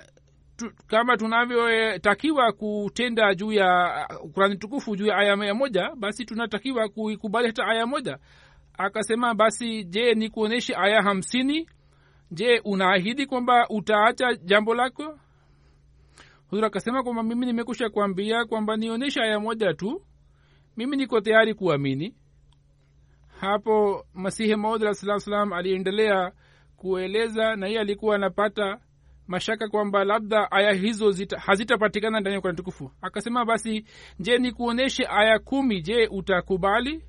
tu, 0.60 0.72
kama 0.88 1.18
tunavyotakiwa 1.18 2.52
kutenda 2.52 3.36
juu 3.36 3.52
ya 3.52 3.90
kurani 4.34 4.56
tukufu 4.58 4.96
juu 4.96 5.06
ya 5.06 5.18
aya 5.18 5.36
mia 5.38 5.54
moja 5.54 5.92
basi 5.96 6.26
tunatakiwa 6.26 6.90
kuikubali 6.90 7.48
hata 7.48 7.66
aya 7.68 7.86
moja. 7.86 8.18
Akasema 8.78 9.34
basi 9.34 9.84
je 9.84 10.14
ni 10.14 10.30
kuonyeshe 10.30 10.76
aya 10.76 11.02
hamsini? 11.02 11.70
Je 12.32 12.62
unaahidi 12.66 13.26
kwamba 13.26 13.68
utaacha 13.70 14.36
jambo 14.36 14.74
lako? 14.76 15.20
Huzur 16.50 16.66
akasema 16.66 17.04
kwamba 17.04 17.24
mimi 17.24 17.46
nimekusha 17.46 17.90
kuambia 17.90 18.46
kwamba 18.46 18.78
nionyeshe 18.78 19.22
aya 19.22 19.40
moja 19.40 19.74
tu. 19.74 20.02
Mimi 20.78 20.98
niko 20.98 21.22
tayari 21.22 21.54
kuamini. 21.54 22.16
Hapo 23.40 24.06
masihi 24.14 24.56
maud 24.56 24.82
alah 24.82 24.94
salam 24.94 25.20
salam 25.20 25.54
aliendelea 25.54 26.32
kueleza 26.78 27.56
na 27.56 27.68
hiye 27.68 27.80
alikuwa 27.80 28.16
anapata 28.16 28.78
mashaka 29.30 29.68
kwamba 29.68 30.04
labda 30.04 30.52
aya 30.52 30.72
hizo 30.74 31.12
zita, 31.12 31.40
hazitapatikana 31.40 32.20
ndani 32.20 32.34
ya 32.36 32.42
kurani 32.42 32.58
tukufu. 32.58 32.92
Akasema 33.02 33.46
basi 33.46 33.86
je 34.20 34.38
ni 34.38 34.52
kuonyeshe 34.52 35.06
aya 35.10 35.40
kumi? 35.40 35.82
Je 35.82 36.08
utakubali? 36.08 37.04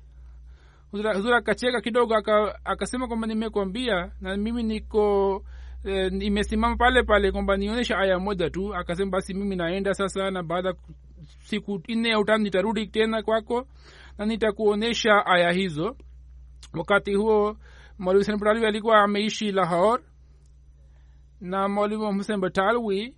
Huzura 0.91 1.37
akacheka 1.37 1.81
kidogo 1.81 2.15
akasema 2.63 3.07
kwamba 3.07 3.27
nimekwambia 3.27 4.11
na 4.21 4.37
mimi 4.37 4.63
niko 4.63 5.45
e, 5.83 6.09
nimesimama 6.09 6.75
pale 6.75 7.03
pale 7.03 7.31
kwamba 7.31 7.57
nionyeshe 7.57 7.95
aya 7.95 8.19
moja 8.19 8.49
tu. 8.49 8.75
Akasema 8.75 9.11
basi 9.11 9.33
mimi 9.33 9.55
naenda 9.55 9.93
sasa 9.93 10.31
na 10.31 10.43
baada 10.43 10.73
siku 11.43 11.81
nne 11.87 12.13
au 12.13 12.25
tano 12.25 12.43
nitarudi 12.43 12.87
tena 12.87 13.23
kwako 13.23 13.67
na 14.17 14.25
nitakuonyesha 14.25 15.25
aya 15.25 15.51
hizo. 15.51 15.95
Wakati 16.73 17.13
huo 17.13 17.57
mwalimu 17.99 18.65
alikuwa 18.67 19.01
ameishi 19.03 19.51
lahor 19.51 20.01
na 21.41 21.69
mwalimu 21.69 22.13
husen 22.13 22.39
batalwi 22.39 23.15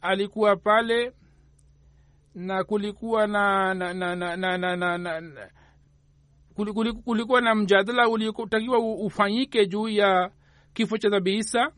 alikuwa 0.00 0.56
pale 0.56 1.12
na 2.34 2.64
kulikuwa 2.64 3.26
na 3.26 3.74
na 3.74 3.94
na 3.94 4.16
na 4.16 4.36
na, 4.36 4.58
na, 4.58 4.76
na, 4.76 4.98
na, 4.98 5.20
na 5.20 5.50
kulikuwa 7.04 7.40
na 7.40 7.54
mjadala 7.54 8.08
uliotakiwa 8.08 8.78
ufanyike 8.78 9.66
juu 9.66 9.88
ya 9.88 10.30
kifo 10.72 10.98
cha 10.98 11.08
nabii 11.08 11.36
isa. 11.36 11.72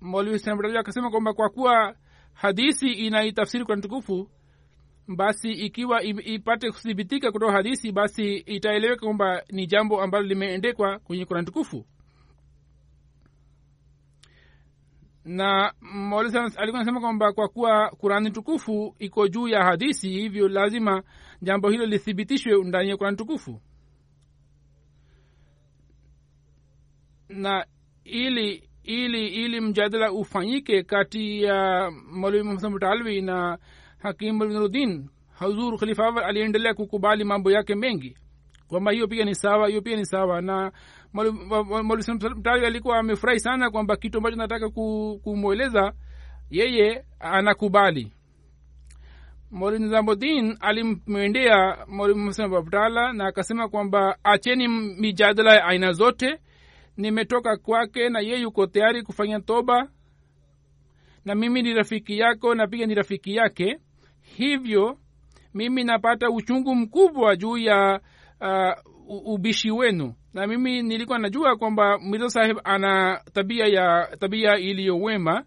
Mwalimu 0.00 0.78
akasema 0.78 1.10
kwamba 1.10 1.32
kwa 1.34 1.48
kuwa 1.50 1.94
hadisi 2.32 2.92
inaitafsiri 2.92 3.64
kwa 3.64 3.76
tukufu 3.76 4.30
basi 5.08 5.52
ikiwa 5.52 6.02
ipate 6.02 6.70
kuthibitika 6.70 7.32
kutoka 7.32 7.52
hadisi 7.52 7.92
basi 7.92 8.34
itaeleweka 8.36 9.06
kwamba 9.06 9.42
ni 9.50 9.66
jambo 9.66 10.02
ambalo 10.02 10.24
limeendekwa 10.24 10.98
kwenye 10.98 11.24
kurani 11.24 11.46
tukufu 11.46 11.86
na 15.24 15.72
alikuwa 16.56 16.62
anasema 16.74 17.00
kwamba 17.00 17.32
kwa 17.32 17.48
kuwa 17.48 17.88
kurani 17.90 18.30
tukufu 18.30 18.96
iko 18.98 19.28
juu 19.28 19.48
ya 19.48 19.64
hadisi 19.64 20.08
hivyo 20.08 20.48
lazima 20.48 21.02
jambo 21.42 21.70
hilo 21.70 21.86
lithibitishwe 21.86 22.64
ndani 22.64 22.88
ya 22.90 22.96
kurani 22.96 23.16
tukufu. 23.16 23.60
Na 27.28 27.66
ili 28.04 28.68
ili 28.82 29.26
ili 29.28 29.60
mjadala 29.60 30.12
ufanyike 30.12 30.82
kati 30.82 31.42
ya 31.42 31.90
mwalimu 32.12 32.52
msamtalwi 32.52 33.20
na 33.22 33.58
hakim 33.98 34.38
binurudin 34.38 35.08
hazur 35.38 35.78
khalifa 35.78 36.24
aliendelea 36.26 36.74
kukubali 36.74 37.24
mambo 37.24 37.50
yake 37.50 37.74
mengi 37.74 38.16
kwamba 38.74 38.92
hiyo 38.92 39.08
pia 39.08 39.24
ni 39.24 39.34
sawa 39.34 39.68
hiyo 39.68 39.82
pia 39.82 39.96
ni 39.96 40.06
sawa. 40.06 40.40
Na 40.40 40.72
mwalimu 41.12 41.94
alikuwa 42.66 42.98
amefurahi 42.98 43.40
sana 43.40 43.70
kwamba 43.70 43.96
kitu 43.96 44.18
ambacho 44.18 44.36
nataka 44.36 44.68
kumweleza 45.22 45.92
yeye 46.50 47.04
anakubali. 47.20 48.12
Mwalimu 49.50 50.56
alimwendea 50.60 51.86
mwalimu 51.88 52.32
na 53.12 53.26
akasema 53.26 53.68
kwamba 53.68 54.18
acheni 54.24 54.68
mijadala 54.68 55.54
ya 55.54 55.64
aina 55.64 55.92
zote 55.92 56.38
nimetoka 56.96 57.56
kwake 57.56 58.08
na 58.08 58.20
ye 58.20 58.40
yuko 58.40 58.66
tayari 58.66 59.02
kufanya 59.02 59.40
toba 59.40 59.88
na 61.24 61.34
mimi 61.34 61.62
ni 61.62 61.74
rafiki 61.74 62.18
yako 62.18 62.54
na 62.54 62.66
pia 62.66 62.86
ni 62.86 62.94
rafiki 62.94 63.36
yake. 63.36 63.78
Hivyo 64.20 64.98
mimi 65.54 65.84
napata 65.84 66.30
uchungu 66.30 66.74
mkubwa 66.74 67.36
juu 67.36 67.56
ya 67.56 68.00
uh, 68.40 68.72
ubishi 69.34 69.70
wenu. 69.70 70.14
Na 70.34 70.46
mimi 70.46 70.82
nilikuwa 70.82 71.18
najua 71.18 71.56
kwamba 71.56 71.98
mirza 71.98 72.28
saheb 72.30 72.58
ana 72.64 73.20
tabia 73.32 73.66
ya 73.66 74.16
tabia 74.20 74.58
iliyowema 74.58 75.44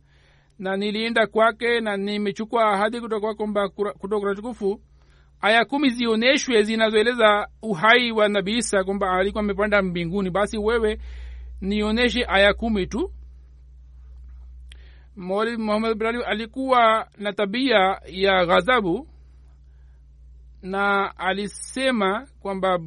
na 0.59 0.77
nilienda 0.77 1.27
kwake 1.27 1.81
na 1.81 1.97
nimechukua 1.97 2.63
ahadi 2.73 3.01
kutoka 3.01 3.33
kwamba 3.33 3.69
kutoka 3.69 4.35
tukufu 4.35 4.81
aya 5.41 5.65
kumi 5.65 5.89
zioneshwe 5.89 6.63
zinazoeleza 6.63 7.47
uhai 7.61 8.11
wa 8.11 8.29
nabii 8.29 8.57
isa 8.57 8.83
kwamba 8.83 9.11
alikuwa 9.11 9.43
amepanda 9.43 9.81
mbinguni. 9.81 10.29
Basi 10.29 10.57
wewe 10.57 10.99
nionyeshe 11.61 12.25
aya 12.27 12.53
kumi 12.53 12.87
tu. 12.87 13.11
Mwalimu 15.15 15.63
muhammad 15.65 15.91
ibrahim 15.91 16.21
alikuwa 16.25 17.07
na 17.17 17.33
tabia 17.33 18.01
ya 18.05 18.45
ghadhabu 18.45 19.07
na 20.69 21.17
alisema 21.17 22.27
kwamba 22.39 22.79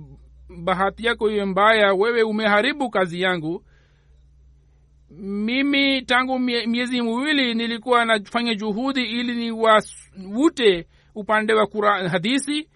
bahati 0.65 1.07
yako 1.07 1.31
iwe 1.31 1.45
mbaya 1.45 1.95
wewe 1.95 2.23
umeharibu 2.23 2.91
kazi 2.91 3.21
yangu. 3.21 3.65
Mimi 5.21 6.03
tangu 6.03 6.39
miezi 6.39 7.03
miwili 7.03 7.55
nilikuwa 7.55 8.05
nafanya 8.05 8.55
juhudi 8.55 9.03
ili 9.03 9.35
niwavute 9.35 10.87
upande 11.15 11.53
wa 11.55 11.67
Quran, 11.67 12.09
hadisi 12.09 12.69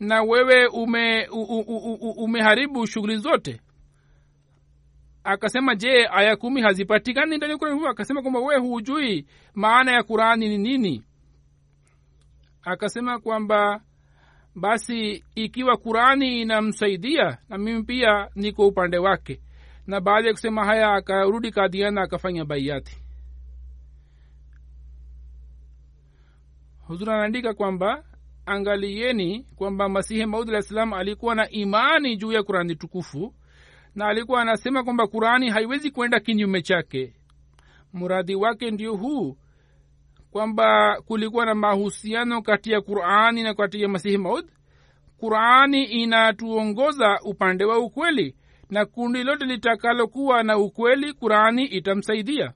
na 0.00 0.22
wewe 0.22 0.66
ume, 0.66 1.28
umeharibu 2.16 2.86
shughuli 2.86 3.16
zote. 3.16 3.60
Akasema 5.24 5.74
je 5.74 6.08
aya 6.12 6.36
kumi 6.36 6.60
hazipatikani 6.62 7.36
ndani 7.36 7.52
ya 7.52 7.90
akasema 7.90 8.22
kwamba 8.22 8.40
wewe 8.40 8.60
hujui 8.60 9.26
maana 9.54 9.92
ya 9.92 10.02
qurani 10.02 10.48
ni 10.48 10.58
nini? 10.58 11.04
Akasema 12.62 13.18
kwamba 13.18 13.80
basi 14.58 15.24
ikiwa 15.34 15.76
qurani 15.76 16.40
inamsaidia 16.40 17.38
na 17.48 17.58
mimi 17.58 17.82
pia 17.82 18.28
niko 18.34 18.66
upande 18.66 18.98
wake. 18.98 19.40
Na 19.86 20.00
baada 20.00 20.26
ya 20.28 20.32
kusema 20.34 20.64
haya 20.64 20.92
akarudi 20.94 21.50
kadiana 21.50 22.02
akafanya 22.02 22.44
baiati 22.44 22.98
huzuri 26.88 27.10
anaandika 27.10 27.54
kwamba 27.54 28.04
angalieni 28.46 29.46
kwamba 29.56 29.88
masihi 29.88 30.26
maud 30.26 30.48
alah 30.48 30.62
salam 30.62 30.92
alikuwa 30.92 31.34
na 31.34 31.50
imani 31.50 32.16
juu 32.16 32.32
ya 32.32 32.42
qurani 32.42 32.76
tukufu 32.76 33.34
na 33.94 34.06
alikuwa 34.08 34.42
anasema 34.42 34.84
kwamba 34.84 35.06
qurani 35.06 35.50
haiwezi 35.50 35.90
kwenda 35.90 36.20
kinyume 36.20 36.62
chake. 36.62 37.14
Muradi 37.92 38.34
wake 38.34 38.70
ndio 38.70 38.94
huu 38.96 39.36
kwamba 40.30 41.00
kulikuwa 41.06 41.46
na 41.46 41.54
mahusiano 41.54 42.42
kati 42.42 42.72
ya 42.72 42.80
qurani 42.80 43.42
na 43.42 43.54
kati 43.54 43.82
ya 43.82 43.88
masihi 43.88 44.18
maud. 44.18 44.44
Qurani 45.20 45.84
inatuongoza 45.84 47.18
upande 47.24 47.64
wa 47.64 47.78
ukweli 47.78 48.34
na 48.70 48.84
kundi 48.86 49.24
lote 49.24 49.44
litakalokuwa 49.44 50.42
na 50.42 50.58
ukweli 50.58 51.12
qurani 51.12 51.64
itamsaidia. 51.64 52.52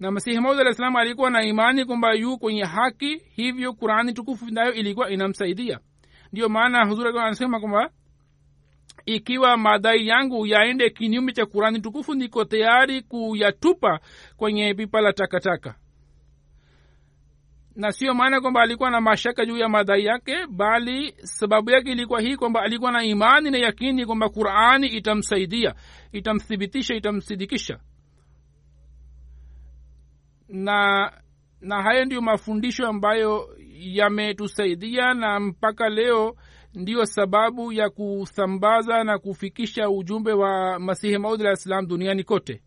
Na 0.00 0.10
masihi 0.10 0.40
maud 0.40 0.60
alah 0.60 0.74
salam 0.74 0.96
alikuwa 0.96 1.30
na 1.30 1.42
imani 1.42 1.84
kwamba 1.84 2.12
yu 2.14 2.38
kwenye 2.38 2.64
haki 2.64 3.16
hivyo 3.16 3.72
qurani 3.72 4.12
tukufu 4.12 4.46
nayo 4.50 4.72
ilikuwa 4.72 5.10
inamsaidia. 5.10 5.78
Ndiyo 6.32 6.48
maana 6.48 6.84
huzuri 6.86 7.18
anasema 7.18 7.60
kwamba 7.60 7.90
ikiwa 9.06 9.56
madai 9.56 10.06
yangu 10.06 10.46
yaende 10.46 10.90
kinyume 10.90 11.32
cha 11.32 11.46
kurani 11.46 11.80
tukufu 11.80 12.14
niko 12.14 12.44
tayari 12.44 13.02
kuyatupa 13.02 14.00
kwenye 14.36 14.74
pipa 14.74 15.00
la 15.00 15.12
takataka 15.12 15.74
na 17.76 17.92
sio 17.92 18.14
maana 18.14 18.40
kwamba 18.40 18.62
alikuwa 18.62 18.90
na 18.90 19.00
mashaka 19.00 19.46
juu 19.46 19.56
ya 19.56 19.68
madai 19.68 20.04
yake 20.04 20.46
bali 20.46 21.14
sababu 21.22 21.70
yake 21.70 21.92
ilikuwa 21.92 22.20
hii 22.20 22.36
kwamba 22.36 22.62
alikuwa 22.62 22.92
na 22.92 23.04
imani 23.04 23.50
na 23.50 23.58
yakini 23.58 24.06
kwamba 24.06 24.28
qurani 24.28 24.86
itamsaidia 24.86 25.74
itamthibitisha 26.12 26.94
itamsidikisha. 26.94 27.78
Na 30.48 31.12
na 31.60 31.82
haya 31.82 32.04
ndiyo 32.04 32.20
mafundisho 32.20 32.86
ambayo 32.86 33.56
yametusaidia 33.70 35.14
na 35.14 35.40
mpaka 35.40 35.88
leo 35.88 36.36
ndiyo 36.74 37.06
sababu 37.06 37.72
ya 37.72 37.90
kusambaza 37.90 39.04
na 39.04 39.18
kufikisha 39.18 39.90
ujumbe 39.90 40.32
wa 40.32 40.78
masihi 40.78 41.18
maudi 41.18 41.42
alah 41.42 41.56
salam 41.56 41.86
duniani 41.86 42.24
kote 42.24 42.62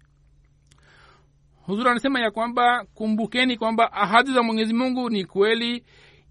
huzur 1.69 1.89
anasema 1.89 2.19
ya 2.19 2.31
kwamba 2.31 2.85
kumbukeni 2.93 3.57
kwamba 3.57 3.93
ahadi 3.93 4.33
za 4.33 4.43
mwenyezi 4.43 4.73
mungu 4.73 5.09
ni 5.09 5.25
kweli. 5.25 5.83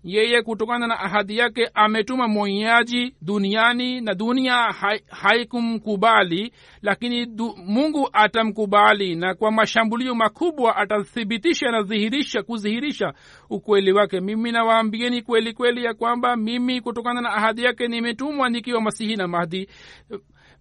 Yeye 0.05 0.43
kutokana 0.43 0.87
na 0.87 1.01
ahadi 1.01 1.39
yake 1.39 1.71
ametuma 1.75 2.29
mwonyaji 2.29 3.15
duniani 3.23 4.01
na 4.01 4.15
dunia 4.15 4.75
haikumkubali 5.09 6.41
hai 6.41 6.53
lakini 6.83 7.27
du, 7.27 7.55
mungu 7.67 8.09
atamkubali 8.13 9.15
na 9.17 9.35
kwa 9.35 9.51
mashambulio 9.53 10.15
makubwa 10.15 10.77
atathibitisha 10.77 11.71
na 11.71 11.83
dhihirisha 11.83 12.43
kudhihirisha 12.43 13.13
ukweli 13.51 13.93
wake. 13.93 14.21
Mimi 14.21 14.53
nawaambieni 14.53 15.23
kweli 15.23 15.53
kweli 15.53 15.85
ya 15.85 15.95
kwamba 15.95 16.37
mimi 16.37 16.81
kutokana 16.81 17.21
na 17.21 17.31
ahadi 17.33 17.63
yake 17.65 17.89
nimetumwa 17.89 18.49
nikiwa 18.51 18.81
masihi 18.81 19.17
na 19.17 19.29
mahdi. 19.29 19.69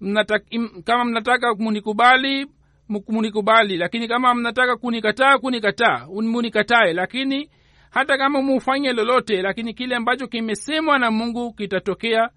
Mnata, 0.01 0.39
kama 0.84 1.05
mnataka 1.05 1.55
munikubali 1.55 2.45
munikubali 2.89 3.77
lakini 3.77 4.07
kama 4.07 4.35
mnataka 4.35 4.77
kunikataa 4.77 5.38
kunikataa 5.38 6.07
munikatae 6.07 6.93
lakini 6.93 7.49
hata 7.89 8.17
kama 8.17 8.41
mufanye 8.41 8.93
lolote 8.93 9.41
lakini 9.41 9.73
kile 9.73 9.95
ambacho 9.95 10.27
kimesemwa 10.27 10.99
na 10.99 11.11
mungu 11.11 11.53
kitatokea. 11.53 12.29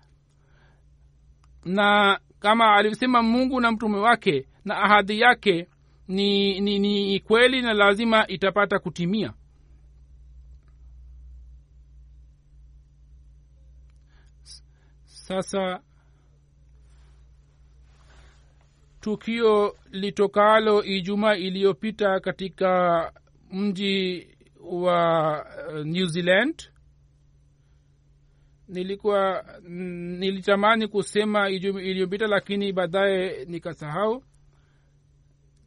Na 1.65 2.19
kama 2.41 2.77
alivyosema 2.77 3.23
mungu 3.23 3.61
na 3.61 3.73
mtume 3.73 3.99
wake 3.99 4.49
na 4.65 4.77
ahadi 4.83 5.21
yake 5.21 5.69
ni, 6.09 6.61
ni, 6.61 6.79
ni 6.79 7.21
kweli 7.21 7.63
na 7.63 7.73
lazima 7.73 8.27
itapata 8.27 8.79
kutimia. 8.79 9.33
Sasa 15.05 15.81
tukio 19.01 19.77
litokalo 19.91 20.85
ijumaa 20.85 21.35
iliyopita 21.35 22.21
katika 22.21 23.13
mji 23.53 24.27
wa 24.61 25.47
new 25.85 26.07
zealand. 26.07 26.63
Nilikuwa 28.69 29.45
nilitamani 29.69 30.89
kusema 30.89 31.49
iliyopita 31.51 32.27
lakini 32.27 32.73
baadaye 32.73 33.45
nikasahau. 33.45 34.23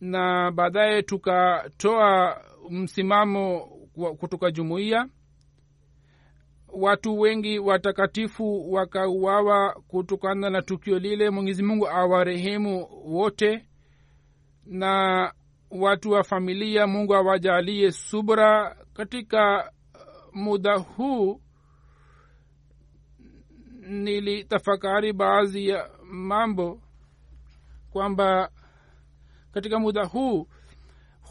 Na 0.01 0.51
baadaye 0.51 1.01
tukatoa 1.01 2.41
msimamo 2.69 3.59
kutoka 4.19 4.51
jumuiya 4.51 5.07
watu 6.73 7.19
wengi 7.19 7.59
watakatifu 7.59 8.73
wakauawa 8.73 9.81
kutokana 9.87 10.49
na 10.49 10.61
tukio 10.61 10.99
lile. 10.99 11.29
Mwenyezi 11.29 11.63
mungu 11.63 11.87
awarehemu 11.89 12.87
wote. 13.05 13.65
Na 14.65 15.33
watu 15.71 16.11
wa 16.11 16.23
familia 16.23 16.87
mungu 16.87 17.15
awajalie 17.15 17.91
subra. 17.91 18.75
Katika 18.93 19.71
muda 20.33 20.77
huu 20.77 21.41
nilitafakari 23.87 25.13
baadhi 25.13 25.67
ya 25.67 25.89
mambo 26.03 26.81
kwamba 27.91 28.49
katika 29.51 29.79
muda 29.79 30.05
huu 30.05 30.47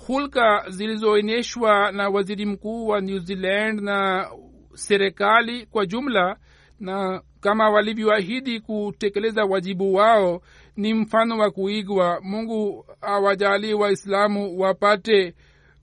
hulka 0.06 0.64
zilizoonyeshwa 0.70 1.92
na 1.92 2.08
waziri 2.08 2.46
mkuu 2.46 2.86
wa 2.86 3.00
new 3.00 3.18
zealand 3.18 3.80
na 3.80 4.28
serikali 4.74 5.66
kwa 5.66 5.86
jumla 5.86 6.36
na 6.80 7.22
kama 7.40 7.70
walivyoahidi 7.70 8.60
kutekeleza 8.60 9.44
wajibu 9.44 9.94
wao 9.94 10.42
ni 10.76 10.94
mfano 10.94 11.38
wa 11.38 11.50
kuigwa. 11.50 12.20
Mungu 12.22 12.86
awajalie 13.00 13.74
waislamu 13.74 14.58
wapate 14.60 15.34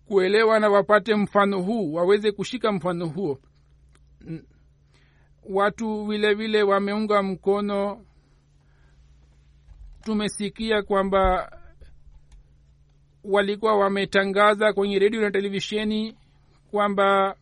kuelewa 0.08 0.60
na 0.60 0.70
wapate 0.70 1.16
mfano 1.16 1.62
huu 1.62 1.94
waweze 1.94 2.32
kushika 2.32 2.72
mfano 2.72 3.08
huo. 3.08 3.40
Watu 5.50 6.06
vile 6.06 6.34
vile 6.34 6.64
wameunga 6.64 7.24
mkono. 7.24 8.06
Tumesikia 10.04 10.82
kwamba 10.84 11.52
walikuwa 13.24 13.76
wametangaza 13.78 14.74
kwenye 14.74 15.00
redio 15.00 15.22
na 15.22 15.32
televisheni 15.32 16.16
kwamba 16.72 17.36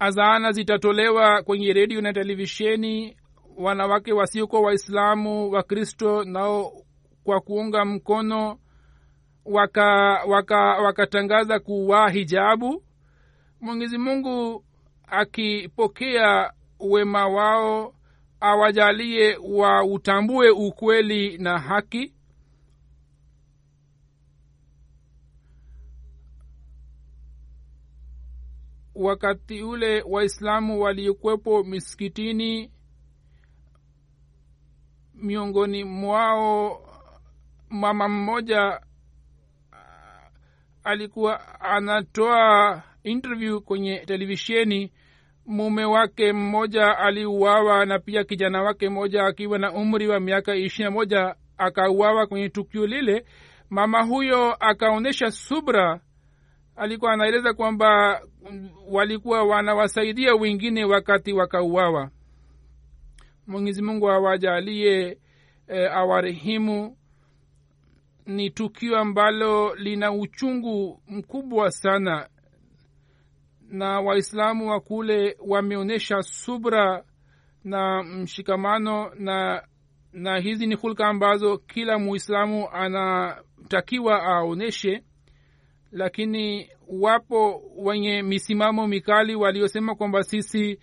azana 0.00 0.52
zitatolewa 0.52 1.42
kwenye 1.42 1.72
redio 1.72 2.00
na 2.00 2.12
televisheni. 2.12 3.16
Wanawake 3.56 4.12
wasiokuwa 4.12 4.62
waislamu 4.62 5.50
wakristo 5.50 6.24
nao 6.24 6.72
kwa 7.24 7.40
kuunga 7.40 7.84
mkono 7.84 8.58
wakatangaza 9.44 10.34
waka, 10.34 10.56
waka 10.82 11.60
kuwaa 11.60 12.08
hijabu. 12.08 12.82
Mwenyezi 13.60 13.98
mungu 13.98 14.64
akipokea 15.06 16.52
wema 16.80 17.28
wao 17.28 17.94
awajalie 18.40 19.36
wautambue 19.42 20.50
ukweli 20.50 21.38
na 21.38 21.58
haki 21.58 22.14
wakati 28.94 29.62
ule 29.62 30.02
waislamu 30.02 30.80
waliokuwepo 30.80 31.64
misikitini 31.64 32.70
miongoni 35.14 35.84
mwao 35.84 36.80
mama 37.70 38.08
mmoja 38.08 38.80
alikuwa 40.84 41.60
anatoa 41.60 42.82
interview 43.04 43.60
kwenye 43.60 43.98
televisheni. 43.98 44.92
Mume 45.46 45.84
wake 45.84 46.32
mmoja 46.32 46.98
aliuawa 46.98 47.86
na 47.86 47.98
pia 47.98 48.24
kijana 48.24 48.62
wake 48.62 48.88
mmoja 48.88 49.24
akiwa 49.26 49.58
na 49.58 49.72
umri 49.72 50.08
wa 50.08 50.20
miaka 50.20 50.54
ishirina 50.54 50.90
moja 50.90 51.34
akauawa 51.58 52.26
kwenye 52.26 52.48
tukio 52.48 52.86
lile. 52.86 53.24
Mama 53.70 54.02
huyo 54.02 54.54
akaonyesha 54.54 55.30
subra 55.30 56.00
alikuwa 56.80 57.12
anaeleza 57.12 57.54
kwamba 57.54 58.20
walikuwa 58.90 59.42
wanawasaidia 59.44 60.34
wengine 60.34 60.84
wakati 60.84 61.32
wakauawa. 61.32 62.10
Mwenyezi 63.46 63.82
mungu 63.82 64.10
awajalie 64.10 65.18
e, 65.68 65.86
awarehimu 65.86 66.96
ni 68.26 68.50
tukio 68.50 68.98
ambalo 68.98 69.74
lina 69.74 70.12
uchungu 70.12 71.02
mkubwa 71.08 71.70
sana. 71.70 72.28
Na 73.68 74.00
waislamu 74.00 74.70
wa 74.70 74.80
kule 74.80 75.36
wameonyesha 75.46 76.22
subra 76.22 77.04
na 77.64 78.02
mshikamano 78.02 79.10
na 79.14 79.62
na 80.12 80.38
hizi 80.38 80.66
ni 80.66 80.74
hulka 80.74 81.06
ambazo 81.08 81.58
kila 81.58 81.98
muislamu 81.98 82.68
anatakiwa 82.72 84.22
aonyeshe 84.22 85.04
lakini 85.92 86.70
wapo 86.88 87.62
wenye 87.76 88.22
misimamo 88.22 88.86
mikali 88.86 89.34
waliosema 89.34 89.94
kwamba 89.94 90.22
sisi 90.22 90.78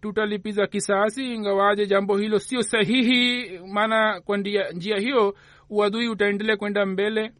tutalipiza 0.00 0.66
kisasi 0.66 1.34
ingawaje 1.34 1.86
jambo 1.86 2.16
hilo 2.18 2.38
sio 2.38 2.62
sahihi 2.62 3.48
maana 3.58 4.20
kwa 4.20 4.36
njia, 4.38 4.96
hiyo 4.98 5.34
uadui 5.70 6.08
utaendelea 6.08 6.56
kwenda 6.56 6.86
mbele. 6.86 7.32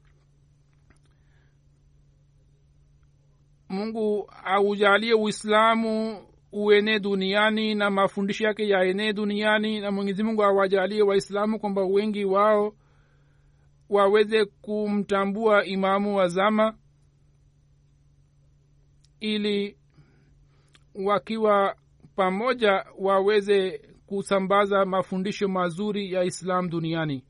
Mungu 3.68 4.30
aujalie 4.44 5.14
uislamu 5.14 6.18
uenee 6.52 6.98
duniani 6.98 7.74
na 7.74 7.90
mafundisho 7.90 8.44
yake 8.44 8.68
yaenee 8.68 9.12
duniani 9.12 9.80
na 9.80 9.90
mwenyezi 9.90 10.22
mungu 10.22 10.44
awajalie 10.44 11.02
waislamu 11.02 11.58
kwamba 11.60 11.84
wengi 11.84 12.24
wao 12.24 12.74
waweze 13.88 14.44
kumtambua 14.44 15.64
imamu 15.64 16.16
wa 16.16 16.28
zama 16.28 16.74
ili 19.20 19.76
wakiwa 20.94 21.76
pamoja 22.16 22.84
waweze 22.98 23.90
kusambaza 24.06 24.84
mafundisho 24.84 25.48
mazuri 25.48 26.12
ya 26.12 26.24
islam 26.24 26.68
duniani. 26.70 27.24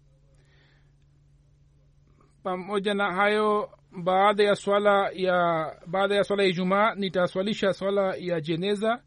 Pamoja 2.42 2.94
na 2.94 3.12
hayo 3.12 3.70
baada 4.04 4.44
ya 4.44 4.56
swala 4.56 5.10
ya 5.14 5.36
baada 5.86 6.14
ya 6.14 6.24
swala 6.24 6.42
ya 6.42 6.48
ijumaa 6.48 6.94
nitaswalisha 6.94 7.72
swala 7.72 8.14
ya 8.16 8.40
jeneza. 8.40 9.02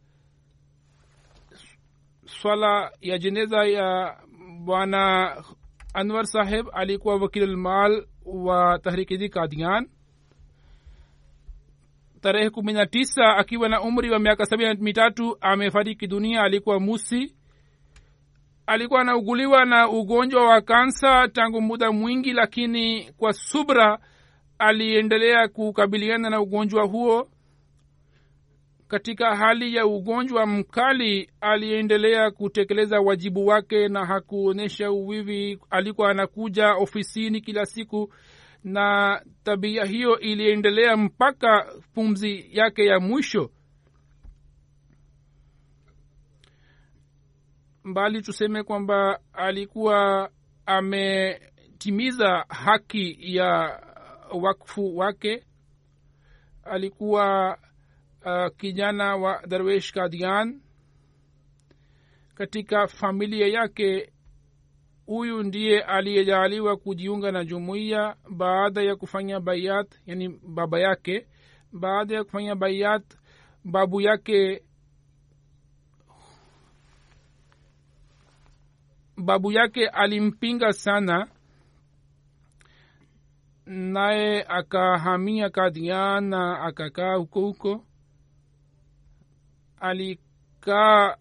Swala 2.26 2.92
ya 3.02 3.18
jeneza 3.18 3.66
ya 3.66 4.18
bwana 4.60 5.36
anwar 5.94 6.26
saheb 6.26 6.68
alikuwa 6.74 7.16
wakilulmal 7.16 8.08
wa 8.26 8.80
tahrikidi 8.80 9.30
kadian 9.30 9.90
tarehe 12.24 12.50
kumi 12.50 12.74
na 12.74 12.86
tisa 12.86 13.36
akiwa 13.38 13.70
na 13.70 13.82
umri 13.82 14.10
wa 14.12 14.20
miaka 14.20 14.46
sabini 14.46 14.70
na 14.74 14.76
mitatu 14.80 15.38
amefariki 15.42 16.08
dunia. 16.08 16.42
Alikuwa 16.44 16.80
musi. 16.80 17.36
Alikuwa 18.68 19.02
anauguliwa 19.02 19.66
na 19.66 19.90
ugonjwa 19.90 20.48
wa 20.48 20.62
kansa 20.62 21.28
tangu 21.28 21.62
muda 21.62 21.92
mwingi 21.92 22.34
lakini 22.34 23.12
kwa 23.18 23.34
subra 23.34 24.00
aliendelea 24.60 25.48
kukabiliana 25.48 26.30
na 26.30 26.42
ugonjwa 26.42 26.84
huo. 26.86 27.28
Katika 28.88 29.36
hali 29.36 29.76
ya 29.76 29.86
ugonjwa 29.86 30.46
mkali 30.46 31.30
aliendelea 31.42 32.32
kutekeleza 32.32 33.00
wajibu 33.00 33.48
wake 33.48 33.88
na 33.88 34.06
hakuonyesha 34.06 34.92
uwivi. 34.92 35.60
Alikuwa 35.70 36.10
anakuja 36.12 36.74
ofisini 36.74 37.42
kila 37.42 37.66
siku 37.66 38.14
na 38.64 39.22
tabia 39.44 39.86
hiyo 39.86 40.20
iliendelea 40.20 40.98
mpaka 40.98 41.76
pumzi 41.94 42.58
yake 42.58 42.86
ya 42.86 43.00
mwisho. 43.00 43.52
Mbali 47.84 48.22
tuseme 48.22 48.64
kwamba 48.64 49.20
alikuwa 49.34 50.30
ametimiza 50.66 52.46
haki 52.50 53.18
ya 53.36 53.82
wakfu 54.32 54.98
wake. 54.98 55.44
Alikuwa 56.64 57.58
uh, 58.26 58.48
kijana 58.58 59.16
wa 59.16 59.42
darwesh 59.48 59.92
kadian. 59.92 60.62
Katika 62.36 62.88
familia 62.88 63.48
yake 63.48 64.13
huyu 65.06 65.44
ndiye 65.44 65.82
aliyejaaliwa 65.82 66.78
kujiunga 66.78 67.32
na 67.32 67.46
jumuiya 67.46 68.16
baada 68.30 68.82
ya 68.82 68.96
kufanya 68.96 69.40
bayat 69.40 69.96
yani 70.06 70.30
baba 70.30 70.80
yake. 70.80 71.28
Baada 71.74 72.16
ya 72.16 72.24
kufanya 72.24 72.56
bayat 72.56 73.04
babu 73.66 74.02
yake 74.02 74.64
babu 79.18 79.52
yake 79.52 79.88
alimpinga 79.88 80.74
sana 80.74 81.28
naye 83.66 84.44
akahamia 84.48 85.50
kadian 85.50 86.24
na 86.24 86.60
akakaa 86.62 87.16
huko 87.16 87.42
huko. 87.42 87.86
Alikaa 89.80 91.18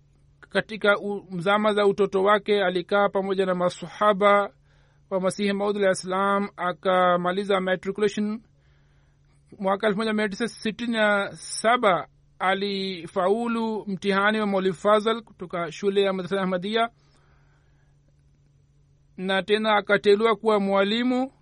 katika 0.53 0.97
zama 1.39 1.73
za 1.75 1.87
utoto 1.87 2.23
wake 2.23 2.65
alikaa 2.65 3.09
pamoja 3.09 3.47
na 3.47 3.55
masahaba 3.55 4.51
wa 5.11 5.21
masihi 5.21 5.53
maud 5.53 5.77
alah 5.77 5.95
salam 5.95 6.49
akamaliza 6.57 7.61
matriculation. 7.61 8.43
Mwaka 9.59 9.87
elfu 9.87 9.99
moja 9.99 10.13
mia 10.13 10.29
tisa 10.29 10.49
sitini 10.49 10.93
na 10.93 11.31
saba 11.37 12.09
alifaulu 12.39 13.85
mtihani 13.87 14.41
wa 14.41 14.47
maulid 14.47 14.73
fazal 14.73 15.23
kutoka 15.23 15.73
shule 15.73 16.03
ya 16.03 16.13
madrasa 16.13 16.41
ahmadia 16.43 16.89
na 19.17 19.43
tena 19.43 19.77
akateuliwa 19.77 20.37
kuwa 20.37 20.61
mwalimu. 20.61 21.33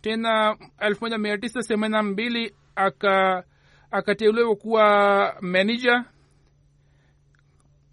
Tena 0.00 0.56
elfu 0.78 1.04
moja 1.04 1.18
mia 1.18 1.38
tisa 1.38 1.60
themanini 1.62 1.96
na 1.96 2.02
mbili 2.02 2.54
aka 2.76 3.44
akateuliwa 3.90 4.56
kuwa 4.56 5.36
manager 5.40 6.04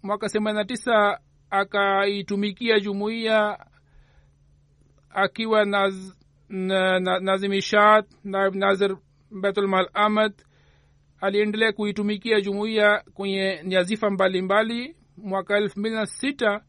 mwaka 0.02 0.28
themanini 0.28 0.58
na 0.58 0.64
tisa 0.64 1.20
akaitumikia 1.50 2.80
jumuiya 2.80 3.66
akiwa 5.10 5.64
naz, 5.64 6.12
na, 6.48 7.00
na, 7.00 7.20
nazimishat 7.20 8.06
naib 8.24 8.54
nazir 8.54 8.96
betulmal 9.30 9.88
ahmad 9.94 10.32
aliendelea 11.20 11.72
kuitumikia 11.72 12.40
jumuiya 12.40 13.04
kwenye 13.14 13.60
nyazifa 13.64 14.10
mbalimbali. 14.10 14.96
Mwaka 15.16 15.56
elfu 15.56 15.80
mbili 15.80 15.94
na 15.94 16.06
sita 16.06 16.60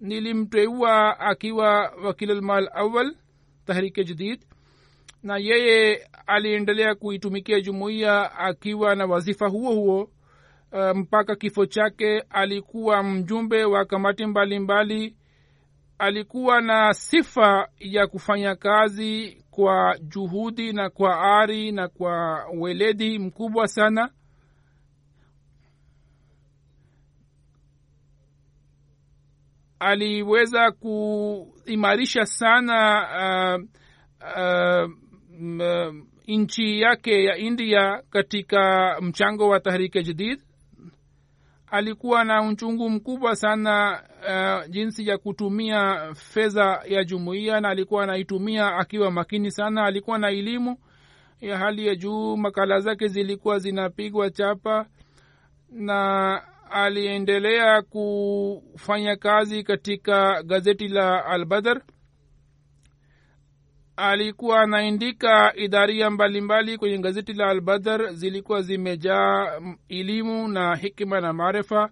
nilimteua 0.00 1.20
akiwa 1.20 1.92
wakilulmal 2.04 2.68
awal 2.74 3.16
tahrike 3.64 4.04
jadid. 4.04 4.40
Na 5.22 5.36
yeye 5.38 6.08
aliendelea 6.26 6.94
kuitumikia 6.94 7.60
jumuiya 7.60 8.38
akiwa 8.38 8.94
na 8.94 9.06
wazifa 9.06 9.48
huo 9.48 9.74
huo 9.74 10.10
uh, 10.72 10.96
mpaka 10.96 11.36
kifo 11.36 11.66
chake 11.66 12.20
alikuwa 12.30 13.02
mjumbe 13.02 13.64
wa 13.64 13.84
kamati 13.84 14.26
mbalimbali 14.26 14.98
mbali. 14.98 15.16
alikuwa 15.98 16.60
na 16.60 16.94
sifa 16.94 17.68
ya 17.78 18.06
kufanya 18.06 18.54
kazi 18.56 19.42
kwa 19.50 19.98
juhudi 20.02 20.72
na 20.72 20.90
kwa 20.90 21.20
ari 21.40 21.72
na 21.72 21.88
kwa 21.88 22.44
weledi 22.58 23.18
mkubwa 23.18 23.68
sana 23.68 24.10
aliweza 29.78 30.70
kuimarisha 30.70 32.26
sana 32.26 33.08
uh, 34.36 34.90
uh, 35.60 35.94
nchi 36.28 36.80
yake 36.80 37.24
ya 37.24 37.36
india 37.36 38.02
katika 38.10 38.96
mchango 39.00 39.48
wa 39.48 39.60
tahrike 39.60 40.02
jadid 40.02 40.40
alikuwa 41.70 42.24
na 42.24 42.42
uchungu 42.48 42.90
mkubwa 42.90 43.36
sana 43.36 44.02
uh, 44.28 44.70
jinsi 44.70 45.08
ya 45.08 45.18
kutumia 45.18 46.14
fedha 46.14 46.82
ya 46.88 47.04
jumuiya 47.04 47.60
na 47.60 47.68
alikuwa 47.68 48.04
anaitumia 48.04 48.76
akiwa 48.76 49.10
makini 49.10 49.50
sana. 49.50 49.84
Alikuwa 49.84 50.18
na 50.18 50.30
elimu 50.30 50.78
ya 51.40 51.58
hali 51.58 51.86
ya 51.86 51.94
juu 51.94 52.36
makala 52.36 52.80
zake 52.80 53.08
zilikuwa 53.08 53.58
zinapigwa 53.58 54.30
chapa 54.30 54.86
na 55.70 56.42
aliendelea 56.70 57.82
kufanya 57.82 59.16
kazi 59.16 59.62
katika 59.62 60.42
gazeti 60.42 60.88
la 60.88 61.24
albadar 61.26 61.82
alikuwa 63.96 64.60
anaandika 64.60 65.52
idharia 65.56 66.10
mbalimbali 66.10 66.78
kwenye 66.78 66.98
gazeti 66.98 67.32
la 67.32 67.46
albadar 67.48 68.12
zilikuwa 68.14 68.62
zimejaa 68.62 69.60
elimu 69.88 70.48
na 70.48 70.76
hikma 70.76 71.20
na 71.20 71.32
maarifa 71.32 71.90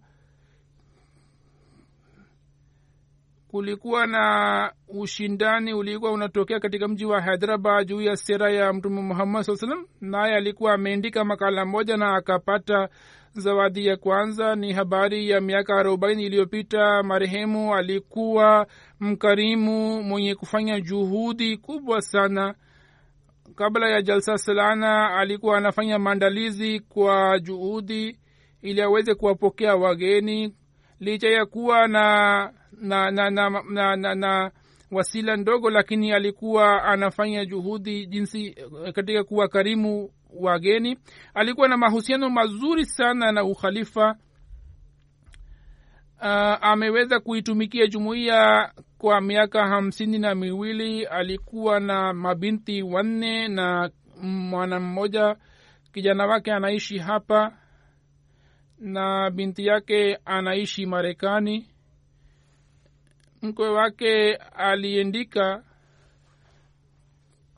kulikuwa 3.54 4.06
na 4.06 4.72
ushindani 4.88 5.74
ulikuwa 5.74 6.12
unatokea 6.12 6.60
katika 6.60 6.88
mji 6.88 7.04
wa 7.04 7.20
hyderabad 7.22 7.86
juu 7.88 8.00
ya 8.02 8.16
sera 8.16 8.50
ya 8.52 8.72
mtume 8.72 9.00
muhammad 9.02 9.42
saa 9.42 9.56
salam 9.56 9.86
naye 10.00 10.34
alikuwa 10.36 10.72
ameandika 10.74 11.24
makala 11.24 11.64
moja 11.64 11.96
na 11.96 12.14
akapata 12.16 12.88
zawadi 13.32 13.86
ya 13.86 13.96
kwanza. 13.96 14.56
Ni 14.56 14.72
habari 14.72 15.30
ya 15.30 15.40
miaka 15.40 15.76
arobaini 15.76 16.24
iliyopita 16.26 17.02
marehemu 17.02 17.74
alikuwa 17.74 18.66
mkarimu 19.00 20.02
mwenye 20.02 20.34
kufanya 20.34 20.80
juhudi 20.80 21.56
kubwa 21.56 22.02
sana. 22.02 22.54
Kabla 23.54 23.88
ya 23.90 24.02
jalsa 24.02 24.38
salana 24.38 25.16
alikuwa 25.16 25.58
anafanya 25.58 25.98
maandalizi 25.98 26.80
kwa 26.80 27.38
juhudi 27.38 28.18
ili 28.62 28.80
aweze 28.82 29.14
kuwapokea 29.14 29.76
wageni. 29.76 30.54
Licha 31.00 31.28
ya 31.28 31.46
kuwa 31.46 31.88
na 31.88 32.52
na 32.80 33.10
na 33.10 33.30
na, 33.30 33.50
na, 33.70 33.96
na, 33.96 34.14
na 34.14 34.50
wasila 34.90 35.36
ndogo 35.36 35.70
lakini 35.70 36.12
alikuwa 36.12 36.84
anafanya 36.84 37.44
juhudi 37.44 38.06
jinsi 38.06 38.56
katika 38.94 39.24
kuwa 39.24 39.48
karimu 39.48 40.10
wageni. 40.40 40.98
Alikuwa 41.34 41.68
na 41.68 41.76
mahusiano 41.76 42.30
mazuri 42.30 42.84
sana 42.86 43.32
na 43.32 43.44
ukhalifa. 43.44 44.16
Uh, 46.20 46.58
ameweza 46.60 47.20
kuitumikia 47.20 47.86
jumuiya 47.86 48.72
kwa 48.98 49.20
miaka 49.20 49.66
hamsini 49.68 50.18
na 50.18 50.34
miwili. 50.34 51.04
Alikuwa 51.06 51.80
na 51.80 52.12
mabinti 52.12 52.82
wanne 52.82 53.48
na 53.48 53.90
mwana 54.22 54.80
mmoja. 54.80 55.36
Kijana 55.92 56.26
wake 56.26 56.52
anaishi 56.52 56.98
hapa 56.98 57.58
na 58.78 59.30
binti 59.30 59.66
yake 59.66 60.18
anaishi 60.24 60.86
marekani 60.86 61.73
mkwe 63.44 63.68
wake 63.68 64.34
aliendika 64.56 65.62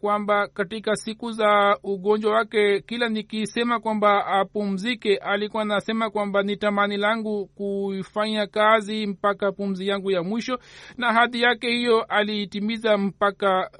kwamba 0.01 0.49
katika 0.49 0.97
siku 0.97 1.33
za 1.33 1.79
ugonjwa 1.83 2.33
wake 2.35 2.81
kila 2.81 3.09
nikisema 3.09 3.81
kwamba 3.81 4.27
apumzike 4.27 5.17
alikuwa 5.17 5.65
nasema 5.65 6.11
kwamba 6.11 6.43
ni 6.43 6.57
tamani 6.57 6.97
langu 6.97 7.47
kuifanya 7.47 8.47
kazi 8.47 9.07
mpaka 9.07 9.53
pumzi 9.53 9.89
yangu 9.89 10.11
ya 10.11 10.23
mwisho 10.23 10.59
na 10.97 11.13
hadi 11.13 11.43
yake 11.43 11.71
hiyo 11.71 12.03
aliitimiza 12.03 12.99
mpaka 12.99 13.71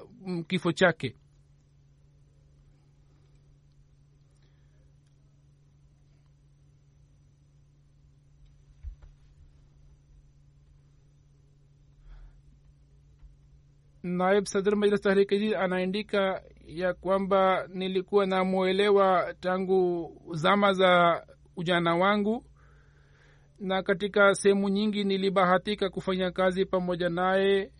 kifo 0.47 0.71
chake 0.71 1.15
naib 14.07 14.45
sadr 14.45 14.75
majlis 14.75 15.01
tahrikijid 15.01 15.53
anaandika 15.55 16.41
ya 16.65 16.93
kwamba 16.93 17.67
nilikuwa 17.73 18.25
namwelewa 18.25 19.33
tangu 19.39 20.11
zama 20.33 20.73
za 20.73 21.23
ujana 21.55 21.95
wangu 21.95 22.45
na 23.59 23.83
katika 23.83 24.35
sehemu 24.35 24.69
nyingi 24.69 25.03
nilibahatika 25.03 25.89
kufanya 25.89 26.31
kazi 26.31 26.65
pamoja 26.65 27.09
naye. 27.09 27.71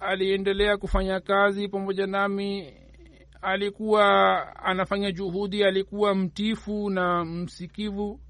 Aliendelea 0.00 0.76
kufanya 0.76 1.20
kazi 1.20 1.68
pamoja 1.68 2.06
nami. 2.06 2.74
Alikuwa 3.42 4.06
anafanya 4.56 5.12
juhudi 5.12 5.64
alikuwa 5.64 6.14
mtifu 6.14 6.90
na 6.90 7.24
msikivu 7.24 8.20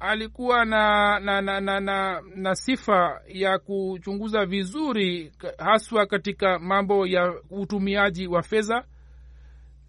alikuwa 0.00 0.64
na 0.64 1.20
na, 1.20 1.40
na, 1.42 1.60
na, 1.60 1.80
na 1.80 2.22
na 2.34 2.54
sifa 2.54 3.20
ya 3.28 3.58
kuchunguza 3.58 4.46
vizuri 4.46 5.32
haswa 5.58 6.06
katika 6.06 6.58
mambo 6.58 7.06
ya 7.06 7.34
utumiaji 7.50 8.26
wa 8.26 8.42
fedha. 8.42 8.84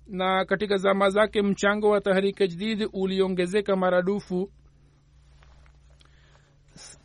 Na 0.07 0.45
katika 0.45 0.77
zama 0.77 1.09
zake 1.09 1.41
mchango 1.41 1.89
wa 1.89 2.01
tahrika 2.01 2.47
jdidi 2.47 2.85
uliongezeka 2.93 3.75
maradufu. 3.75 4.51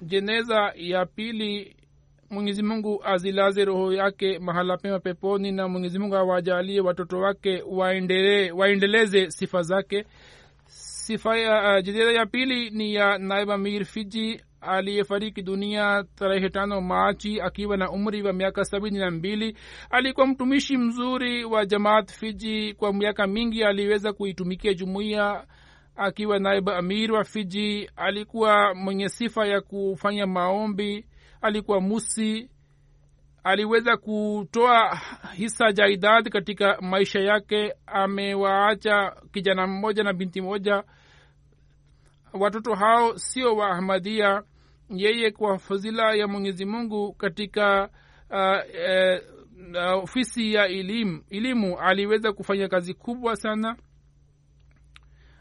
Jeneza 0.03 0.73
ya 0.77 1.07
pili 1.07 1.77
mwenyezi 2.31 2.63
mungu 2.63 3.01
azilaze 3.05 3.65
roho 3.65 3.93
yake 3.93 4.39
mahala 4.39 4.77
pema 4.77 5.01
peponi 5.01 5.53
na 5.53 5.69
mwenyezi 5.69 5.99
mungu 5.99 6.17
awajalie 6.17 6.81
watoto 6.81 7.21
wake 7.21 7.63
waendelee 7.67 8.51
waendeleze 8.51 9.31
sifa 9.31 9.63
zake 9.63 10.05
sifa 11.05 11.39
ya 11.39 11.77
uh, 11.77 11.85
jeneza 11.85 12.13
ya 12.13 12.27
pili 12.27 12.71
ni 12.71 12.95
ya 12.95 13.19
naib 13.19 13.51
amir 13.51 13.85
fiji 13.85 14.41
aliyefariki 14.61 15.43
dunia 15.43 16.05
tarehe 16.15 16.49
tano 16.49 16.81
machi 16.81 17.41
akiwa 17.41 17.77
na 17.77 17.91
umri 17.91 18.23
wa 18.23 18.33
miaka 18.33 18.65
sabini 18.65 18.99
na 18.99 19.11
mbili. 19.11 19.57
Alikuwa 19.91 20.27
mtumishi 20.27 20.77
mzuri 20.77 21.45
wa 21.45 21.67
jamaat 21.67 22.13
fiji. 22.13 22.75
Kwa 22.75 22.93
miaka 22.93 23.27
mingi 23.27 23.65
aliweza 23.65 24.13
kuitumikia 24.13 24.75
jumuiya. 24.75 25.47
Akiwa 25.97 26.39
naibu 26.39 26.71
amir 26.71 27.13
wa 27.13 27.25
fiji 27.25 27.91
alikuwa 27.97 28.75
mwenye 28.75 29.09
sifa 29.09 29.47
ya 29.47 29.61
kufanya 29.61 30.27
maombi 30.27 31.07
alikuwa 31.41 31.81
musi 31.81 32.49
aliweza 33.45 33.97
kutoa 33.97 35.01
hisa 35.33 35.73
jaidad 35.73 36.29
katika 36.29 36.81
maisha 36.81 37.21
yake 37.21 37.75
amewaacha 37.87 39.17
kijana 39.33 39.67
mmoja 39.67 40.03
na 40.03 40.13
binti 40.13 40.41
moja 40.41 40.85
watoto 42.33 42.75
hao 42.75 43.19
sio 43.19 43.57
wa 43.57 43.71
ahmadia 43.71 44.43
yeye 44.91 45.31
kwa 45.31 45.59
fadhila 45.59 46.15
ya 46.15 46.29
mwenyezi 46.29 46.65
mungu 46.65 47.13
katika 47.13 47.89
uh, 48.31 48.75
eh, 48.75 49.23
ofisi 50.03 50.55
ya 50.55 50.67
elimu 50.69 51.25
elimu 51.31 51.79
aliweza 51.79 52.33
kufanya 52.33 52.69
kazi 52.69 52.95
kubwa 52.95 53.37
sana. 53.37 53.77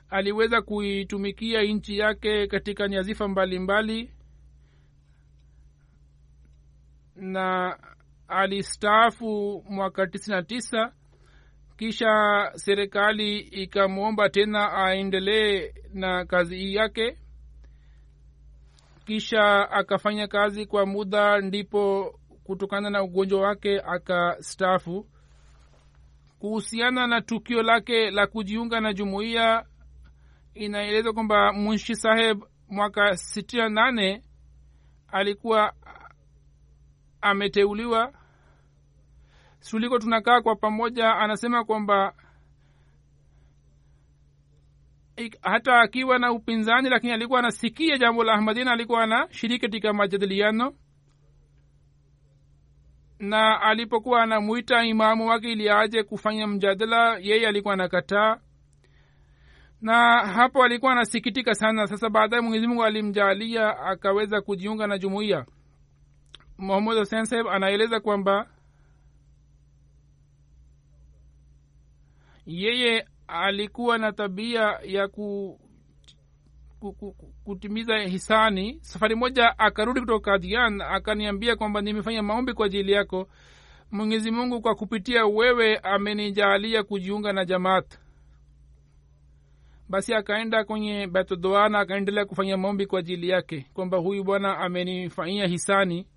Aliweza 0.09 0.61
kuitumikia 0.61 1.61
nchi 1.61 1.97
yake 1.97 2.47
katika 2.47 2.87
nyazifa 2.87 3.27
mbalimbali. 3.27 3.93
Mbali, 3.93 4.13
na 7.15 7.77
alistaafu 8.33 9.63
mwaka 9.69 10.07
tisini 10.07 10.35
na 10.37 10.43
tisa 10.43 10.93
kisha 11.77 12.51
serikali 12.55 13.39
ikamwomba 13.39 14.29
tena 14.29 14.73
aendelee 14.73 15.73
na 15.93 16.25
kazi 16.25 16.57
hii 16.57 16.75
yake 16.75 17.17
kisha 19.05 19.71
akafanya 19.71 20.27
kazi 20.27 20.65
kwa 20.65 20.85
muda 20.85 21.39
ndipo 21.41 22.13
kutokana 22.43 22.89
na 22.89 23.03
ugonjwa 23.03 23.41
wake 23.41 23.81
akastaafu. 23.81 25.07
Kuhusiana 26.39 27.07
na 27.07 27.21
tukio 27.21 27.63
lake 27.63 28.11
la 28.11 28.27
kujiunga 28.27 28.81
na 28.81 28.93
jumuiya 28.93 29.65
inaelezwa 30.53 31.13
kwamba 31.13 31.53
munshi 31.53 31.95
saheb 31.95 32.43
mwaka 32.69 33.17
sitini 33.17 33.61
na 33.63 33.69
nane 33.69 34.23
alikuwa 35.07 35.73
ameteuliwa 37.21 38.13
tuliko 39.69 39.99
tunakaa 39.99 40.41
kwa 40.41 40.55
pamoja 40.55 41.15
anasema 41.15 41.63
kwamba 41.63 42.13
hata 45.41 45.79
akiwa 45.79 46.19
na 46.19 46.31
upinzani 46.31 46.89
lakini 46.89 47.13
alikuwa 47.13 47.39
anasikia 47.39 47.97
jambo 47.97 48.23
la 48.23 48.33
ahmadina 48.33 48.71
alikuwa 48.71 49.03
anashiriki 49.03 49.59
katika 49.61 49.93
majadiliano. 49.93 50.73
Na 53.19 53.61
alipokuwa 53.61 54.23
anamwita 54.23 54.83
imamu 54.85 55.27
wake 55.27 55.51
ili 55.51 55.69
aje 55.69 56.03
kufanya 56.03 56.47
mjadala 56.47 57.17
yeye 57.17 57.47
alikuwa 57.47 57.73
anakataa. 57.73 58.37
Na 59.81 60.27
hapo 60.27 60.63
alikuwa 60.63 60.91
anasikitika 60.91 61.55
sana. 61.55 61.87
Sasa 61.87 62.09
baadaye 62.09 62.41
mwenyezi 62.41 62.67
mungu 62.67 62.83
alimjalia 62.83 63.79
akaweza 63.79 64.41
kujiunga 64.41 64.87
na 64.87 64.97
jumuiya. 64.97 65.45
Muhammad 66.57 66.97
hussein 66.97 67.25
saheb 67.25 67.47
anaeleza 67.47 67.99
kwamba 67.99 68.47
yeye 72.45 73.05
alikuwa 73.27 73.97
na 73.97 74.11
tabia 74.11 74.79
ya 74.85 75.07
ku, 75.07 75.59
ku, 76.79 76.93
ku, 76.93 77.11
ku, 77.11 77.33
kutimiza 77.43 77.97
hisani. 77.99 78.77
Safari 78.81 79.15
moja 79.15 79.59
akarudi 79.59 79.99
kutoka 79.99 80.31
kadian 80.31 80.81
akaniambia 80.81 81.55
kwamba 81.55 81.81
nimefanya 81.81 82.23
maombi 82.23 82.53
kwa 82.53 82.65
ajili 82.65 82.91
yako. 82.91 83.27
Mwenyezi 83.91 84.31
mungu 84.31 84.61
kwa 84.61 84.75
kupitia 84.75 85.25
wewe 85.25 85.77
amenijaalia 85.77 86.83
kujiunga 86.83 87.33
na 87.33 87.45
jamaat. 87.45 87.99
Basi 89.89 90.13
akaenda 90.13 90.63
kwenye 90.63 91.07
betodoana 91.07 91.79
akaendelea 91.79 92.25
kufanya 92.25 92.57
maombi 92.57 92.85
kwa 92.85 92.99
ajili 92.99 93.29
yake 93.29 93.65
kwamba 93.73 93.97
huyu 93.97 94.23
bwana 94.23 94.57
amenifanyia 94.57 95.47
hisani 95.47 96.07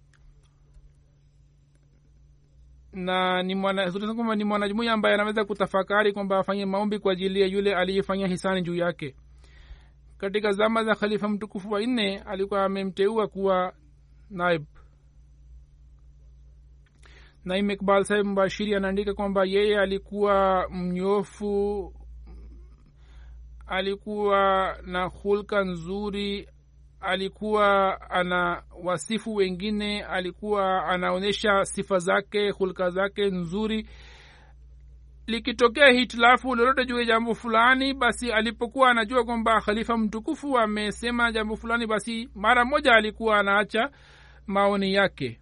na 2.96 3.42
ni 3.42 3.54
kwamba 4.14 4.36
ni 4.36 4.44
mwanajumuia 4.44 4.92
ambaye 4.92 5.14
anaweza 5.14 5.44
kutafakari 5.44 6.12
kwamba 6.12 6.38
afanye 6.38 6.66
maombi 6.66 6.98
kwa 6.98 7.12
ajili 7.12 7.40
ya 7.40 7.46
yule 7.46 7.74
aliyefanya 7.74 8.26
hisani 8.26 8.62
juu 8.62 8.74
yake. 8.74 9.14
Katika 10.18 10.52
zama 10.52 10.84
za 10.84 10.94
khalifa 10.94 11.28
mtukufu 11.28 11.70
wa 11.70 11.80
nne 11.80 12.18
alikuwa 12.18 12.64
amemteua 12.64 13.26
kuwa 13.28 13.72
naib. 14.30 14.64
Naim 17.44 17.70
ikbal 17.70 18.04
sahib 18.04 18.26
mbashiri 18.26 18.74
anaandika 18.74 19.14
kwamba 19.14 19.44
yeye 19.44 19.80
alikuwa 19.80 20.68
mnyofu 20.70 21.92
alikuwa 23.66 24.76
na 24.86 25.04
hulka 25.04 25.64
nzuri 25.64 26.48
alikuwa 27.00 28.00
ana 28.10 28.62
wasifu 28.82 29.34
wengine 29.34 30.02
alikuwa 30.04 30.86
anaonyesha 30.86 31.64
sifa 31.64 31.98
zake 31.98 32.50
hulka 32.50 32.90
zake 32.90 33.30
nzuri. 33.30 33.88
Likitokea 35.26 35.88
hitilafu 35.88 36.54
lolote 36.54 36.84
juu 36.84 36.98
ya 36.98 37.04
jambo 37.04 37.34
fulani 37.34 37.94
basi 37.94 38.32
alipokuwa 38.32 38.90
anajua 38.90 39.24
kwamba 39.24 39.60
khalifa 39.60 39.96
mtukufu 39.96 40.58
amesema 40.58 41.32
jambo 41.32 41.56
fulani 41.56 41.86
basi 41.86 42.28
mara 42.34 42.64
moja 42.64 42.92
alikuwa 42.94 43.38
anaacha 43.38 43.90
maoni 44.46 44.94
yake. 44.94 45.40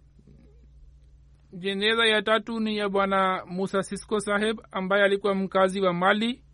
Jeneza 1.53 2.05
ya 2.05 2.21
tatu 2.21 2.59
ni 2.59 2.77
ya 2.77 2.89
bwana 2.89 3.45
musa 3.45 3.83
sisko 3.83 4.19
saheb 4.19 4.59
ambaye 4.71 5.03
alikuwa 5.03 5.35
mkazi 5.35 5.81
wa 5.81 5.93
mali 5.93 6.44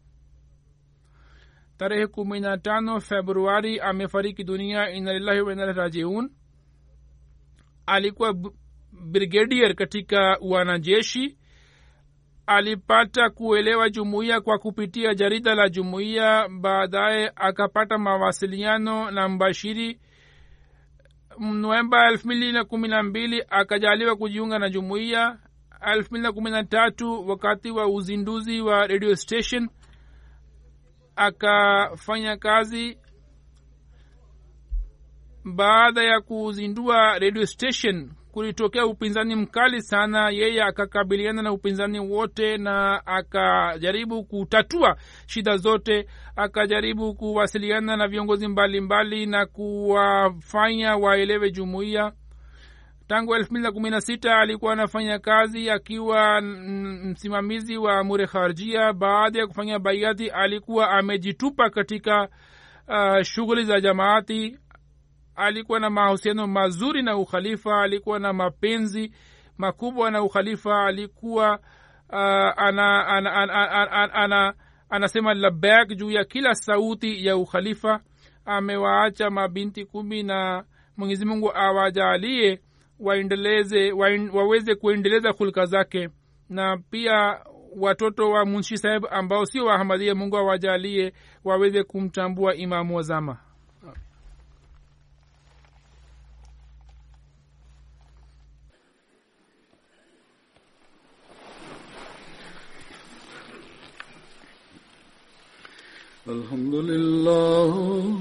tarehe 1.82 2.08
kumi 2.08 2.40
na 2.40 2.58
tano 2.58 3.00
februari 3.00 3.80
amefariki 3.80 4.44
dunia 4.44 4.90
inalillahi 4.90 5.42
wainalahi 5.42 5.78
rajiun. 5.80 6.32
Alikuwa 7.86 8.34
brigadier 8.92 9.76
katika 9.76 10.38
wanajeshi. 10.42 11.38
Alipata 12.46 13.30
kuelewa 13.30 13.90
jumuiya 13.90 14.42
kwa 14.42 14.58
kupitia 14.60 15.14
jarida 15.14 15.56
la 15.56 15.70
jumuiya 15.70 16.50
baadaye 16.50 17.32
akapata 17.36 17.98
mawasiliano 17.98 19.12
na 19.12 19.30
mbashiri. 19.30 20.00
Novemba 21.40 22.08
elfu 22.12 22.28
mbili 22.28 22.52
na 22.52 22.64
kumi 22.64 22.88
na 22.88 23.04
mbili 23.04 23.44
akajaliwa 23.50 24.16
kujiunga 24.16 24.60
na 24.60 24.70
jumuiya. 24.70 25.38
Elfu 25.94 26.10
mbili 26.10 26.24
na 26.24 26.32
kumi 26.32 26.52
na 26.52 26.64
tatu 26.64 27.28
wakati 27.30 27.72
wa 27.72 27.88
uzinduzi 27.88 28.62
wa 28.62 28.88
radio 28.88 29.16
station 29.16 29.70
akafanya 31.16 32.38
kazi 32.38 32.98
baada 35.46 36.04
ya 36.04 36.22
kuzindua 36.22 37.20
radio 37.20 37.46
station. 37.46 38.12
Kulitokea 38.32 38.86
upinzani 38.86 39.36
mkali 39.36 39.82
sana. 39.82 40.30
Yeye 40.30 40.64
akakabiliana 40.64 41.42
na 41.42 41.52
upinzani 41.54 42.00
wote 42.00 42.58
na 42.58 43.06
akajaribu 43.06 44.24
kutatua 44.24 44.98
shida 45.28 45.58
zote. 45.58 46.08
Akajaribu 46.36 47.16
kuwasiliana 47.16 47.98
na 47.98 48.08
viongozi 48.08 48.48
mbalimbali 48.48 49.16
mbali 49.22 49.26
na 49.26 49.46
kuwafanya 49.46 50.96
waelewe 50.98 51.52
jumuiya 51.52 52.12
tangu 53.12 53.36
elfu 53.36 53.52
mbili 53.54 53.64
na 53.64 53.72
kumi 53.72 53.90
na 53.90 54.02
sita 54.02 54.38
alikuwa 54.40 54.74
anafanya 54.74 55.20
kazi 55.20 55.70
akiwa 55.70 56.42
msimamizi 56.42 57.78
wa 57.78 58.04
mure 58.04 58.28
kharjia. 58.28 58.94
Baada 58.94 59.40
ya 59.40 59.48
kufanya 59.48 59.80
baiati 59.80 60.30
alikuwa 60.30 60.90
amejitupa 60.92 61.70
katika 61.70 62.28
uh, 62.88 63.22
shughuli 63.22 63.64
za 63.66 63.82
jamaati. 63.82 64.58
Alikuwa 65.36 65.80
na 65.80 65.90
mahusiano 65.90 66.48
mazuri 66.48 67.04
na 67.04 67.18
ukhalifa 67.18 67.82
alikuwa 67.82 68.20
na 68.20 68.34
mapenzi 68.34 69.14
makubwa 69.58 70.12
na 70.12 70.24
ukhalifa. 70.24 70.86
Alikuwa 70.86 71.60
uh, 72.10 72.16
ana, 72.64 73.08
ana, 73.08 73.34
ana, 73.34 73.72
ana, 73.72 74.14
ana, 74.14 74.54
anasema 74.90 75.34
labak 75.34 75.88
juu 75.96 76.12
ya 76.12 76.24
kila 76.26 76.56
sauti 76.56 77.26
ya 77.26 77.38
ukhalifa. 77.38 78.00
Amewaacha 78.46 79.30
mabinti 79.30 79.86
kumi 79.86 80.24
na 80.24 80.64
mwenyezi 80.98 81.26
mungu 81.26 81.52
awajalie 81.56 82.62
waendeleze 83.01 83.93
waen, 83.93 84.31
waweze 84.31 84.75
kuendeleza 84.75 85.31
hulka 85.31 85.67
zake 85.67 86.09
na 86.49 86.77
pia 86.91 87.41
watoto 87.77 88.31
wa 88.31 88.45
munshi 88.45 88.79
saheb 88.79 89.05
ambao 89.11 89.47
sio 89.47 89.65
wahamadia 89.65 90.15
mungu 90.15 90.37
awajalie 90.37 91.13
waweze 91.45 91.83
kumtambua 91.83 92.55
imamu 92.55 92.97
wazama 92.97 93.39
الحمد 106.29 106.75
لله 106.75 108.21